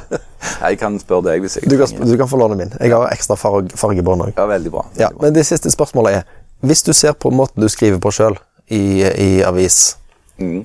Jeg 0.64 0.78
kan 0.80 0.94
spørre 1.02 1.26
deg 1.26 1.42
hvis 1.44 1.58
jeg 1.58 1.68
Du 1.68 1.74
kan, 1.76 1.86
trenger. 1.90 2.06
du 2.08 2.16
kan 2.22 2.28
få 2.30 2.38
låne 2.40 2.56
min. 2.56 2.70
Jeg 2.80 2.94
har 2.94 3.10
ekstra 3.12 3.36
farg, 3.36 3.68
fargebånd 3.76 4.22
òg. 4.28 4.32
Ja, 4.38 4.46
veldig 4.48 4.72
bra. 4.72 4.86
Ja, 4.96 5.10
Veldig 5.10 5.18
bra. 5.18 5.26
men 5.26 5.34
det 5.36 5.44
siste 5.48 5.68
spørsmålet 5.74 6.20
er 6.22 6.22
Hvis 6.64 6.82
du 6.86 6.92
ser 6.96 7.12
på 7.12 7.28
måten 7.34 7.60
du 7.60 7.68
skriver 7.68 7.98
på 8.00 8.10
sjøl 8.16 8.38
i, 8.72 9.02
i 9.04 9.30
avis, 9.44 9.96
Mm. 10.40 10.64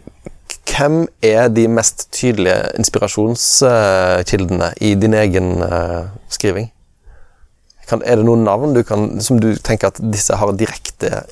hvem 0.68 0.95
er 1.24 1.47
de 1.47 1.64
mest 1.72 2.10
tydelige 2.12 2.72
inspirasjonskildene 2.80 4.72
i 4.84 4.93
din 4.99 5.14
egen 5.16 5.62
eh, 5.64 6.08
skriving? 6.32 6.68
Kan, 7.88 8.02
er 8.06 8.20
det 8.20 8.26
noen 8.28 8.43
navn 8.47 8.74
du 8.76 8.82
kan, 8.88 9.20
som 9.24 9.39
du 9.39 9.54
tenker 9.60 9.88
at 9.91 9.99
disse 10.12 10.36
har 10.39 10.52
direkte 10.60 11.24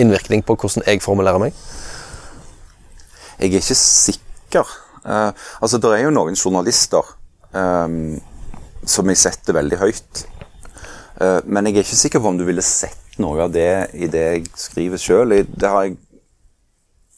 innvirkning 0.00 0.44
på 0.46 0.56
hvordan 0.58 0.84
jeg 0.86 1.02
formulerer 1.04 1.42
meg? 1.42 1.56
Jeg 3.42 3.50
er 3.50 3.62
ikke 3.62 3.78
sikker. 3.78 4.68
Uh, 5.02 5.32
altså, 5.60 5.78
Det 5.78 5.90
er 5.90 6.04
jo 6.04 6.14
noen 6.14 6.36
journalister 6.38 7.02
um, 7.50 8.20
som 8.86 9.10
jeg 9.10 9.18
setter 9.18 9.56
veldig 9.58 9.80
høyt. 9.80 10.24
Uh, 11.18 11.40
men 11.44 11.66
jeg 11.66 11.76
er 11.76 11.86
ikke 11.86 12.02
sikker 12.04 12.22
på 12.22 12.30
om 12.30 12.38
du 12.38 12.46
ville 12.46 12.62
sett 12.62 13.18
noe 13.22 13.42
av 13.44 13.52
det 13.52 13.90
i 13.98 14.08
det 14.10 14.22
jeg 14.22 14.46
skriver 14.56 15.00
sjøl. 15.00 15.34
Det, 15.34 15.72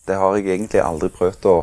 det 0.08 0.16
har 0.18 0.38
jeg 0.38 0.48
egentlig 0.48 0.82
aldri 0.82 1.12
prøvd 1.12 1.48
å, 1.52 1.56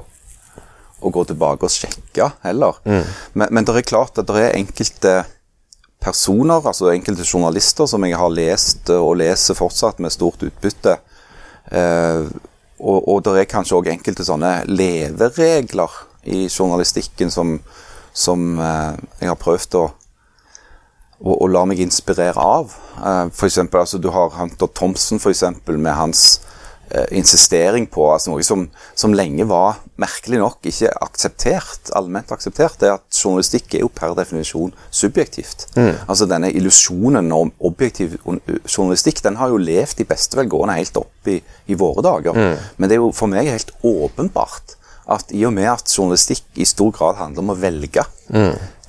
å 1.02 1.14
gå 1.18 1.26
tilbake 1.32 1.68
og 1.68 1.74
sjekke 1.74 2.30
heller. 2.46 2.78
Men, 2.86 3.48
men 3.50 3.68
det 3.68 3.82
er 3.82 3.90
klart 3.90 4.22
at 4.22 4.30
det 4.30 4.46
er 4.46 4.60
enkelte 4.60 5.16
personer, 6.02 6.62
altså 6.66 6.90
enkelte 6.92 7.26
journalister, 7.26 7.86
som 7.86 8.04
jeg 8.06 8.18
har 8.18 8.34
lest 8.34 8.90
og 8.96 9.20
leser 9.22 9.58
fortsatt 9.58 10.02
med 10.02 10.14
stort 10.14 10.42
utbytte. 10.48 10.98
Eh, 11.72 12.26
og, 12.82 13.00
og 13.08 13.24
det 13.26 13.36
er 13.38 13.50
kanskje 13.50 13.78
òg 13.78 13.92
enkelte 13.94 14.26
sånne 14.26 14.64
leveregler 14.70 15.98
i 16.32 16.48
journalistikken 16.50 17.32
som, 17.34 17.60
som 18.14 18.56
eh, 18.58 18.94
jeg 19.22 19.30
har 19.30 19.40
prøvd 19.42 19.78
å, 19.78 19.84
å, 21.22 21.36
å 21.38 21.50
la 21.52 21.64
meg 21.70 21.84
inspirere 21.86 22.42
av. 22.42 22.74
Eh, 22.98 23.28
for 23.30 23.50
eksempel, 23.50 23.84
altså, 23.84 24.02
du 24.02 24.10
har 24.14 24.34
Hunter 24.40 24.72
Thompson 24.74 25.22
for 25.22 25.34
eksempel, 25.34 25.78
med 25.78 25.94
hans 25.98 26.42
insistering 27.16 27.86
på 27.92 28.06
altså 28.14 28.34
noe 28.34 28.44
som, 28.44 28.66
som 28.98 29.14
lenge 29.16 29.46
var 29.50 29.80
merkelig 30.02 30.40
nok 30.42 30.68
ikke 30.72 30.90
akseptert, 31.06 31.92
allment 31.98 32.32
akseptert, 32.34 32.80
det 32.82 32.90
er 32.90 32.98
at 32.98 33.22
journalistikk 33.24 33.76
er 33.78 33.86
jo 33.86 33.92
per 33.94 34.16
definisjon 34.18 34.74
subjektivt. 34.90 35.68
Altså 36.08 36.28
Denne 36.30 36.52
illusjonen 36.52 37.32
om 37.36 37.54
objektiv 37.60 38.18
journalistikk 38.26 39.24
den 39.26 39.40
har 39.40 39.54
jo 39.54 39.62
levd 39.62 40.04
i 40.04 40.10
beste 40.10 40.40
velgående 40.40 40.78
helt 40.80 40.98
opp 41.00 41.32
i, 41.32 41.40
i 41.68 41.78
våre 41.80 42.04
dager. 42.06 42.38
Men 42.78 42.90
det 42.90 42.98
er 42.98 43.04
jo 43.04 43.14
for 43.16 43.32
meg 43.32 43.52
helt 43.52 43.74
åpenbart 43.86 44.78
at 45.12 45.32
i 45.36 45.42
og 45.48 45.54
med 45.56 45.68
at 45.68 45.90
journalistikk 45.92 46.46
i 46.62 46.68
stor 46.68 46.92
grad 46.96 47.18
handler 47.20 47.44
om 47.44 47.54
å 47.54 47.58
velge 47.60 48.04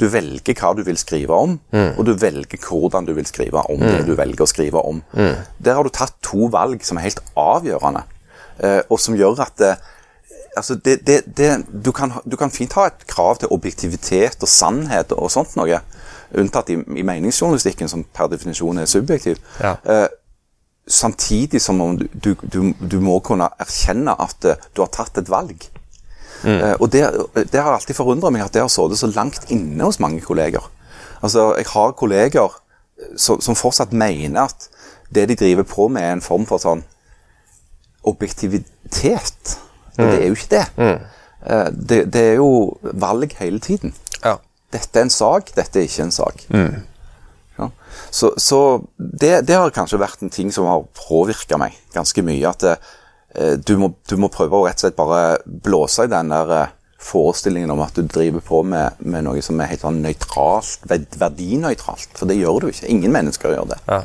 Du 0.02 0.08
velger 0.10 0.58
hva 0.58 0.72
du 0.74 0.82
vil 0.82 0.98
skrive 0.98 1.36
om, 1.38 1.56
og 1.94 2.02
du 2.08 2.12
velger 2.18 2.58
hvordan 2.66 3.06
du 3.06 3.12
vil 3.14 3.28
skrive 3.28 3.62
om 3.70 3.82
det 3.84 4.02
du 4.08 4.16
velger 4.18 4.42
å 4.42 4.50
skrive 4.50 4.82
om. 4.82 4.98
Der 5.62 5.78
har 5.78 5.86
du 5.86 5.92
tatt 5.94 6.16
to 6.26 6.48
valg 6.50 6.82
som 6.82 6.98
er 6.98 7.06
helt 7.06 7.22
avgjørende, 7.38 8.02
eh, 8.58 8.80
og 8.90 8.98
som 8.98 9.14
gjør 9.14 9.44
at 9.46 9.54
det, 9.62 9.76
altså 10.56 10.74
det, 10.74 11.06
det, 11.06 11.22
det, 11.38 11.50
du, 11.70 11.92
kan, 11.92 12.12
du 12.24 12.36
kan 12.36 12.50
fint 12.50 12.74
ha 12.78 12.88
et 12.90 13.06
krav 13.06 13.38
til 13.40 13.52
objektivitet 13.54 14.42
og 14.42 14.50
sannhet 14.50 15.14
og 15.16 15.30
sånt 15.32 15.54
noe, 15.56 15.78
unntatt 16.38 16.72
i, 16.72 16.78
i 16.80 17.04
meningsjournalistikken, 17.06 17.90
som 17.92 18.04
per 18.04 18.30
definisjon 18.32 18.80
er 18.82 18.90
subjektiv. 18.90 19.40
Ja. 19.60 19.76
Eh, 19.84 20.08
samtidig 20.86 21.60
som 21.62 21.78
du, 21.96 22.08
du, 22.12 22.34
du, 22.42 22.72
du 22.80 22.98
må 23.00 23.20
kunne 23.24 23.50
erkjenne 23.62 24.16
at 24.18 24.48
eh, 24.48 24.68
du 24.74 24.82
har 24.84 24.92
tatt 24.92 25.20
et 25.22 25.30
valg. 25.32 25.68
Eh, 26.44 26.74
og 26.80 26.90
det, 26.92 27.04
det 27.52 27.60
har 27.60 27.74
alltid 27.74 27.96
forundret 27.96 28.34
meg 28.34 28.44
at 28.44 28.54
det 28.54 28.64
har 28.64 28.70
sittet 28.72 29.00
så 29.00 29.10
langt 29.14 29.50
inne 29.54 29.84
hos 29.86 30.00
mange 30.02 30.20
kolleger. 30.24 30.64
Altså, 31.22 31.52
Jeg 31.58 31.66
har 31.74 31.92
kolleger 31.98 32.58
som, 33.16 33.40
som 33.40 33.58
fortsatt 33.58 33.92
mener 33.92 34.48
at 34.48 34.68
det 35.12 35.28
de 35.28 35.36
driver 35.36 35.66
på 35.68 35.88
med, 35.92 36.02
er 36.02 36.16
en 36.16 36.24
form 36.24 36.46
for 36.48 36.62
sånn 36.62 36.84
objektivitet. 38.08 39.58
Og 39.98 40.08
det 40.08 40.22
er 40.22 40.30
jo 40.30 40.38
ikke 40.38 40.54
det. 40.56 40.64
Eh, 41.46 41.68
det. 41.72 42.00
Det 42.14 42.22
er 42.32 42.40
jo 42.40 42.78
valg 42.82 43.36
hele 43.38 43.60
tiden. 43.60 43.94
Ja. 44.22 44.38
Dette 44.72 44.98
er 44.98 45.06
en 45.06 45.12
sak, 45.12 45.52
dette 45.56 45.78
er 45.78 45.86
ikke 45.88 46.06
en 46.06 46.14
sak. 46.14 46.46
Ja. 47.58 47.68
Så, 48.10 48.32
så 48.40 48.58
det, 48.96 49.44
det 49.46 49.56
har 49.58 49.72
kanskje 49.74 50.00
vært 50.00 50.24
en 50.24 50.32
ting 50.32 50.50
som 50.54 50.66
har 50.66 50.86
påvirka 50.96 51.58
meg 51.60 51.76
ganske 51.94 52.24
mye. 52.24 52.48
At 52.48 52.64
det, 52.64 52.76
eh, 52.78 52.98
du, 53.64 53.76
må, 53.80 53.92
du 54.08 54.16
må 54.20 54.28
prøve 54.32 54.58
å 54.58 54.66
rett 54.66 54.76
og 54.80 54.86
slett 54.86 54.96
bare 54.98 55.38
blåse 55.64 56.04
i 56.04 56.10
den 56.12 56.28
der 56.34 56.50
eh, 56.58 56.72
forestillingen 57.02 57.70
om 57.74 57.80
at 57.82 57.96
du 57.96 58.04
driver 58.06 58.44
på 58.44 58.60
med, 58.62 59.00
med 59.00 59.24
noe 59.26 59.40
som 59.42 59.58
er 59.60 59.72
helt 59.72 59.82
sånn 59.82 60.02
nøytralt, 60.04 60.84
verd- 60.90 61.16
verdinøytralt. 61.18 62.12
For 62.18 62.28
det 62.30 62.36
gjør 62.38 62.60
du 62.62 62.68
ikke. 62.70 62.90
Ingen 62.92 63.14
mennesker 63.16 63.56
gjør 63.56 63.72
det. 63.72 63.80
Ja. 63.88 64.02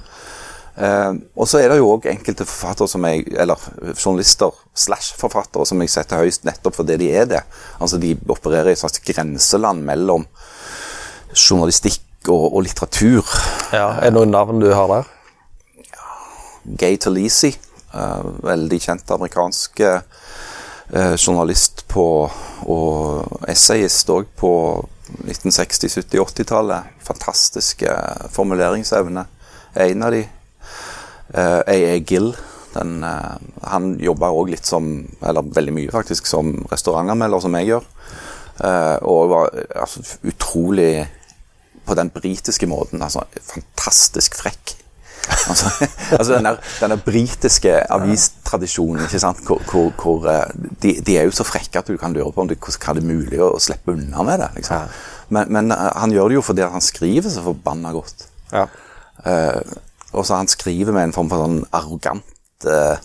Uh, 0.77 1.17
og 1.33 1.47
så 1.49 1.57
er 1.57 1.71
det 1.71 1.79
jo 1.79 1.87
òg 1.95 2.03
enkelte 2.09 2.45
forfattere 2.45 2.85
som 2.91 3.05
jeg, 3.09 3.23
eller 3.41 3.57
journalister 3.97 4.53
slash 4.77 5.15
forfattere 5.17 5.65
som 5.65 5.81
jeg 5.81 5.89
setter 5.89 6.21
høyst 6.21 6.43
nettopp 6.45 6.75
fordi 6.77 6.97
de 7.01 7.07
er 7.17 7.25
det. 7.31 7.39
Altså 7.81 7.97
De 8.01 8.11
opererer 8.29 8.69
i 8.69 8.75
et 8.75 8.81
slags 8.83 9.01
grenseland 9.05 9.81
mellom 9.87 10.27
journalistikk 11.33 12.29
og, 12.29 12.53
og 12.53 12.61
litteratur. 12.67 13.25
ja. 13.73 13.87
Er 13.97 14.09
det 14.09 14.15
noen 14.17 14.33
navn 14.33 14.61
du 14.61 14.69
har 14.73 14.89
der? 14.91 15.09
Gay 16.77 16.97
Talese, 16.99 17.53
eh, 17.53 17.66
veldig 17.93 18.79
kjent 18.83 19.11
amerikansk 19.15 19.79
eh, 19.85 21.15
journalist 21.15 21.85
på, 21.91 22.07
og 22.67 23.47
essayist 23.49 24.09
òg 24.13 24.29
på 24.39 24.51
1960-, 25.23 25.97
70-, 26.01 26.23
80-tallet. 26.25 26.93
Fantastiske 27.07 27.93
formuleringsevne. 28.35 29.25
Er 29.75 29.91
en 29.91 30.07
av 30.07 30.15
de. 30.15 30.25
A.A. 31.37 31.97
Gill. 32.07 32.31
Den, 32.73 33.03
eh, 33.03 33.35
han 33.71 33.93
jobber 33.99 34.35
òg 34.35 34.51
litt 34.53 34.67
som, 34.67 34.89
eller 35.21 35.53
veldig 35.55 35.75
mye 35.75 35.93
faktisk, 35.93 36.27
som 36.29 36.53
restaurantanmelder, 36.71 37.43
som 37.43 37.55
jeg 37.59 37.71
gjør. 37.71 37.87
Eh, 38.57 38.97
og 39.05 39.31
var 39.31 39.53
altså, 39.75 40.03
utrolig 40.27 41.07
på 41.87 41.95
den 41.95 42.11
britiske 42.11 42.67
måten. 42.67 43.01
altså 43.01 43.23
Fantastisk 43.53 44.35
frekk. 44.35 44.75
Altså, 45.27 45.87
altså 46.17 46.33
denne, 46.33 46.53
denne, 46.79 46.97
britiske 47.03 47.73
avistradisjonen, 47.93 49.03
ikke 49.05 49.21
sant? 49.21 49.41
hvor, 49.47 49.61
hvor, 49.69 49.91
hvor 49.99 50.29
eh, 50.31 50.45
de, 50.83 50.95
de 51.03 51.17
er 51.19 51.27
jo 51.27 51.35
så 51.35 51.45
frekke 51.47 51.81
at 51.81 51.89
du 51.89 51.97
kan 51.99 52.15
lure 52.15 52.31
på 52.33 52.43
om 52.43 52.49
det, 52.49 52.59
hva 52.63 52.95
det 52.95 53.03
er 53.03 53.09
mulig 53.09 53.41
å, 53.43 53.53
slippe 53.61 53.95
unna 53.95 54.25
med 54.27 54.41
det. 54.43 54.49
liksom. 54.59 54.95
Men, 55.35 55.51
men 55.53 55.75
eh, 55.75 55.89
han 55.99 56.15
gjør 56.15 56.31
det 56.31 56.39
jo 56.39 56.45
fordi 56.49 56.67
han 56.67 56.83
skriver 56.83 57.31
så 57.33 57.43
forbanna 57.45 57.93
godt. 57.95 58.27
Ja. 58.53 58.67
Uh, 59.25 59.59
og 60.15 60.23
så 60.27 60.37
han 60.37 60.47
skriver 60.47 60.93
med 60.95 61.09
en 61.09 61.15
form 61.15 61.29
for 61.31 61.41
sånn 61.41 61.63
arrogant 61.75 62.67
uh, 62.69 62.95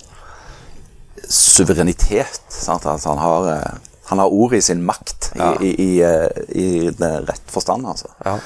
suverenitet. 1.26 2.42
Sant? 2.52 2.86
Altså 2.86 3.14
han, 3.14 3.22
har, 3.22 3.48
uh, 3.48 3.96
han 4.10 4.22
har 4.22 4.36
ordet 4.36 4.60
i 4.60 4.66
sin 4.68 4.84
makt 4.86 5.32
i, 5.32 5.40
Ja. 5.40 5.50
i, 5.58 5.72
i, 5.72 5.90
i, 5.98 6.68
i 6.86 6.94
den 6.94 7.26
rett 7.26 7.50
forstand, 7.50 7.88
altså. 7.88 8.12
Ja. 8.22 8.36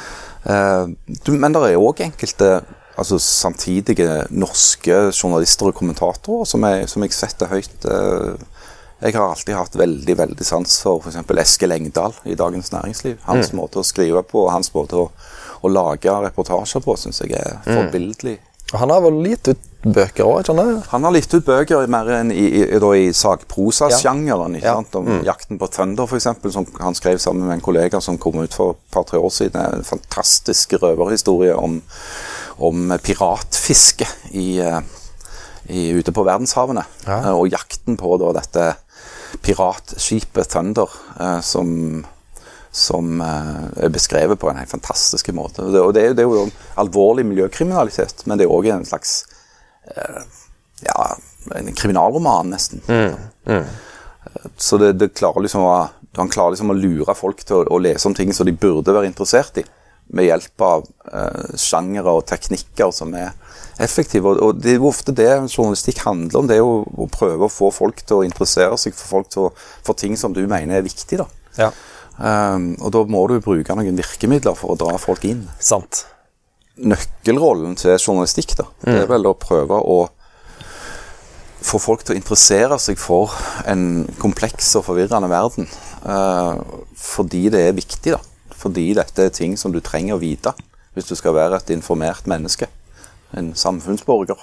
Uh, 0.47 0.95
du, 1.27 1.35
men 1.35 1.53
det 1.53 1.65
er 1.67 1.83
òg 1.83 2.05
enkelte 2.07 2.61
altså 2.97 3.19
samtidige 3.23 4.27
norske 4.31 4.99
journalister 5.13 5.71
og 5.71 5.77
kommentatorer 5.79 6.49
som 6.49 6.65
jeg, 6.65 6.89
som 6.89 7.05
jeg 7.05 7.17
setter 7.17 7.51
høyt. 7.53 7.85
eh, 7.85 8.37
jeg 9.05 9.13
har 9.13 9.29
alltid 9.29 9.53
hatt 9.53 9.75
veldig 9.77 10.15
veldig 10.17 10.45
sans 10.49 10.79
for 10.81 11.05
f.eks. 11.05 11.19
Eskil 11.43 11.75
Engdahl 11.77 12.15
i 12.25 12.35
Dagens 12.35 12.73
Næringsliv. 12.73 13.19
Hans 13.29 13.53
måte 13.53 13.83
å 13.83 13.85
skrive 13.85 14.23
på 14.25 14.47
og 14.47 14.53
hans 14.55 14.73
måte 14.73 14.97
å, 14.97 15.11
å 15.61 15.69
lage 15.69 16.09
reportasjer 16.25 16.81
på 16.81 16.97
syns 16.97 17.21
jeg 17.21 17.37
er 17.37 17.59
forbilledlig. 17.67 18.39
Og 18.73 18.81
han 18.81 18.91
har 18.91 19.03
vel 19.05 19.21
gitt 19.29 19.53
ut 19.53 19.67
bøker 19.87 20.27
òg, 20.27 20.49
sant? 20.49 20.87
Han 20.91 21.05
har 21.07 21.15
gitt 21.15 21.37
ut 21.37 21.45
bøker 21.47 21.85
mer 21.93 22.09
enn 22.17 22.33
i, 22.35 22.47
i, 22.49 22.63
i, 22.67 22.81
i 23.05 23.13
sagprosasjangeren. 23.15 24.57
Ja. 24.59 24.73
Ja. 24.73 24.75
Om 24.81 24.87
Om 25.13 25.21
Jakten 25.29 25.61
på 25.61 25.69
Tønder', 25.71 26.09
f.eks., 26.09 26.27
som 26.57 26.67
han 26.81 26.97
skrev 26.99 27.21
sammen 27.23 27.47
med 27.47 27.61
en 27.61 27.63
kollega 27.63 28.01
som 28.01 28.19
kom 28.19 28.41
ut 28.43 28.55
for 28.57 28.75
et 28.75 28.91
par-tre 28.97 29.21
år 29.21 29.31
siden. 29.31 29.61
En 29.61 29.87
fantastisk 29.87 30.73
røverhistorie 30.83 31.55
om, 31.55 31.79
om 32.59 32.93
piratfiske 33.03 34.07
i, 34.33 34.59
eh, 34.65 34.81
i, 35.69 35.89
ute 35.99 36.13
på 36.13 36.25
verdenshavene. 36.25 36.85
Ja. 37.07 37.19
Eh, 37.21 37.33
Og 37.37 37.51
jakten 37.53 37.97
på 38.01 38.17
da, 38.23 38.33
dette 38.41 38.67
piratskipet 39.45 40.49
Thunder, 40.53 40.91
eh, 41.21 41.41
som 41.41 42.05
som 42.77 43.23
er 43.25 43.89
beskrevet 43.89 44.37
på 44.37 44.51
en 44.51 44.59
helt 44.61 44.69
fantastisk 44.69 45.31
måte. 45.33 45.63
Og 45.65 45.73
det, 45.73 45.81
og 45.81 45.95
det, 45.97 46.03
det 46.19 46.27
er 46.27 46.29
jo 46.29 46.43
alvorlig 46.77 47.23
miljøkriminalitet, 47.25 48.27
men 48.29 48.37
det 48.37 48.45
er 48.45 48.53
òg 48.53 48.67
en 48.69 48.85
slags 48.85 49.15
ja, 50.85 51.07
en 51.57 51.71
kriminalroman, 51.73 52.51
nesten. 52.53 52.83
Eh, 53.47 53.63
Så 54.61 54.77
det, 54.77 54.93
det 55.01 55.15
klarer 55.17 55.41
liksom 55.47 55.65
å, 55.65 55.89
han 56.19 56.29
klarer 56.29 56.53
liksom 56.53 56.75
å 56.75 56.77
lure 56.77 57.15
folk 57.17 57.41
til 57.49 57.63
å, 57.63 57.65
å 57.73 57.81
lese 57.81 58.09
om 58.11 58.15
ting 58.15 58.35
som 58.37 58.45
de 58.45 58.53
burde 58.53 58.93
være 58.93 59.09
interessert 59.09 59.57
i, 59.63 59.65
med 60.15 60.29
hjelp 60.29 60.63
av 60.63 60.87
eh, 61.11 61.57
sjangere 61.59 62.15
og 62.15 62.27
teknikker 62.31 62.93
som 62.95 63.15
er 63.19 63.33
effektive. 63.83 64.31
Og, 64.31 64.43
og 64.43 64.63
det 64.63 64.75
er 64.75 64.79
jo 64.79 64.91
ofte 64.91 65.15
det 65.17 65.29
journalistikk 65.51 66.05
handler 66.07 66.41
om, 66.41 66.49
det 66.49 66.59
er 66.59 66.63
jo 66.63 66.83
å 66.87 67.09
prøve 67.13 67.49
å 67.49 67.53
få 67.53 67.73
folk 67.75 68.03
til 68.05 68.21
å 68.21 68.27
interessere 68.27 68.79
seg 68.81 68.97
for, 68.97 69.11
folk 69.17 69.31
til 69.35 69.49
å, 69.49 69.53
for 69.87 69.99
ting 69.99 70.17
som 70.19 70.35
du 70.37 70.45
mener 70.47 70.79
er 70.79 70.87
viktig. 70.87 71.21
da. 71.23 71.29
Ja. 71.59 71.71
Um, 72.17 72.71
og 72.81 72.95
da 72.95 73.03
må 73.13 73.27
du 73.29 73.37
bruke 73.45 73.75
noen 73.77 73.99
virkemidler 73.99 74.57
for 74.57 74.73
å 74.73 74.81
dra 74.81 74.97
folk 75.01 75.27
inn. 75.29 75.45
Sant. 75.61 76.07
Nøkkelrollen 76.77 77.77
til 77.81 77.97
journalistikk 77.97 78.57
da, 78.59 78.69
det 78.85 79.03
er 79.03 79.09
vel 79.09 79.29
å 79.29 79.37
prøve 79.41 79.79
å 79.81 79.99
få 81.67 81.81
folk 81.83 82.05
til 82.05 82.15
å 82.15 82.19
interessere 82.19 82.77
seg 82.81 83.01
for 83.01 83.33
en 83.67 84.05
kompleks 84.21 84.69
og 84.79 84.87
forvirrende 84.87 85.31
verden. 85.33 85.69
Uh, 86.05 86.61
fordi 87.01 87.47
det 87.53 87.65
er 87.67 87.77
viktig, 87.77 88.15
da. 88.15 88.21
Fordi 88.67 88.89
dette 88.99 89.29
er 89.29 89.31
ting 89.31 89.53
som 89.55 89.71
du 89.71 89.79
trenger 89.85 90.17
å 90.17 90.23
vite 90.23 90.51
hvis 90.97 91.07
du 91.07 91.15
skal 91.15 91.37
være 91.37 91.61
et 91.61 91.71
informert 91.71 92.27
menneske. 92.27 92.67
En 93.37 93.53
samfunnsborger. 93.55 94.41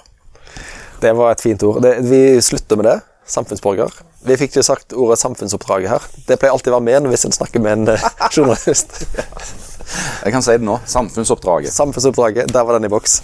Det 1.02 1.10
var 1.18 1.34
et 1.34 1.42
fint 1.44 1.60
ord. 1.66 1.82
Det, 1.84 1.98
vi 2.08 2.40
slutter 2.40 2.78
med 2.80 2.88
det. 2.88 2.94
Samfunnsborger. 3.28 3.92
Vi 4.24 4.36
fikk 4.40 4.54
ikke 4.54 4.64
sagt 4.64 4.94
ordet 4.96 5.18
samfunnsoppdraget 5.20 5.92
her. 5.92 6.06
Det 6.24 6.38
pleier 6.40 6.54
alltid 6.54 6.72
å 6.72 6.78
være 6.78 6.86
med 6.86 7.10
hvis 7.12 7.26
en 7.28 7.36
snakker 7.36 7.60
med 7.60 7.76
en 7.76 7.92
eh, 7.96 8.06
journalist. 8.34 8.96
Jeg 10.24 10.32
kan 10.32 10.46
si 10.46 10.56
det 10.56 10.64
nå. 10.64 10.78
Samfunnsoppdraget. 10.88 11.74
Samfunnsoppdraget, 11.74 12.48
der 12.54 12.64
var 12.64 12.78
den 12.78 12.88
i 12.88 12.92
boks. 12.94 13.18